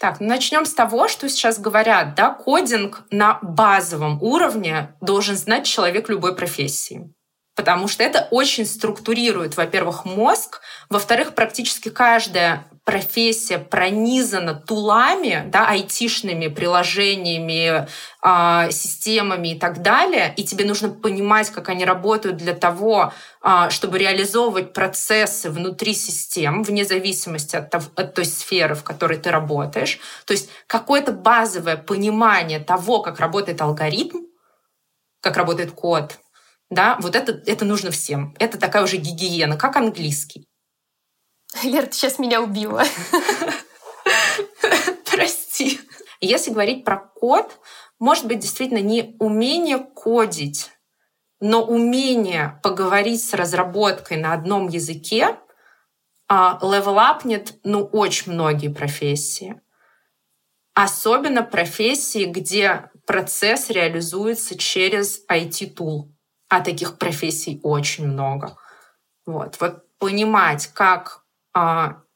Так, 0.00 0.18
ну 0.18 0.28
начнем 0.28 0.64
с 0.64 0.72
того, 0.72 1.08
что 1.08 1.28
сейчас 1.28 1.58
говорят, 1.58 2.14
да, 2.14 2.30
кодинг 2.30 3.02
на 3.10 3.38
базовом 3.42 4.20
уровне 4.22 4.94
должен 5.02 5.36
знать 5.36 5.66
человек 5.66 6.08
любой 6.08 6.34
профессии. 6.34 7.12
Потому 7.54 7.86
что 7.86 8.02
это 8.02 8.26
очень 8.30 8.64
структурирует, 8.64 9.58
во-первых, 9.58 10.06
мозг, 10.06 10.62
во-вторых, 10.88 11.34
практически 11.34 11.90
каждая 11.90 12.64
профессия 12.84 13.58
пронизана 13.58 14.54
тулами, 14.54 15.44
да, 15.46 15.68
айтишными 15.68 16.48
приложениями, 16.48 17.86
э, 18.22 18.70
системами 18.70 19.48
и 19.48 19.58
так 19.58 19.82
далее, 19.82 20.34
и 20.36 20.44
тебе 20.44 20.64
нужно 20.64 20.88
понимать, 20.88 21.50
как 21.50 21.68
они 21.68 21.84
работают 21.84 22.36
для 22.36 22.54
того, 22.54 23.12
э, 23.42 23.70
чтобы 23.70 23.98
реализовывать 23.98 24.72
процессы 24.72 25.50
внутри 25.50 25.94
систем, 25.94 26.62
вне 26.62 26.84
зависимости 26.84 27.56
от, 27.56 27.70
того, 27.70 27.86
от 27.96 28.14
той 28.14 28.24
сферы, 28.24 28.74
в 28.74 28.82
которой 28.82 29.18
ты 29.18 29.30
работаешь. 29.30 30.00
То 30.24 30.32
есть 30.32 30.48
какое-то 30.66 31.12
базовое 31.12 31.76
понимание 31.76 32.60
того, 32.60 33.00
как 33.02 33.20
работает 33.20 33.60
алгоритм, 33.60 34.18
как 35.20 35.36
работает 35.36 35.72
код, 35.72 36.18
да, 36.70 36.96
вот 37.00 37.16
это, 37.16 37.42
это 37.46 37.64
нужно 37.64 37.90
всем. 37.90 38.34
Это 38.38 38.56
такая 38.56 38.84
уже 38.84 38.96
гигиена, 38.96 39.56
как 39.56 39.76
английский. 39.76 40.46
Лер, 41.62 41.86
ты 41.86 41.92
сейчас 41.92 42.18
меня 42.18 42.42
убила. 42.42 42.84
Прости. 45.10 45.80
Если 46.20 46.50
говорить 46.50 46.84
про 46.84 46.98
код, 46.98 47.58
может 47.98 48.26
быть, 48.26 48.40
действительно 48.40 48.80
не 48.80 49.16
умение 49.18 49.78
кодить, 49.78 50.70
но 51.40 51.62
умение 51.64 52.60
поговорить 52.62 53.24
с 53.24 53.34
разработкой 53.34 54.18
на 54.18 54.32
одном 54.32 54.68
языке 54.68 55.38
левелапнет 56.28 57.58
ну, 57.64 57.84
очень 57.84 58.32
многие 58.32 58.68
профессии. 58.68 59.60
Особенно 60.74 61.42
профессии, 61.42 62.24
где 62.24 62.90
процесс 63.06 63.70
реализуется 63.70 64.56
через 64.56 65.24
IT-тул 65.28 66.14
а 66.50 66.60
таких 66.60 66.98
профессий 66.98 67.60
очень 67.62 68.08
много. 68.08 68.56
Вот, 69.24 69.58
вот 69.60 69.84
понимать, 69.98 70.66
как 70.74 71.19
а, 71.19 71.19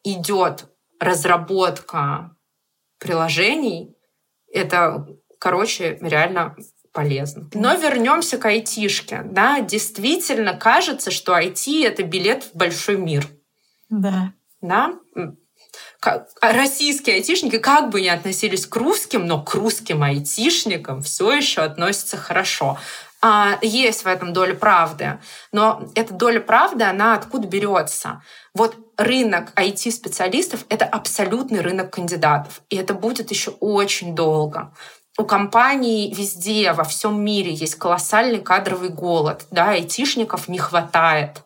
идет 0.05 0.67
разработка 1.01 2.37
приложений, 2.99 3.97
это, 4.53 5.07
короче, 5.39 5.99
реально 6.01 6.57
полезно. 6.93 7.51
Но 7.53 7.75
вернемся 7.75 8.39
к 8.39 8.47
айтишке. 8.47 9.23
Да, 9.25 9.61
действительно 9.61 10.55
кажется, 10.55 11.11
что 11.11 11.37
IT— 11.39 11.85
это 11.87 12.05
билет 12.05 12.45
в 12.45 12.57
большой 12.57 12.97
мир. 12.97 13.27
Да. 13.91 14.33
Да? 14.63 14.93
Российские 16.41 17.17
айтишники 17.17 17.59
как 17.59 17.91
бы 17.91 18.01
не 18.01 18.09
относились 18.09 18.67
к 18.67 18.77
русским, 18.77 19.27
но 19.27 19.43
к 19.43 19.55
русским 19.55 20.03
айтишникам 20.03 21.03
все 21.03 21.33
еще 21.33 21.63
относятся 21.63 22.17
хорошо. 22.17 22.79
А, 23.21 23.59
есть 23.63 24.05
в 24.05 24.07
этом 24.07 24.33
доля 24.33 24.55
правды. 24.55 25.19
Но 25.51 25.89
эта 25.95 26.13
доля 26.13 26.41
правды, 26.41 26.85
она 26.85 27.15
откуда 27.15 27.49
берется? 27.49 28.23
Вот 28.53 28.77
рынок 28.97 29.53
IT-специалистов— 29.57 30.65
это 30.69 30.85
абсолютный 30.85 31.61
рынок 31.61 31.91
кандидатов. 31.93 32.63
И 32.71 32.77
это 32.77 32.95
будет 32.95 33.31
еще 33.31 33.51
очень 33.61 34.15
долго. 34.15 34.73
У 35.17 35.25
компаний 35.25 36.13
везде, 36.15 36.73
во 36.73 36.85
всем 36.85 37.25
мире 37.25 37.53
есть 37.53 37.77
колоссальный 37.77 38.41
кадровый 38.41 38.89
голод. 38.89 39.47
Да, 39.51 39.71
айтишников 39.71 40.49
не 40.49 40.59
хватает. 40.59 41.43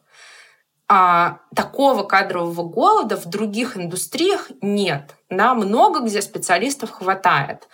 А 0.89 1.41
такого 1.55 2.03
кадрового 2.05 2.63
голода 2.63 3.17
в 3.19 3.27
других 3.27 3.77
индустриях 3.77 4.51
нет. 4.63 5.15
Да, 5.29 5.55
много 5.55 6.01
где 6.01 6.23
специалистов 6.23 6.91
хватает. 6.91 7.69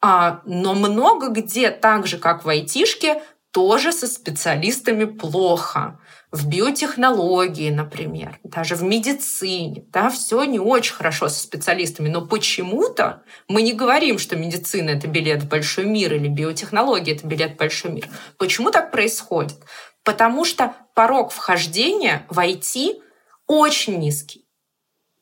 А, 0.00 0.40
но 0.44 0.74
много 0.74 1.28
где, 1.28 1.70
так 1.70 2.08
же 2.08 2.18
как 2.18 2.44
в 2.44 2.48
айтишке, 2.48 3.22
тоже 3.52 3.92
со 3.92 4.08
специалистами 4.08 5.04
плохо. 5.04 6.00
В 6.30 6.46
биотехнологии, 6.46 7.70
например, 7.70 8.38
даже 8.44 8.76
в 8.76 8.82
медицине, 8.82 9.84
да, 9.92 10.10
все 10.10 10.44
не 10.44 10.60
очень 10.60 10.92
хорошо 10.92 11.28
со 11.28 11.42
специалистами, 11.42 12.10
но 12.10 12.26
почему-то 12.26 13.22
мы 13.48 13.62
не 13.62 13.72
говорим, 13.72 14.18
что 14.18 14.36
медицина— 14.36 14.90
это 14.90 15.06
билет 15.06 15.42
в 15.42 15.48
большой 15.48 15.86
мир 15.86 16.12
или 16.12 16.28
биотехнология— 16.28 17.14
это 17.16 17.26
билет 17.26 17.54
в 17.54 17.56
большой 17.56 17.92
мир. 17.92 18.08
Почему 18.36 18.70
так 18.70 18.90
происходит? 18.90 19.56
Потому 20.04 20.44
что 20.44 20.74
порог 20.94 21.32
вхождения 21.32 22.26
в 22.28 22.38
IT 22.38 23.00
очень 23.46 23.98
низкий 23.98 24.48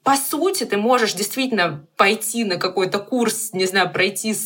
по 0.06 0.14
сути, 0.14 0.62
ты 0.62 0.76
можешь 0.76 1.14
действительно 1.14 1.84
пойти 1.96 2.44
на 2.44 2.58
какой-то 2.58 3.00
курс, 3.00 3.52
не 3.52 3.66
знаю, 3.66 3.92
пройти 3.92 4.36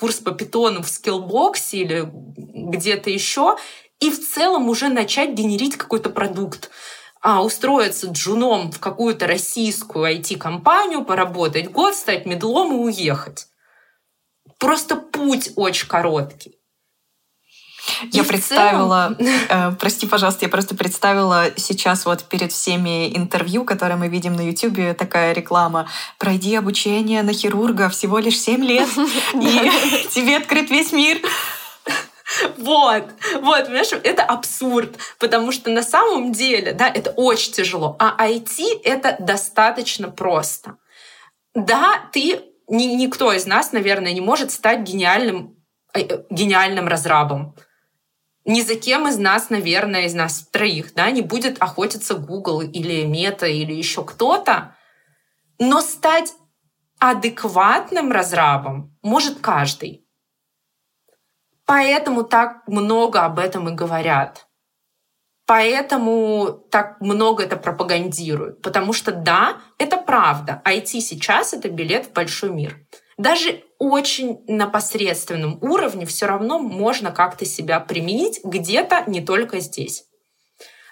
курс 0.00 0.16
по 0.16 0.32
питону 0.32 0.82
в 0.82 0.88
скиллбоксе 0.88 1.76
или 1.76 2.10
где-то 2.12 3.08
еще, 3.08 3.56
и 4.00 4.10
в 4.10 4.20
целом 4.20 4.68
уже 4.68 4.88
начать 4.88 5.30
генерить 5.30 5.76
какой-то 5.76 6.10
продукт 6.10 6.70
а, 7.22 7.42
устроиться 7.42 8.08
джуном 8.08 8.70
в 8.70 8.78
какую-то 8.78 9.26
российскую 9.26 10.16
IT-компанию, 10.16 11.04
поработать 11.04 11.70
год, 11.70 11.94
стать 11.94 12.26
медлом 12.26 12.72
и 12.72 12.76
уехать. 12.76 13.48
Просто 14.58 14.96
путь 14.96 15.50
очень 15.56 15.88
короткий. 15.88 16.56
Я 18.12 18.24
представила, 18.24 19.16
э, 19.48 19.72
прости, 19.72 20.06
пожалуйста, 20.06 20.44
я 20.44 20.48
просто 20.48 20.74
представила 20.74 21.46
сейчас 21.56 22.04
вот 22.04 22.24
перед 22.24 22.52
всеми 22.52 23.16
интервью, 23.16 23.64
которые 23.64 23.96
мы 23.96 24.08
видим 24.08 24.34
на 24.34 24.46
YouTube, 24.46 24.96
такая 24.96 25.32
реклама. 25.32 25.88
Пройди 26.18 26.54
обучение 26.56 27.22
на 27.22 27.32
хирурга 27.32 27.88
всего 27.88 28.18
лишь 28.18 28.38
7 28.38 28.64
лет, 28.64 28.88
и 29.34 30.08
тебе 30.10 30.36
открыт 30.36 30.70
весь 30.70 30.92
мир. 30.92 31.20
Вот, 32.56 33.04
вот, 33.40 33.66
понимаешь, 33.66 33.92
это 33.92 34.22
абсурд, 34.22 34.96
потому 35.18 35.52
что 35.52 35.70
на 35.70 35.82
самом 35.82 36.32
деле, 36.32 36.72
да, 36.72 36.88
это 36.88 37.10
очень 37.12 37.52
тяжело, 37.52 37.96
а 37.98 38.28
IT— 38.28 38.80
это 38.84 39.16
достаточно 39.20 40.10
просто. 40.10 40.76
Да, 41.54 42.08
ты, 42.12 42.40
ни, 42.68 42.84
никто 42.84 43.32
из 43.32 43.46
нас, 43.46 43.72
наверное, 43.72 44.12
не 44.12 44.20
может 44.20 44.50
стать 44.50 44.80
гениальным, 44.80 45.56
э, 45.94 46.22
гениальным 46.30 46.88
разрабом 46.88 47.54
ни 48.46 48.60
за 48.62 48.76
кем 48.76 49.08
из 49.08 49.18
нас, 49.18 49.50
наверное, 49.50 50.06
из 50.06 50.14
нас 50.14 50.46
троих, 50.52 50.94
да, 50.94 51.10
не 51.10 51.20
будет 51.20 51.60
охотиться 51.60 52.14
Google 52.14 52.62
или 52.62 53.04
Мета 53.04 53.46
или 53.46 53.74
еще 53.74 54.04
кто-то, 54.04 54.76
но 55.58 55.80
стать 55.80 56.32
адекватным 56.98 58.12
разрабом 58.12 58.96
может 59.02 59.40
каждый. 59.40 60.05
Поэтому 61.66 62.22
так 62.22 62.62
много 62.66 63.24
об 63.24 63.38
этом 63.38 63.68
и 63.68 63.72
говорят. 63.72 64.46
Поэтому 65.46 66.64
так 66.70 67.00
много 67.00 67.44
это 67.44 67.56
пропагандируют. 67.56 68.62
Потому 68.62 68.92
что 68.92 69.12
да, 69.12 69.60
это 69.78 69.96
правда. 69.96 70.62
IT 70.64 71.00
сейчас— 71.00 71.52
это 71.54 71.68
билет 71.68 72.06
в 72.06 72.12
большой 72.12 72.50
мир. 72.50 72.86
Даже 73.16 73.64
очень 73.78 74.44
на 74.46 74.66
посредственном 74.66 75.58
уровне 75.62 76.04
все 76.04 76.26
равно 76.26 76.58
можно 76.58 77.12
как-то 77.12 77.44
себя 77.44 77.80
применить 77.80 78.40
где-то, 78.44 79.04
не 79.06 79.24
только 79.24 79.60
здесь. 79.60 80.04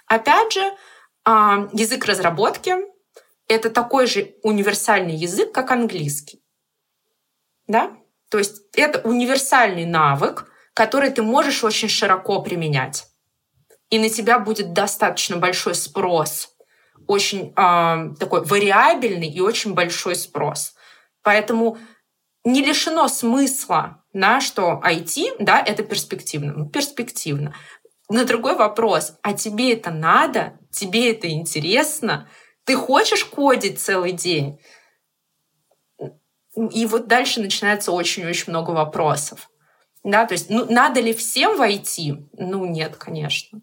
Опять 0.06 0.52
же, 0.52 0.76
а, 1.24 1.68
язык 1.72 2.04
разработки— 2.04 2.74
это 3.48 3.70
такой 3.70 4.06
же 4.06 4.34
универсальный 4.42 5.14
язык, 5.14 5.52
как 5.52 5.70
английский. 5.70 6.42
Да? 7.66 7.96
То 8.30 8.38
есть 8.38 8.62
это 8.74 9.06
универсальный 9.06 9.84
навык, 9.84 10.50
который 10.74 11.10
ты 11.10 11.22
можешь 11.22 11.64
очень 11.64 11.88
широко 11.88 12.42
применять. 12.42 13.06
И 13.90 13.98
на 13.98 14.10
тебя 14.10 14.38
будет 14.38 14.72
достаточно 14.72 15.36
большой 15.36 15.74
спрос, 15.74 16.50
очень 17.06 17.52
э, 17.56 18.14
такой 18.18 18.44
вариабельный 18.44 19.28
и 19.28 19.40
очень 19.40 19.74
большой 19.74 20.16
спрос. 20.16 20.74
Поэтому 21.22 21.78
не 22.44 22.62
лишено 22.62 23.08
смысла, 23.08 24.02
на 24.12 24.40
что 24.40 24.80
IT, 24.84 25.36
да, 25.38 25.60
это 25.60 25.82
перспективно. 25.82 26.52
Ну, 26.52 26.68
перспективно. 26.68 27.54
На 28.08 28.24
другой 28.24 28.54
вопрос, 28.54 29.14
а 29.22 29.32
тебе 29.32 29.72
это 29.72 29.90
надо? 29.90 30.58
Тебе 30.70 31.12
это 31.12 31.30
интересно? 31.30 32.28
Ты 32.64 32.76
хочешь 32.76 33.24
кодить 33.24 33.80
целый 33.80 34.12
день? 34.12 34.60
И 36.56 36.86
вот 36.86 37.08
дальше 37.08 37.40
начинается 37.40 37.92
очень-очень 37.92 38.52
много 38.52 38.70
вопросов. 38.70 39.50
Да, 40.04 40.26
то 40.26 40.32
есть, 40.32 40.50
ну, 40.50 40.66
надо 40.70 41.00
ли 41.00 41.14
всем 41.14 41.56
войти? 41.56 42.28
Ну, 42.34 42.66
нет, 42.66 42.96
конечно. 42.96 43.62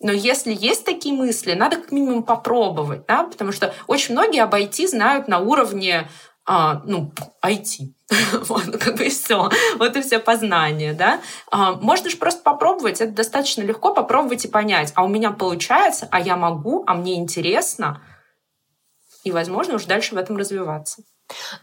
Но 0.00 0.12
если 0.12 0.52
есть 0.52 0.84
такие 0.84 1.14
мысли, 1.14 1.54
надо 1.54 1.76
как 1.76 1.92
минимум 1.92 2.22
попробовать, 2.22 3.06
да, 3.06 3.24
потому 3.24 3.52
что 3.52 3.72
очень 3.86 4.14
многие 4.14 4.42
об 4.42 4.54
IT 4.54 4.88
знают 4.88 5.28
на 5.28 5.38
уровне 5.38 6.08
а, 6.44 6.82
ну, 6.84 7.12
IT. 7.42 7.94
вот, 8.48 8.76
как 8.78 8.96
бы 8.96 9.08
все. 9.08 9.48
Вот 9.76 9.96
и 9.96 10.02
все 10.02 10.18
познания, 10.18 10.92
да. 10.92 11.20
А, 11.50 11.72
можно 11.72 12.10
же 12.10 12.16
просто 12.16 12.42
попробовать, 12.42 13.00
это 13.00 13.12
достаточно 13.12 13.62
легко 13.62 13.94
попробовать 13.94 14.44
и 14.44 14.48
понять, 14.48 14.92
а 14.96 15.04
у 15.04 15.08
меня 15.08 15.30
получается, 15.30 16.08
а 16.10 16.20
я 16.20 16.36
могу, 16.36 16.82
а 16.86 16.94
мне 16.94 17.14
интересно, 17.14 18.02
и, 19.24 19.30
возможно, 19.30 19.76
уже 19.76 19.86
дальше 19.86 20.16
в 20.16 20.18
этом 20.18 20.36
развиваться. 20.36 21.02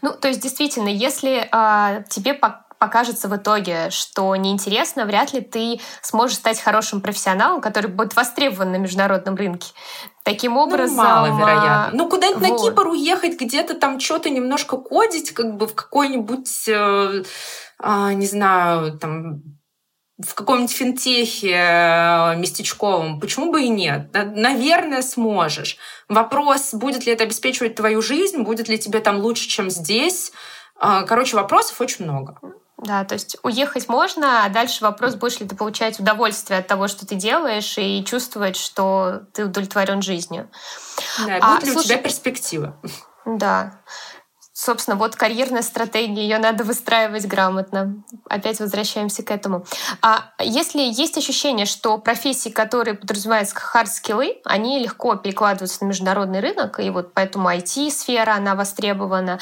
Ну, 0.02 0.12
то 0.12 0.28
есть, 0.28 0.40
действительно, 0.40 0.88
если 0.88 1.48
а, 1.52 2.02
тебе 2.08 2.34
покажется 2.80 3.28
в 3.28 3.36
итоге, 3.36 3.90
что 3.90 4.34
неинтересно, 4.34 5.04
вряд 5.04 5.34
ли 5.34 5.42
ты 5.42 5.80
сможешь 6.00 6.38
стать 6.38 6.58
хорошим 6.58 7.02
профессионалом, 7.02 7.60
который 7.60 7.88
будет 7.88 8.16
востребован 8.16 8.72
на 8.72 8.76
международном 8.76 9.36
рынке. 9.36 9.72
Таким 10.22 10.54
ну, 10.54 10.60
образом... 10.60 10.96
Ну, 10.96 11.02
маловероятно. 11.02 11.90
Ну, 11.92 12.08
куда-нибудь 12.08 12.48
вот. 12.48 12.62
на 12.62 12.70
Кипр 12.70 12.88
уехать, 12.88 13.38
где-то 13.38 13.74
там 13.74 14.00
что-то 14.00 14.30
немножко 14.30 14.78
кодить, 14.78 15.32
как 15.32 15.56
бы 15.56 15.66
в 15.66 15.74
какой-нибудь, 15.74 16.68
э, 16.68 17.22
э, 17.82 18.12
не 18.14 18.26
знаю, 18.26 18.98
там 18.98 19.42
в 20.26 20.34
каком-нибудь 20.34 20.74
финтехе 20.74 21.52
э, 21.52 22.36
местечковом, 22.36 23.20
почему 23.20 23.52
бы 23.52 23.62
и 23.62 23.68
нет? 23.68 24.10
Наверное, 24.12 25.02
сможешь. 25.02 25.76
Вопрос, 26.08 26.74
будет 26.74 27.06
ли 27.06 27.12
это 27.12 27.24
обеспечивать 27.24 27.74
твою 27.74 28.02
жизнь, 28.02 28.42
будет 28.42 28.68
ли 28.68 28.78
тебе 28.78 29.00
там 29.00 29.18
лучше, 29.18 29.48
чем 29.48 29.70
здесь. 29.70 30.32
Э, 30.80 31.04
короче, 31.06 31.36
вопросов 31.36 31.80
очень 31.80 32.04
много. 32.04 32.38
Да, 32.78 33.04
то 33.04 33.14
есть 33.14 33.36
уехать 33.42 33.88
можно, 33.88 34.44
а 34.44 34.48
дальше 34.48 34.82
вопрос, 34.82 35.14
будешь 35.14 35.38
ли 35.40 35.46
ты 35.46 35.54
получать 35.54 36.00
удовольствие 36.00 36.60
от 36.60 36.66
того, 36.66 36.88
что 36.88 37.06
ты 37.06 37.14
делаешь, 37.14 37.76
и 37.76 38.02
чувствовать, 38.04 38.56
что 38.56 39.22
ты 39.34 39.44
удовлетворен 39.44 40.00
жизнью. 40.00 40.50
Да, 41.26 41.38
а, 41.42 41.54
будет 41.54 41.64
ли 41.64 41.72
слушай, 41.72 41.84
у 41.84 41.88
тебя 41.88 41.98
перспектива? 41.98 42.76
Да 43.26 43.80
собственно, 44.60 44.96
вот 44.96 45.16
карьерная 45.16 45.62
стратегия, 45.62 46.22
ее 46.22 46.38
надо 46.38 46.64
выстраивать 46.64 47.26
грамотно. 47.26 48.02
Опять 48.28 48.60
возвращаемся 48.60 49.22
к 49.22 49.30
этому. 49.30 49.64
А 50.02 50.32
если 50.38 50.80
есть 50.80 51.16
ощущение, 51.16 51.64
что 51.64 51.96
профессии, 51.98 52.50
которые 52.50 52.94
подразумеваются 52.94 53.54
как 53.54 53.64
хард-скиллы, 53.64 54.36
они 54.44 54.78
легко 54.78 55.16
перекладываются 55.16 55.82
на 55.84 55.88
международный 55.88 56.40
рынок, 56.40 56.78
и 56.78 56.90
вот 56.90 57.14
поэтому 57.14 57.48
IT-сфера, 57.48 58.34
она 58.34 58.54
востребована. 58.54 59.38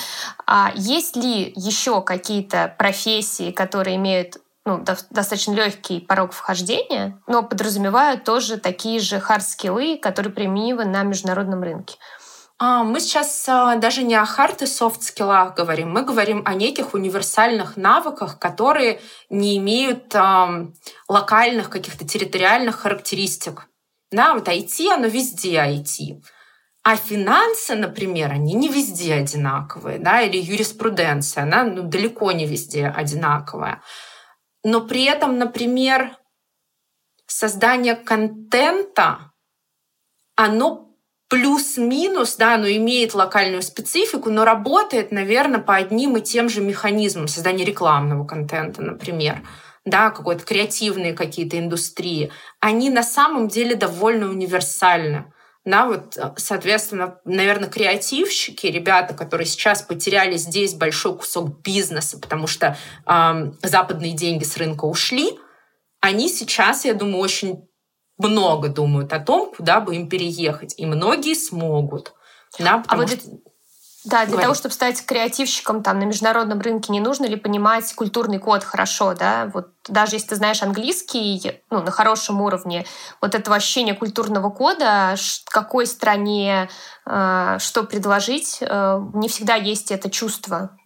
А 0.46 0.72
есть 0.76 1.16
ли 1.16 1.52
еще 1.56 2.00
какие-то 2.00 2.74
профессии, 2.78 3.50
которые 3.50 3.96
имеют 3.96 4.36
ну, 4.64 4.84
достаточно 5.10 5.52
легкий 5.52 5.98
порог 5.98 6.32
вхождения, 6.32 7.20
но 7.26 7.42
подразумевают 7.42 8.24
тоже 8.24 8.58
такие 8.58 9.00
же 9.00 9.18
хард-скиллы, 9.18 9.98
которые 9.98 10.32
применимы 10.32 10.84
на 10.84 11.02
международном 11.02 11.62
рынке? 11.62 11.96
А, 12.60 12.82
мы 12.82 13.00
сейчас 13.00 13.48
а, 13.48 13.76
даже 13.76 14.02
не 14.02 14.16
о 14.16 14.24
хард 14.24 14.62
и 14.62 14.66
софт 14.66 15.02
скиллах 15.02 15.54
говорим, 15.54 15.92
мы 15.92 16.02
говорим 16.02 16.42
о 16.44 16.54
неких 16.54 16.94
универсальных 16.94 17.76
навыках, 17.76 18.38
которые 18.38 19.00
не 19.30 19.56
имеют 19.58 20.14
локальных 21.08 21.70
каких-то 21.70 22.06
территориальных 22.06 22.80
характеристик. 22.80 23.68
Да, 24.10 24.34
вот 24.34 24.48
IT, 24.48 24.88
оно 24.90 25.06
везде 25.06 25.56
IT. 25.56 26.22
А 26.82 26.96
финансы, 26.96 27.74
например, 27.74 28.32
они 28.32 28.54
не 28.54 28.68
везде 28.68 29.14
одинаковые, 29.14 29.98
да, 29.98 30.22
или 30.22 30.38
юриспруденция, 30.38 31.42
она 31.42 31.64
ну, 31.64 31.82
далеко 31.82 32.32
не 32.32 32.46
везде 32.46 32.86
одинаковая. 32.86 33.82
Но 34.64 34.80
при 34.80 35.04
этом, 35.04 35.38
например, 35.38 36.16
создание 37.26 37.94
контента, 37.94 39.32
оно 40.34 40.87
плюс-минус, 41.28 42.36
да, 42.36 42.54
оно 42.54 42.68
имеет 42.68 43.14
локальную 43.14 43.62
специфику, 43.62 44.30
но 44.30 44.44
работает, 44.44 45.12
наверное, 45.12 45.60
по 45.60 45.76
одним 45.76 46.16
и 46.16 46.22
тем 46.22 46.48
же 46.48 46.60
механизмам 46.60 47.28
создания 47.28 47.64
рекламного 47.64 48.24
контента, 48.24 48.82
например 48.82 49.42
да, 49.88 50.10
какой-то 50.10 50.44
креативные 50.44 51.14
какие-то 51.14 51.58
индустрии, 51.58 52.30
они 52.60 52.90
на 52.90 53.02
самом 53.02 53.48
деле 53.48 53.74
довольно 53.74 54.28
универсальны. 54.28 55.32
Да, 55.64 55.86
вот, 55.86 56.16
соответственно, 56.36 57.18
наверное, 57.26 57.68
креативщики, 57.68 58.66
ребята, 58.68 59.12
которые 59.12 59.46
сейчас 59.46 59.82
потеряли 59.82 60.38
здесь 60.38 60.72
большой 60.72 61.18
кусок 61.18 61.60
бизнеса, 61.60 62.18
потому 62.18 62.46
что 62.46 62.78
э, 63.06 63.52
западные 63.62 64.12
деньги 64.12 64.44
с 64.44 64.56
рынка 64.56 64.86
ушли, 64.86 65.38
они 66.00 66.30
сейчас, 66.30 66.86
я 66.86 66.94
думаю, 66.94 67.18
очень 67.18 67.67
много 68.18 68.68
думают 68.68 69.12
о 69.12 69.20
том, 69.20 69.52
куда 69.56 69.80
бы 69.80 69.96
им 69.96 70.08
переехать. 70.08 70.74
И 70.76 70.86
многие 70.86 71.34
смогут. 71.34 72.12
Да, 72.58 72.82
а 72.86 72.96
вот 72.96 73.10
что... 73.10 73.20
Да, 74.04 74.24
для 74.26 74.38
того, 74.38 74.54
чтобы 74.54 74.72
стать 74.72 75.04
креативщиком 75.04 75.82
там 75.82 75.98
на 75.98 76.04
международном 76.04 76.60
рынке, 76.60 76.92
не 76.92 77.00
нужно 77.00 77.26
ли 77.26 77.36
понимать 77.36 77.92
культурный 77.94 78.38
код 78.38 78.64
хорошо, 78.64 79.14
да? 79.14 79.50
Вот 79.52 79.68
даже 79.86 80.16
если 80.16 80.28
ты 80.28 80.36
знаешь 80.36 80.62
английский, 80.62 81.60
ну, 81.68 81.82
на 81.82 81.90
хорошем 81.90 82.40
уровне, 82.40 82.86
вот 83.20 83.34
этого 83.34 83.56
ощущения 83.56 83.94
культурного 83.94 84.50
кода, 84.50 85.14
какой 85.46 85.86
стране 85.86 86.70
э, 87.04 87.56
что 87.58 87.82
предложить, 87.82 88.58
э, 88.60 89.00
не 89.14 89.28
всегда 89.28 89.56
есть 89.56 89.90
это 89.90 90.08
чувство. 90.10 90.78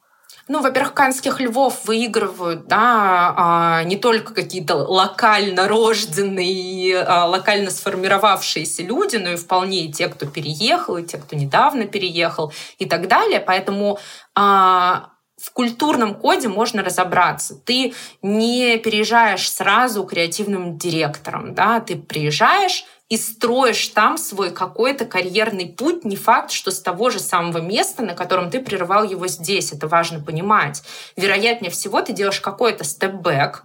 Ну, 0.49 0.61
во-первых, 0.61 0.95
канских 0.95 1.41
львов 1.41 1.85
выигрывают, 1.85 2.67
да, 2.67 3.35
а, 3.37 3.85
не 3.85 3.97
только 3.97 4.35
какие-то 4.35 4.75
локально 4.77 5.69
рожденные, 5.69 7.01
а, 7.01 7.27
локально 7.27 7.71
сформировавшиеся 7.71 8.83
люди, 8.83 9.17
но 9.17 9.31
и 9.31 9.37
вполне 9.37 9.87
и 9.87 9.93
те, 9.93 10.09
кто 10.09 10.27
переехал, 10.27 10.97
и 10.97 11.05
те, 11.05 11.19
кто 11.19 11.37
недавно 11.37 11.85
переехал, 11.85 12.53
и 12.79 12.87
так 12.87 13.07
далее. 13.07 13.41
Поэтому 13.41 14.01
а, 14.35 15.11
в 15.41 15.53
культурном 15.53 16.15
коде 16.15 16.49
можно 16.49 16.83
разобраться. 16.83 17.55
Ты 17.55 17.95
не 18.21 18.79
переезжаешь 18.79 19.51
сразу 19.51 20.05
креативным 20.05 20.77
директором, 20.77 21.55
да, 21.55 21.81
ты 21.81 21.97
приезжаешь 21.97 22.85
и 23.13 23.19
строишь 23.19 23.89
там 23.89 24.17
свой 24.17 24.53
какой-то 24.53 25.05
карьерный 25.05 25.67
путь. 25.67 26.03
Не 26.03 26.17
факт, 26.17 26.51
что 26.51 26.71
с 26.71 26.81
того 26.81 27.11
же 27.11 27.21
самого 27.21 27.59
места, 27.59 28.03
на 28.03 28.15
котором 28.15 28.51
ты 28.51 28.59
прерывал 28.59 29.05
его 29.05 29.27
здесь. 29.27 29.71
Это 29.71 29.87
важно 29.87 30.19
понимать. 30.25 30.83
Вероятнее 31.15 31.71
всего, 31.71 32.01
ты 32.01 32.15
делаешь 32.15 32.41
какой-то 32.41 32.85
степ-бэк 32.85 33.65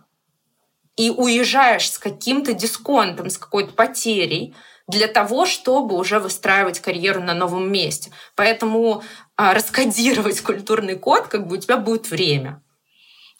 и 0.97 1.11
уезжаешь 1.11 1.89
с 1.89 1.97
каким-то 1.97 2.51
дисконтом, 2.51 3.29
с 3.29 3.37
какой-то 3.37 3.71
потерей, 3.71 4.53
для 4.85 5.07
того, 5.07 5.45
чтобы 5.45 5.95
уже 5.95 6.19
выстраивать 6.19 6.81
карьеру 6.81 7.21
на 7.21 7.33
новом 7.33 7.71
месте. 7.71 8.11
Поэтому 8.35 9.01
а, 9.37 9.53
раскодировать 9.53 10.41
культурный 10.41 10.97
код, 10.97 11.29
как 11.29 11.47
бы 11.47 11.55
у 11.55 11.57
тебя 11.57 11.77
будет 11.77 12.09
время. 12.09 12.61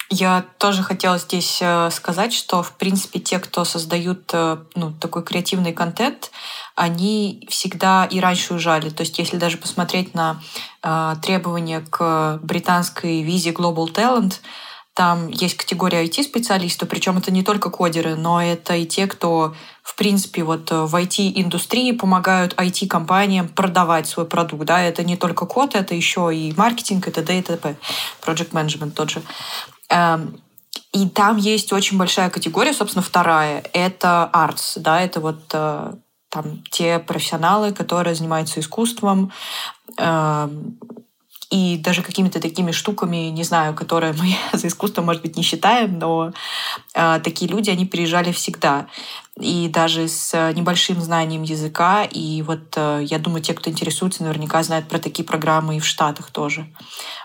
Я 0.09 0.45
тоже 0.57 0.83
хотела 0.83 1.17
здесь 1.17 1.59
э, 1.61 1.89
сказать, 1.91 2.31
что, 2.33 2.63
в 2.63 2.71
принципе, 2.73 3.19
те, 3.19 3.39
кто 3.39 3.65
создают 3.65 4.29
э, 4.31 4.57
ну, 4.75 4.93
такой 4.93 5.21
креативный 5.21 5.73
контент, 5.73 6.31
они 6.75 7.45
всегда 7.49 8.05
и 8.05 8.21
раньше 8.21 8.53
уезжали. 8.53 8.89
То 8.89 9.01
есть, 9.01 9.19
если 9.19 9.35
даже 9.35 9.57
посмотреть 9.57 10.13
на 10.13 10.41
э, 10.81 11.15
требования 11.21 11.81
к 11.89 12.39
британской 12.41 13.21
визе 13.21 13.51
Global 13.51 13.93
Talent, 13.93 14.35
там 14.93 15.27
есть 15.27 15.57
категория 15.57 16.05
IT-специалистов, 16.05 16.87
причем 16.87 17.17
это 17.17 17.31
не 17.31 17.43
только 17.43 17.69
кодеры, 17.69 18.15
но 18.15 18.41
это 18.41 18.75
и 18.77 18.85
те, 18.85 19.07
кто, 19.07 19.53
в 19.83 19.95
принципе, 19.95 20.43
вот 20.43 20.71
в 20.71 20.95
IT-индустрии 20.95 21.91
помогают 21.91 22.53
IT-компаниям 22.55 23.49
продавать 23.49 24.07
свой 24.07 24.25
продукт. 24.25 24.65
Да? 24.65 24.81
Это 24.81 25.03
не 25.03 25.17
только 25.17 25.45
код, 25.45 25.75
это 25.75 25.93
еще 25.93 26.33
и 26.33 26.53
маркетинг, 26.55 27.09
это 27.09 27.21
т.д. 27.21 27.37
и 27.37 27.41
т.п. 27.41 27.75
Project 28.25 28.51
Management 28.51 28.91
тот 28.91 29.11
же. 29.11 29.21
Эм, 29.89 30.41
и 30.93 31.07
там 31.09 31.37
есть 31.37 31.73
очень 31.73 31.97
большая 31.97 32.29
категория, 32.29 32.73
собственно, 32.73 33.03
вторая. 33.03 33.63
Это 33.73 34.29
arts, 34.33 34.79
да, 34.79 35.01
это 35.01 35.19
вот 35.19 35.41
э, 35.53 35.93
там 36.29 36.63
те 36.71 36.99
профессионалы, 36.99 37.71
которые 37.71 38.15
занимаются 38.15 38.59
искусством, 38.59 39.31
эм, 39.97 40.79
и 41.49 41.77
даже 41.77 42.01
какими-то 42.01 42.41
такими 42.41 42.71
штуками, 42.71 43.29
не 43.29 43.43
знаю, 43.43 43.73
которые 43.73 44.13
мы 44.13 44.35
за 44.57 44.67
искусство, 44.67 45.01
может 45.01 45.21
быть, 45.21 45.37
не 45.37 45.43
считаем, 45.43 45.97
но 45.97 46.33
э, 46.93 47.19
такие 47.23 47.49
люди, 47.49 47.69
они 47.69 47.85
приезжали 47.85 48.31
всегда. 48.31 48.87
И 49.39 49.69
даже 49.69 50.07
с 50.07 50.33
небольшим 50.53 50.99
знанием 50.99 51.43
языка. 51.43 52.03
И 52.03 52.41
вот 52.41 52.73
э, 52.75 53.01
я 53.03 53.19
думаю, 53.19 53.41
те, 53.41 53.53
кто 53.53 53.69
интересуется, 53.69 54.23
наверняка 54.23 54.61
знают 54.63 54.87
про 54.87 54.99
такие 54.99 55.23
программы 55.23 55.77
и 55.77 55.79
в 55.79 55.85
Штатах 55.85 56.31
тоже. 56.31 56.67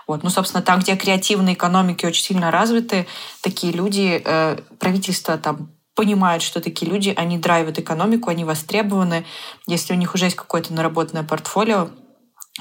Вот. 0.07 0.23
Ну, 0.23 0.29
собственно, 0.29 0.63
там, 0.63 0.79
где 0.79 0.95
креативные 0.95 1.55
экономики 1.55 2.05
очень 2.05 2.23
сильно 2.23 2.51
развиты, 2.51 3.07
такие 3.41 3.73
люди, 3.73 4.21
э, 4.23 4.59
правительство 4.79 5.37
там 5.37 5.69
понимают, 5.95 6.43
что 6.43 6.61
такие 6.61 6.89
люди, 6.89 7.13
они 7.15 7.37
драйвят 7.37 7.77
экономику, 7.77 8.29
они 8.29 8.45
востребованы. 8.45 9.25
Если 9.67 9.93
у 9.93 9.97
них 9.97 10.15
уже 10.15 10.25
есть 10.25 10.37
какое-то 10.37 10.73
наработанное 10.73 11.23
портфолио, 11.23 11.89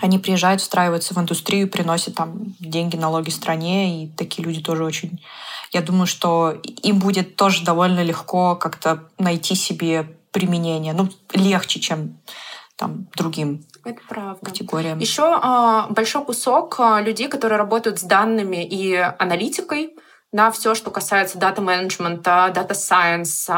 они 0.01 0.19
приезжают, 0.19 0.61
встраиваются 0.61 1.15
в 1.15 1.19
индустрию, 1.19 1.69
приносят 1.69 2.15
там 2.15 2.55
деньги, 2.59 2.97
налоги 2.97 3.31
стране, 3.31 4.05
и 4.05 4.09
такие 4.09 4.47
люди 4.47 4.63
тоже 4.63 4.85
очень... 4.85 5.23
Я 5.71 5.83
думаю, 5.83 6.07
что 6.07 6.55
им 6.83 6.99
будет 6.99 7.37
тоже 7.37 7.65
довольно 7.65 8.03
легко 8.03 8.57
как-то 8.57 9.09
найти 9.19 9.55
себе 9.55 10.17
применения. 10.31 10.93
Ну, 10.93 11.09
легче, 11.33 11.81
чем 11.81 12.19
там 12.77 13.07
другим 13.17 13.65
это 13.85 14.01
правда. 14.09 14.45
категориям. 14.45 14.99
Еще 14.99 15.23
э, 15.23 15.93
большой 15.93 16.25
кусок 16.25 16.77
э, 16.79 17.03
людей, 17.03 17.29
которые 17.29 17.59
работают 17.59 17.99
с 17.99 18.03
данными 18.03 18.65
и 18.65 18.95
аналитикой, 18.95 19.95
на 20.31 20.51
все, 20.51 20.75
что 20.75 20.91
касается 20.91 21.37
data-менеджмента, 21.37 22.51
data 22.55 22.87
science, 22.87 23.51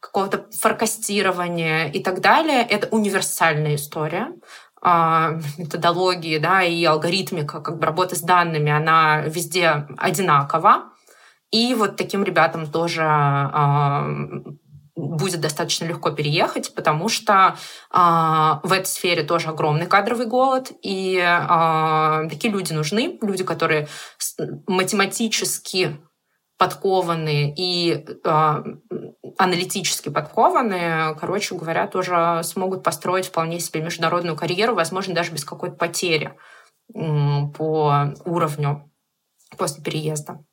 какого-то 0.00 0.46
форкастирования 0.58 1.90
и 1.90 2.02
так 2.02 2.22
далее, 2.22 2.62
это 2.62 2.88
универсальная 2.88 3.74
история 3.74 4.32
методологии 4.82 6.38
да, 6.38 6.62
и 6.62 6.84
алгоритмика 6.84 7.60
как 7.60 7.78
бы 7.78 7.86
работы 7.86 8.16
с 8.16 8.20
данными, 8.20 8.70
она 8.70 9.22
везде 9.22 9.86
одинакова. 9.96 10.84
И 11.50 11.74
вот 11.74 11.96
таким 11.96 12.24
ребятам 12.24 12.66
тоже 12.66 13.02
будет 14.98 15.40
достаточно 15.40 15.84
легко 15.86 16.10
переехать, 16.10 16.74
потому 16.74 17.08
что 17.08 17.56
э, 17.92 17.96
в 17.96 18.72
этой 18.72 18.86
сфере 18.86 19.22
тоже 19.22 19.48
огромный 19.48 19.86
кадровый 19.86 20.26
голод, 20.26 20.72
и 20.82 21.16
э, 21.16 22.28
такие 22.28 22.52
люди 22.52 22.72
нужны, 22.72 23.18
люди, 23.22 23.44
которые 23.44 23.88
математически 24.66 25.98
подкованные 26.58 27.54
и 27.56 28.04
э, 28.04 28.62
аналитически 29.38 30.08
подкованные, 30.08 31.14
короче 31.14 31.54
говоря, 31.54 31.86
тоже 31.86 32.40
смогут 32.42 32.82
построить 32.82 33.28
вполне 33.28 33.60
себе 33.60 33.80
международную 33.80 34.36
карьеру, 34.36 34.74
возможно, 34.74 35.14
даже 35.14 35.32
без 35.32 35.44
какой-то 35.44 35.76
потери 35.76 36.36
э, 36.94 36.98
по 37.56 38.12
уровню 38.24 38.90
после 39.56 39.82
переезда. 39.82 40.44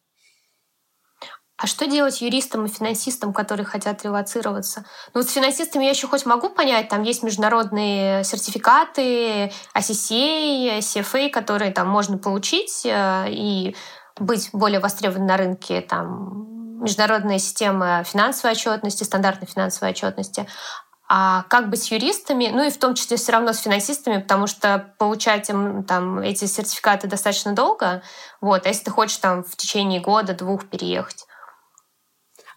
А 1.58 1.68
что 1.68 1.88
делать 1.88 2.22
юристам 2.22 2.66
и 2.66 2.70
финансистам, 2.70 3.34
которые 3.34 3.66
хотят 3.66 4.04
релацироваться? 4.04 4.86
Ну 5.14 5.22
вот 5.22 5.30
с 5.30 5.34
финансистами 5.34 5.86
я 5.86 5.92
еще 5.92 6.06
хоть 6.06 6.26
могу 6.26 6.50
понять, 6.50 6.90
там 6.90 7.04
есть 7.04 7.24
международные 7.24 8.26
сертификаты, 8.26 9.54
ACCA, 9.74 10.80
CFA, 10.80 11.30
которые 11.30 11.72
там 11.72 11.88
можно 11.88 12.18
получить 12.18 12.86
э, 12.86 13.28
и 13.30 13.76
быть 14.20 14.50
более 14.54 14.80
востребованы 14.80 15.26
на 15.26 15.38
рынке, 15.38 15.82
там 15.82 16.82
международная 16.82 17.40
система 17.40 18.04
финансовой 18.04 18.54
отчетности, 18.54 19.04
стандартной 19.04 19.48
финансовой 19.48 19.92
отчетности. 19.92 20.48
А 21.08 21.44
как 21.50 21.70
быть 21.70 21.84
с 21.84 21.92
юристами, 21.92 22.50
ну 22.52 22.64
и 22.64 22.72
в 22.72 22.78
том 22.78 22.96
числе 22.96 23.18
все 23.18 23.32
равно 23.32 23.54
с 23.54 23.60
финансистами, 23.60 24.22
потому 24.22 24.48
что 24.48 24.94
получать 24.98 25.50
им 25.50 25.84
там 25.84 26.20
эти 26.20 26.46
сертификаты 26.46 27.08
достаточно 27.08 27.54
долго. 27.54 28.02
Вот, 28.42 28.66
а 28.66 28.70
если 28.70 28.86
ты 28.86 28.92
хочешь 28.92 29.18
там 29.18 29.44
в 29.44 29.56
течение 29.56 30.02
года-двух 30.02 30.68
переехать? 30.68 31.28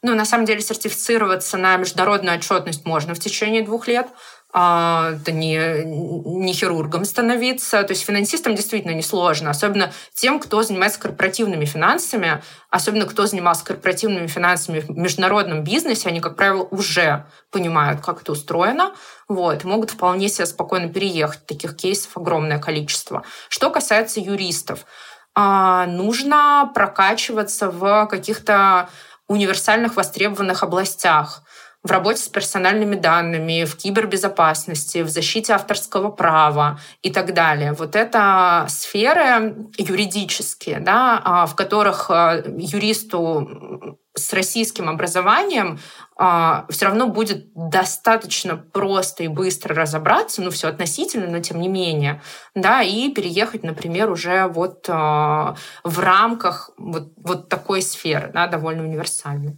Ну, 0.00 0.14
на 0.14 0.24
самом 0.24 0.44
деле, 0.44 0.61
сертифицироваться 0.61 1.56
на 1.56 1.76
международную 1.76 2.38
отчетность 2.38 2.86
можно 2.86 3.14
в 3.14 3.18
течение 3.18 3.62
двух 3.62 3.88
лет. 3.88 4.09
А, 4.51 5.12
это 5.12 5.30
не, 5.30 5.84
не 5.84 6.53
хирургом 6.55 7.05
становиться. 7.05 7.82
То 7.82 7.92
есть 7.92 8.05
финансистам 8.05 8.55
действительно 8.55 8.92
несложно, 8.92 9.51
особенно 9.51 9.92
тем, 10.14 10.40
кто 10.40 10.62
занимается 10.62 10.99
корпоративными 10.99 11.66
финансами, 11.66 12.42
особенно 12.70 13.05
кто 13.05 13.26
занимался 13.26 13.64
корпоративными 13.64 14.26
финансами 14.26 14.80
в 14.80 14.90
международном 14.90 15.64
бизнесе, 15.64 16.09
они, 16.09 16.20
как 16.20 16.36
правило, 16.36 16.62
уже 16.70 17.26
понимают, 17.51 18.01
как 18.01 18.22
это 18.22 18.32
устроено, 18.32 18.94
вот, 19.28 19.64
могут 19.64 19.90
вполне 19.90 20.28
себе 20.30 20.46
спокойно 20.46 20.88
переехать. 20.88 21.44
Таких 21.44 21.76
кейсов 21.76 22.16
огромное 22.16 22.59
количество. 22.59 23.24
Что 23.51 23.68
касается 23.68 24.20
юристов, 24.20 24.86
а, 25.34 25.86
нужно 25.86 26.70
прокачиваться 26.74 27.70
в 27.70 28.07
каких-то 28.07 28.88
универсальных 29.28 29.94
востребованных 29.96 30.62
областях 30.62 31.42
в 31.85 31.91
работе 31.91 32.20
с 32.20 32.29
персональными 32.29 32.97
данными, 32.97 33.64
в 33.64 33.76
кибербезопасности, 33.76 35.03
в 35.03 35.09
защите 35.09 35.53
авторского 35.53 36.11
права 36.11 36.81
и 37.03 37.11
так 37.11 37.35
далее. 37.35 37.72
Вот 37.72 37.95
это 37.95 38.66
сферы 38.68 39.68
юридические, 39.76 40.81
да, 40.81 41.22
а, 41.24 41.47
в 41.47 41.55
которых 41.55 42.11
а, 42.11 42.43
юристу 42.57 43.97
с 44.14 44.33
российским 44.33 44.89
образованием 44.89 45.79
а, 46.16 46.66
все 46.68 46.87
равно 46.87 47.07
будет 47.07 47.53
достаточно 47.55 48.57
просто 48.57 49.22
и 49.22 49.29
быстро 49.29 49.76
разобраться, 49.76 50.43
ну 50.43 50.51
все 50.51 50.66
относительно, 50.66 51.29
но 51.29 51.39
тем 51.39 51.61
не 51.61 51.68
менее, 51.68 52.20
да, 52.57 52.83
и 52.83 53.12
переехать, 53.12 53.62
например, 53.62 54.11
уже 54.11 54.49
вот 54.49 54.89
в 54.89 55.99
рамках 55.99 56.70
вот, 56.76 57.12
вот 57.16 57.49
такой 57.49 57.83
сферы, 57.83 58.33
да, 58.35 58.49
довольно 58.49 58.83
универсальной. 58.83 59.57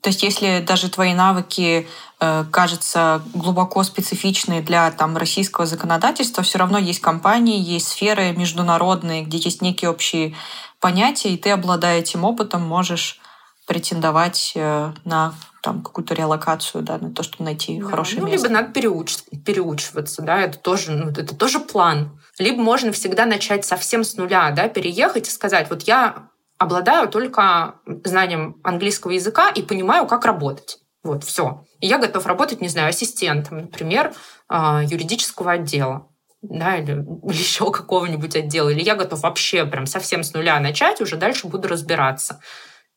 То 0.00 0.08
есть, 0.08 0.22
если 0.22 0.64
даже 0.66 0.88
твои 0.88 1.12
навыки 1.12 1.86
э, 2.20 2.44
кажутся 2.50 3.22
глубоко 3.34 3.82
специфичны 3.82 4.62
для 4.62 4.90
там, 4.92 5.16
российского 5.16 5.66
законодательства, 5.66 6.42
все 6.42 6.58
равно 6.58 6.78
есть 6.78 7.00
компании, 7.00 7.60
есть 7.60 7.88
сферы 7.88 8.32
международные, 8.32 9.22
где 9.22 9.38
есть 9.38 9.60
некие 9.60 9.90
общие 9.90 10.34
понятия, 10.78 11.34
и 11.34 11.36
ты, 11.36 11.50
обладая 11.50 11.98
этим 11.98 12.24
опытом, 12.24 12.62
можешь 12.62 13.20
претендовать 13.66 14.52
э, 14.54 14.92
на 15.04 15.34
там 15.62 15.82
какую-то 15.82 16.14
реалокацию, 16.14 16.82
да, 16.82 16.98
на 16.98 17.12
то, 17.12 17.22
чтобы 17.22 17.44
найти 17.44 17.78
да, 17.78 17.88
хорошее 17.88 18.22
ну, 18.22 18.28
место. 18.28 18.48
Либо 18.48 18.60
надо 18.60 18.72
переуч... 18.72 19.16
переучиваться, 19.44 20.22
да, 20.22 20.40
это 20.40 20.58
тоже, 20.58 20.92
ну, 20.92 21.10
это 21.10 21.36
тоже 21.36 21.60
план. 21.60 22.18
Либо 22.38 22.60
можно 22.62 22.92
всегда 22.92 23.26
начать 23.26 23.66
совсем 23.66 24.02
с 24.02 24.16
нуля, 24.16 24.50
да, 24.50 24.68
переехать 24.68 25.28
и 25.28 25.30
сказать, 25.30 25.68
вот 25.68 25.82
я 25.82 26.30
обладаю 26.60 27.08
только 27.08 27.76
знанием 28.04 28.60
английского 28.62 29.12
языка 29.12 29.48
и 29.48 29.62
понимаю, 29.62 30.06
как 30.06 30.26
работать. 30.26 30.78
Вот, 31.02 31.24
все. 31.24 31.64
И 31.80 31.86
я 31.86 31.96
готов 31.96 32.26
работать, 32.26 32.60
не 32.60 32.68
знаю, 32.68 32.90
ассистентом, 32.90 33.62
например, 33.62 34.12
а, 34.46 34.82
юридического 34.84 35.52
отдела 35.52 36.06
да, 36.42 36.76
или, 36.76 36.92
или 37.24 37.38
еще 37.38 37.70
какого-нибудь 37.70 38.36
отдела, 38.36 38.68
или 38.68 38.82
я 38.82 38.94
готов 38.94 39.22
вообще 39.22 39.64
прям 39.64 39.86
совсем 39.86 40.22
с 40.22 40.34
нуля 40.34 40.60
начать, 40.60 41.00
уже 41.00 41.16
дальше 41.16 41.46
буду 41.46 41.68
разбираться. 41.68 42.40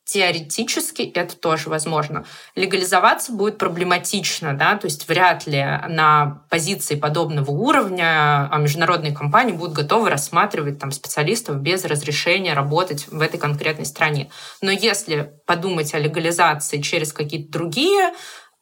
Теоретически 0.04 1.02
это 1.02 1.34
тоже 1.34 1.70
возможно. 1.70 2.26
Легализоваться 2.54 3.32
будет 3.32 3.56
проблематично, 3.56 4.52
да, 4.52 4.76
то 4.76 4.86
есть 4.86 5.08
вряд 5.08 5.46
ли 5.46 5.62
на 5.88 6.44
позиции 6.50 6.94
подобного 6.94 7.50
уровня 7.50 8.48
а 8.50 8.58
международные 8.58 9.14
компании 9.14 9.54
будут 9.54 9.74
готовы 9.74 10.10
рассматривать 10.10 10.78
там, 10.78 10.90
специалистов 10.90 11.56
без 11.60 11.86
разрешения 11.86 12.52
работать 12.52 13.08
в 13.08 13.20
этой 13.20 13.40
конкретной 13.40 13.86
стране. 13.86 14.30
Но 14.60 14.70
если 14.70 15.32
подумать 15.46 15.94
о 15.94 15.98
легализации 15.98 16.82
через 16.82 17.14
какие-то 17.14 17.50
другие 17.50 18.12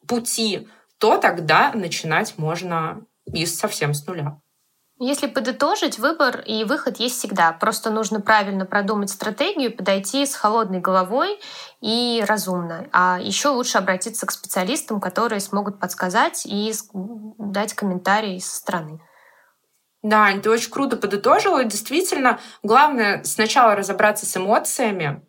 пути, 0.07 0.67
то 0.97 1.17
тогда 1.17 1.73
начинать 1.73 2.35
можно 2.37 3.01
и 3.25 3.45
совсем 3.45 3.93
с 3.93 4.05
нуля. 4.07 4.39
Если 4.99 5.27
подытожить, 5.27 5.97
выбор 5.97 6.39
и 6.41 6.63
выход 6.63 6.97
есть 6.97 7.17
всегда. 7.17 7.51
Просто 7.51 7.89
нужно 7.89 8.21
правильно 8.21 8.65
продумать 8.65 9.09
стратегию, 9.09 9.75
подойти 9.75 10.25
с 10.25 10.35
холодной 10.35 10.79
головой 10.79 11.39
и 11.81 12.23
разумно. 12.27 12.87
А 12.91 13.17
еще 13.19 13.49
лучше 13.49 13.79
обратиться 13.79 14.27
к 14.27 14.31
специалистам, 14.31 15.01
которые 15.01 15.39
смогут 15.39 15.79
подсказать 15.79 16.45
и 16.45 16.71
дать 16.93 17.73
комментарии 17.73 18.37
со 18.37 18.55
стороны. 18.55 18.99
Да, 20.03 20.31
ты 20.37 20.49
очень 20.49 20.69
круто 20.69 20.95
подытожила. 20.95 21.63
Действительно, 21.63 22.39
главное 22.61 23.23
сначала 23.23 23.75
разобраться 23.75 24.25
с 24.25 24.37
эмоциями, 24.37 25.25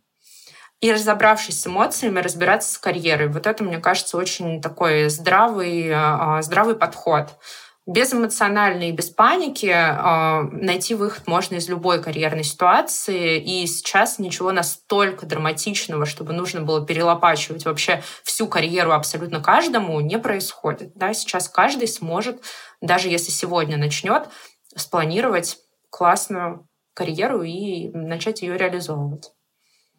и 0.84 0.92
разобравшись 0.92 1.62
с 1.62 1.66
эмоциями, 1.66 2.20
разбираться 2.20 2.74
с 2.74 2.76
карьерой. 2.76 3.28
Вот 3.28 3.46
это, 3.46 3.64
мне 3.64 3.78
кажется, 3.78 4.18
очень 4.18 4.60
такой 4.60 5.08
здравый, 5.08 5.90
а, 5.90 6.42
здравый 6.42 6.76
подход. 6.76 7.30
Безэмоционально 7.86 8.88
и 8.88 8.92
без 8.92 9.10
паники 9.10 9.66
э, 9.66 10.42
найти 10.52 10.94
выход 10.94 11.26
можно 11.26 11.56
из 11.56 11.68
любой 11.68 12.02
карьерной 12.02 12.42
ситуации. 12.42 13.38
И 13.38 13.66
сейчас 13.66 14.18
ничего 14.18 14.52
настолько 14.52 15.26
драматичного, 15.26 16.06
чтобы 16.06 16.32
нужно 16.32 16.62
было 16.62 16.86
перелопачивать 16.86 17.66
вообще 17.66 18.02
всю 18.22 18.46
карьеру 18.48 18.92
абсолютно 18.92 19.42
каждому, 19.42 20.00
не 20.00 20.18
происходит. 20.18 20.92
Да? 20.94 21.12
Сейчас 21.12 21.46
каждый 21.46 21.86
сможет, 21.86 22.42
даже 22.80 23.10
если 23.10 23.30
сегодня 23.30 23.76
начнет, 23.76 24.28
спланировать 24.74 25.58
классную 25.90 26.66
карьеру 26.94 27.42
и 27.42 27.90
начать 27.90 28.40
ее 28.40 28.56
реализовывать. 28.56 29.30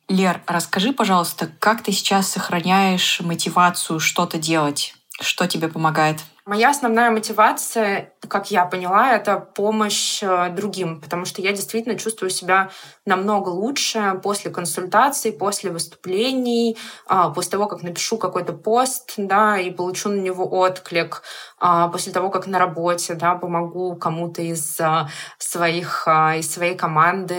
Лер, 0.07 0.41
расскажи, 0.47 0.91
пожалуйста, 0.91 1.51
как 1.59 1.83
ты 1.83 1.91
сейчас 1.91 2.29
сохраняешь 2.29 3.21
мотивацию 3.21 3.99
что-то 3.99 4.39
делать? 4.39 4.95
Что 5.21 5.47
тебе 5.47 5.67
помогает? 5.67 6.17
Моя 6.45 6.69
основная 6.69 7.09
мотивация 7.09 8.13
как 8.27 8.51
я 8.51 8.65
поняла, 8.65 9.13
это 9.13 9.39
помощь 9.39 10.21
э, 10.21 10.49
другим, 10.49 11.01
потому 11.01 11.25
что 11.25 11.41
я 11.41 11.51
действительно 11.51 11.97
чувствую 11.97 12.29
себя 12.29 12.69
намного 13.05 13.49
лучше 13.49 14.19
после 14.23 14.51
консультаций, 14.51 15.31
после 15.31 15.71
выступлений, 15.71 16.77
а, 17.07 17.29
после 17.29 17.51
того, 17.51 17.67
как 17.67 17.83
напишу 17.83 18.17
какой-то 18.17 18.53
пост, 18.53 19.13
да, 19.17 19.59
и 19.59 19.69
получу 19.71 20.09
на 20.09 20.19
него 20.19 20.45
отклик, 20.45 21.21
а, 21.59 21.87
после 21.89 22.11
того, 22.11 22.29
как 22.29 22.47
на 22.47 22.59
работе, 22.59 23.13
да, 23.15 23.35
помогу 23.35 23.95
кому-то 23.95 24.41
из 24.41 24.79
а, 24.79 25.09
своих, 25.37 26.07
из 26.07 26.51
своей 26.51 26.75
команды 26.75 27.35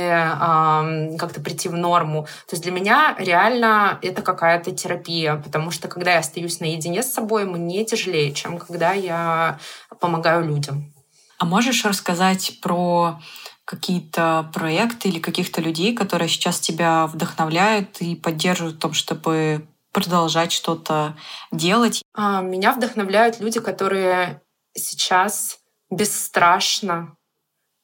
как-то 1.19 1.41
прийти 1.41 1.69
в 1.69 1.75
норму. 1.75 2.23
То 2.47 2.55
есть 2.55 2.63
для 2.63 2.73
меня 2.73 3.17
реально 3.19 3.99
это 4.03 4.23
какая-то 4.23 4.71
терапия, 4.73 5.37
потому 5.37 5.71
что 5.71 5.89
когда 5.89 6.13
я 6.13 6.19
остаюсь 6.21 6.61
наедине 6.61 7.03
с 7.03 7.13
собой, 7.13 7.45
мне 7.45 7.85
тяжелее, 7.85 8.33
чем 8.33 8.59
когда 8.59 8.93
я 8.93 9.59
помогаю 10.01 10.45
людям. 10.45 10.76
А 11.39 11.45
можешь 11.45 11.85
рассказать 11.85 12.59
про 12.63 13.21
какие-то 13.65 14.51
проекты 14.55 15.09
или 15.09 15.19
каких-то 15.19 15.61
людей, 15.61 15.95
которые 15.95 16.29
сейчас 16.29 16.61
тебя 16.61 17.07
вдохновляют 17.07 18.01
и 18.01 18.15
поддерживают 18.15 18.77
в 18.77 18.81
том, 18.81 18.93
чтобы 18.93 19.67
продолжать 19.93 20.53
что-то 20.53 21.17
делать? 21.51 22.03
А, 22.15 22.41
меня 22.43 22.73
вдохновляют 22.73 23.41
люди, 23.41 23.61
которые 23.61 24.41
сейчас 24.75 25.59
бесстрашно 25.91 27.16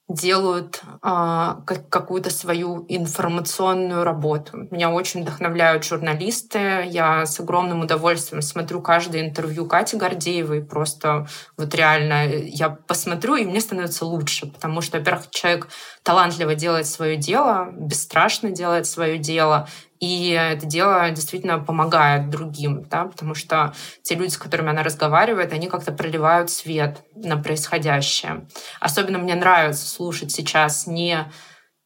делают 0.09 0.83
как, 1.01 1.89
какую-то 1.89 2.31
свою 2.31 2.85
информационную 2.89 4.05
работу. 4.05 4.69
Меня 4.71 4.91
очень 4.91 5.23
вдохновляют 5.23 5.85
журналисты. 5.85 6.85
Я 6.87 7.25
с 7.25 7.41
огромным 7.41 7.81
удовольствием 7.81 8.43
смотрю 8.43 8.83
каждое 8.83 9.27
интервью 9.27 9.67
Кати 9.67 9.97
Гордеевой. 9.97 10.63
Просто 10.63 11.27
вот 11.57 11.75
реально 11.75 12.27
я 12.27 12.69
посмотрю, 12.71 13.37
и 13.37 13.45
мне 13.45 13.61
становится 13.61 14.05
лучше, 14.05 14.47
потому 14.47 14.81
что, 14.83 14.99
во-первых, 14.99 15.31
человек 15.31 15.69
талантливо 16.03 16.55
делает 16.55 16.87
свое 16.87 17.17
дело, 17.17 17.69
бесстрашно 17.73 18.51
делает 18.51 18.87
свое 18.87 19.19
дело, 19.19 19.69
и 20.03 20.31
это 20.31 20.67
дело 20.67 21.09
действительно 21.13 21.61
помогает 21.61 22.29
другим, 22.29 22.83
да, 22.91 23.05
потому 23.05 23.37
что 23.37 23.73
те 24.03 24.17
люди, 24.17 24.31
с 24.31 24.37
которыми 24.37 24.71
она 24.71 24.83
разговаривает, 24.83 25.53
они 25.53 25.69
как-то 25.69 25.93
проливают 25.93 26.51
свет 26.51 27.05
на 27.15 27.37
происходящее. 27.37 28.49
Особенно 28.81 29.19
мне 29.19 29.37
нравится 29.37 29.89
слушать 29.89 30.33
сейчас 30.33 30.89
не 30.89 31.31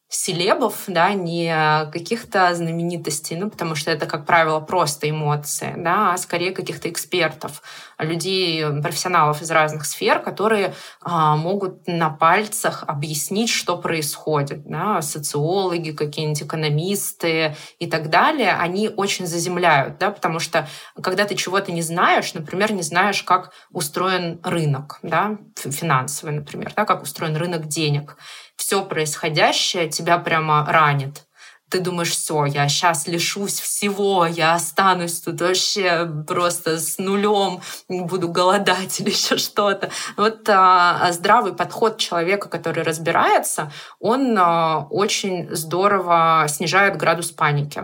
селебов, 0.09 0.85
да, 0.87 1.13
не 1.13 1.53
каких-то 1.91 2.53
знаменитостей, 2.55 3.35
ну, 3.35 3.49
потому 3.49 3.75
что 3.75 3.91
это, 3.91 4.05
как 4.05 4.25
правило, 4.25 4.61
просто 4.61 5.09
эмоции, 5.09 5.73
да, 5.77 6.13
а 6.13 6.17
скорее 6.17 6.51
каких-то 6.51 6.89
экспертов, 6.89 7.61
людей, 7.99 8.63
профессионалов 8.81 9.41
из 9.41 9.51
разных 9.51 9.85
сфер, 9.85 10.19
которые 10.19 10.73
а, 11.01 11.35
могут 11.35 11.87
на 11.87 12.09
пальцах 12.09 12.83
объяснить, 12.87 13.49
что 13.49 13.77
происходит, 13.77 14.63
да, 14.65 15.01
социологи, 15.01 15.91
какие-нибудь 15.91 16.43
экономисты 16.43 17.55
и 17.79 17.87
так 17.87 18.09
далее, 18.09 18.53
они 18.53 18.89
очень 18.89 19.27
заземляют, 19.27 19.97
да, 19.97 20.11
потому 20.11 20.39
что 20.39 20.69
когда 21.01 21.25
ты 21.25 21.35
чего-то 21.35 21.71
не 21.73 21.81
знаешь, 21.81 22.33
например, 22.33 22.71
не 22.71 22.83
знаешь, 22.83 23.23
как 23.23 23.51
устроен 23.71 24.39
рынок, 24.43 24.99
да, 25.01 25.37
финансовый, 25.55 26.31
например, 26.31 26.71
да, 26.75 26.85
как 26.85 27.03
устроен 27.03 27.35
рынок 27.35 27.67
денег, 27.67 28.15
все 28.57 28.83
происходящее 28.83 29.89
тебя 29.89 30.17
прямо 30.17 30.65
ранит. 30.65 31.23
Ты 31.69 31.81
думаешь, 31.81 32.11
все, 32.11 32.45
я 32.45 32.69
сейчас 32.69 33.07
лишусь 33.07 33.59
всего, 33.59 34.25
я 34.25 34.53
останусь 34.53 35.19
тут 35.19 35.41
вообще 35.41 36.09
просто 36.25 36.79
с 36.79 36.97
нулем, 36.97 37.59
буду 37.89 38.29
голодать 38.29 38.99
или 39.01 39.09
еще 39.09 39.37
что-то. 39.37 39.89
Вот 40.15 40.47
а, 40.47 41.11
здравый 41.11 41.53
подход 41.53 41.97
человека, 41.97 42.47
который 42.47 42.83
разбирается, 42.83 43.71
он 43.99 44.37
а, 44.39 44.87
очень 44.89 45.53
здорово 45.53 46.45
снижает 46.47 46.95
градус 46.95 47.31
паники. 47.31 47.83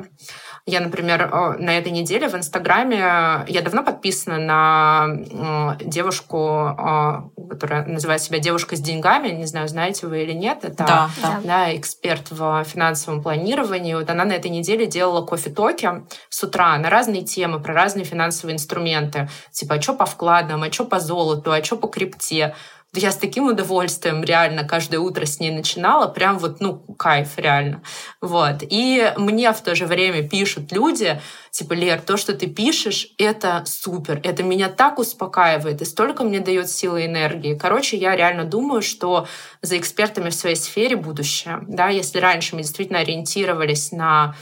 Я, 0.65 0.79
например, 0.79 1.29
на 1.59 1.77
этой 1.77 1.91
неделе 1.91 2.29
в 2.29 2.35
Инстаграме, 2.35 3.43
я 3.47 3.61
давно 3.61 3.83
подписана 3.83 4.37
на 4.37 5.75
девушку, 5.81 7.31
которая 7.49 7.85
называет 7.85 8.21
себя 8.21 8.39
девушка 8.39 8.77
с 8.77 8.79
деньгами, 8.79 9.27
не 9.29 9.45
знаю, 9.45 9.67
знаете 9.67 10.07
вы 10.07 10.23
или 10.23 10.31
нет, 10.31 10.59
это 10.63 10.85
да, 10.85 11.09
да. 11.21 11.41
Да, 11.43 11.75
эксперт 11.75 12.31
в 12.31 12.63
финансовом 12.63 13.21
планировании. 13.21 13.93
Вот 13.93 14.09
она 14.09 14.23
на 14.23 14.31
этой 14.31 14.51
неделе 14.51 14.85
делала 14.85 15.25
кофе-токи 15.25 16.05
с 16.29 16.43
утра 16.43 16.77
на 16.77 16.89
разные 16.89 17.23
темы, 17.23 17.59
про 17.59 17.73
разные 17.73 18.05
финансовые 18.05 18.55
инструменты. 18.55 19.27
Типа, 19.51 19.75
а 19.75 19.81
что 19.81 19.93
по 19.93 20.05
вкладам, 20.05 20.63
а 20.63 20.71
что 20.71 20.85
по 20.85 21.01
золоту, 21.01 21.51
а 21.51 21.61
что 21.61 21.75
по 21.75 21.89
крипте 21.89 22.55
я 22.95 23.11
с 23.11 23.17
таким 23.17 23.47
удовольствием 23.47 24.23
реально 24.23 24.63
каждое 24.63 24.99
утро 24.99 25.25
с 25.25 25.39
ней 25.39 25.51
начинала, 25.51 26.07
прям 26.07 26.37
вот, 26.37 26.59
ну, 26.59 26.77
кайф 26.77 27.37
реально. 27.37 27.81
Вот. 28.21 28.57
И 28.61 29.13
мне 29.17 29.51
в 29.51 29.61
то 29.61 29.73
же 29.75 29.87
время 29.87 30.27
пишут 30.27 30.71
люди, 30.71 31.19
типа, 31.49 31.73
Лер, 31.73 32.01
то, 32.01 32.17
что 32.17 32.33
ты 32.33 32.47
пишешь, 32.47 33.07
это 33.17 33.63
супер, 33.65 34.21
это 34.23 34.43
меня 34.43 34.69
так 34.69 34.99
успокаивает, 34.99 35.81
и 35.81 35.85
столько 35.85 36.23
мне 36.23 36.39
дает 36.39 36.69
силы 36.69 37.03
и 37.03 37.05
энергии. 37.07 37.57
Короче, 37.57 37.97
я 37.97 38.15
реально 38.15 38.45
думаю, 38.45 38.83
что 38.83 39.27
за 39.61 39.77
экспертами 39.77 40.29
в 40.29 40.35
своей 40.35 40.55
сфере 40.55 40.95
будущее. 40.95 41.59
Да, 41.67 41.89
если 41.89 42.19
раньше 42.19 42.55
мы 42.55 42.61
действительно 42.61 42.99
ориентировались 42.99 43.91
на 43.91 44.35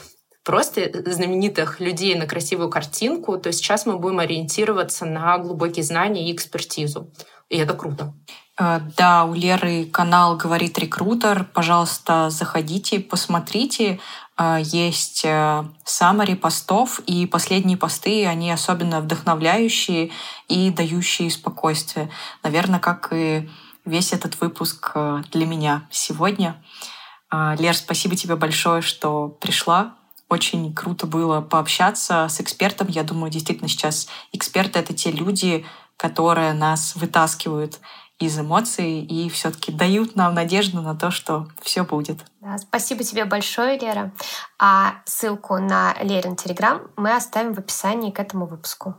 просто 0.44 0.90
знаменитых 1.06 1.80
людей 1.80 2.16
на 2.16 2.26
красивую 2.26 2.70
картинку, 2.70 3.38
то 3.38 3.52
сейчас 3.52 3.86
мы 3.86 3.98
будем 3.98 4.20
ориентироваться 4.20 5.06
на 5.06 5.38
глубокие 5.38 5.84
знания 5.84 6.30
и 6.30 6.34
экспертизу. 6.34 7.12
И 7.52 7.58
это 7.58 7.74
круто. 7.74 8.14
Э, 8.58 8.80
да, 8.96 9.26
у 9.26 9.34
Леры 9.34 9.86
канал 9.86 10.38
«Говорит 10.38 10.80
рекрутер». 10.80 11.44
Пожалуйста, 11.54 12.30
заходите, 12.30 13.02
посмотрите. 13.02 14.00
Э, 14.38 14.60
есть 14.64 15.26
саммари 15.84 16.34
э, 16.34 16.38
постов, 16.38 17.00
и 17.00 17.26
последние 17.26 17.76
посты, 17.78 18.26
они 18.26 18.50
особенно 18.52 19.02
вдохновляющие 19.02 20.12
и 20.48 20.70
дающие 20.70 21.30
спокойствие. 21.30 22.10
Наверное, 22.42 22.80
как 22.80 23.10
и 23.12 23.50
весь 23.84 24.14
этот 24.14 24.40
выпуск 24.40 24.96
для 25.32 25.46
меня 25.46 25.88
сегодня. 25.92 26.64
Лер, 27.32 27.76
спасибо 27.76 28.16
тебе 28.16 28.36
большое, 28.36 28.82
что 28.82 29.28
пришла. 29.28 29.96
Очень 30.30 30.74
круто 30.74 31.08
было 31.08 31.42
пообщаться 31.42 32.28
с 32.30 32.40
экспертом. 32.40 32.88
Я 32.88 33.04
думаю, 33.04 33.30
действительно 33.30 33.68
сейчас 33.68 34.08
эксперты— 34.32 34.80
это 34.80 34.94
те 34.94 35.12
люди, 35.12 35.66
которые 36.02 36.54
нас 36.54 36.96
вытаскивают 36.96 37.80
из 38.18 38.40
эмоций 38.40 39.02
и 39.02 39.30
все-таки 39.30 39.72
дают 39.72 40.16
нам 40.16 40.34
надежду 40.34 40.82
на 40.82 40.96
то, 40.96 41.12
что 41.12 41.48
все 41.62 41.84
будет. 41.84 42.26
Да, 42.40 42.58
спасибо 42.58 43.04
тебе 43.04 43.26
большое, 43.26 43.78
Лера. 43.78 44.12
А 44.58 44.96
ссылку 45.06 45.60
на 45.60 45.96
Лерин 46.02 46.36
Телеграм 46.36 46.82
мы 46.98 47.16
оставим 47.16 47.54
в 47.54 47.60
описании 47.60 48.10
к 48.10 48.20
этому 48.20 48.48
выпуску. 48.48 48.96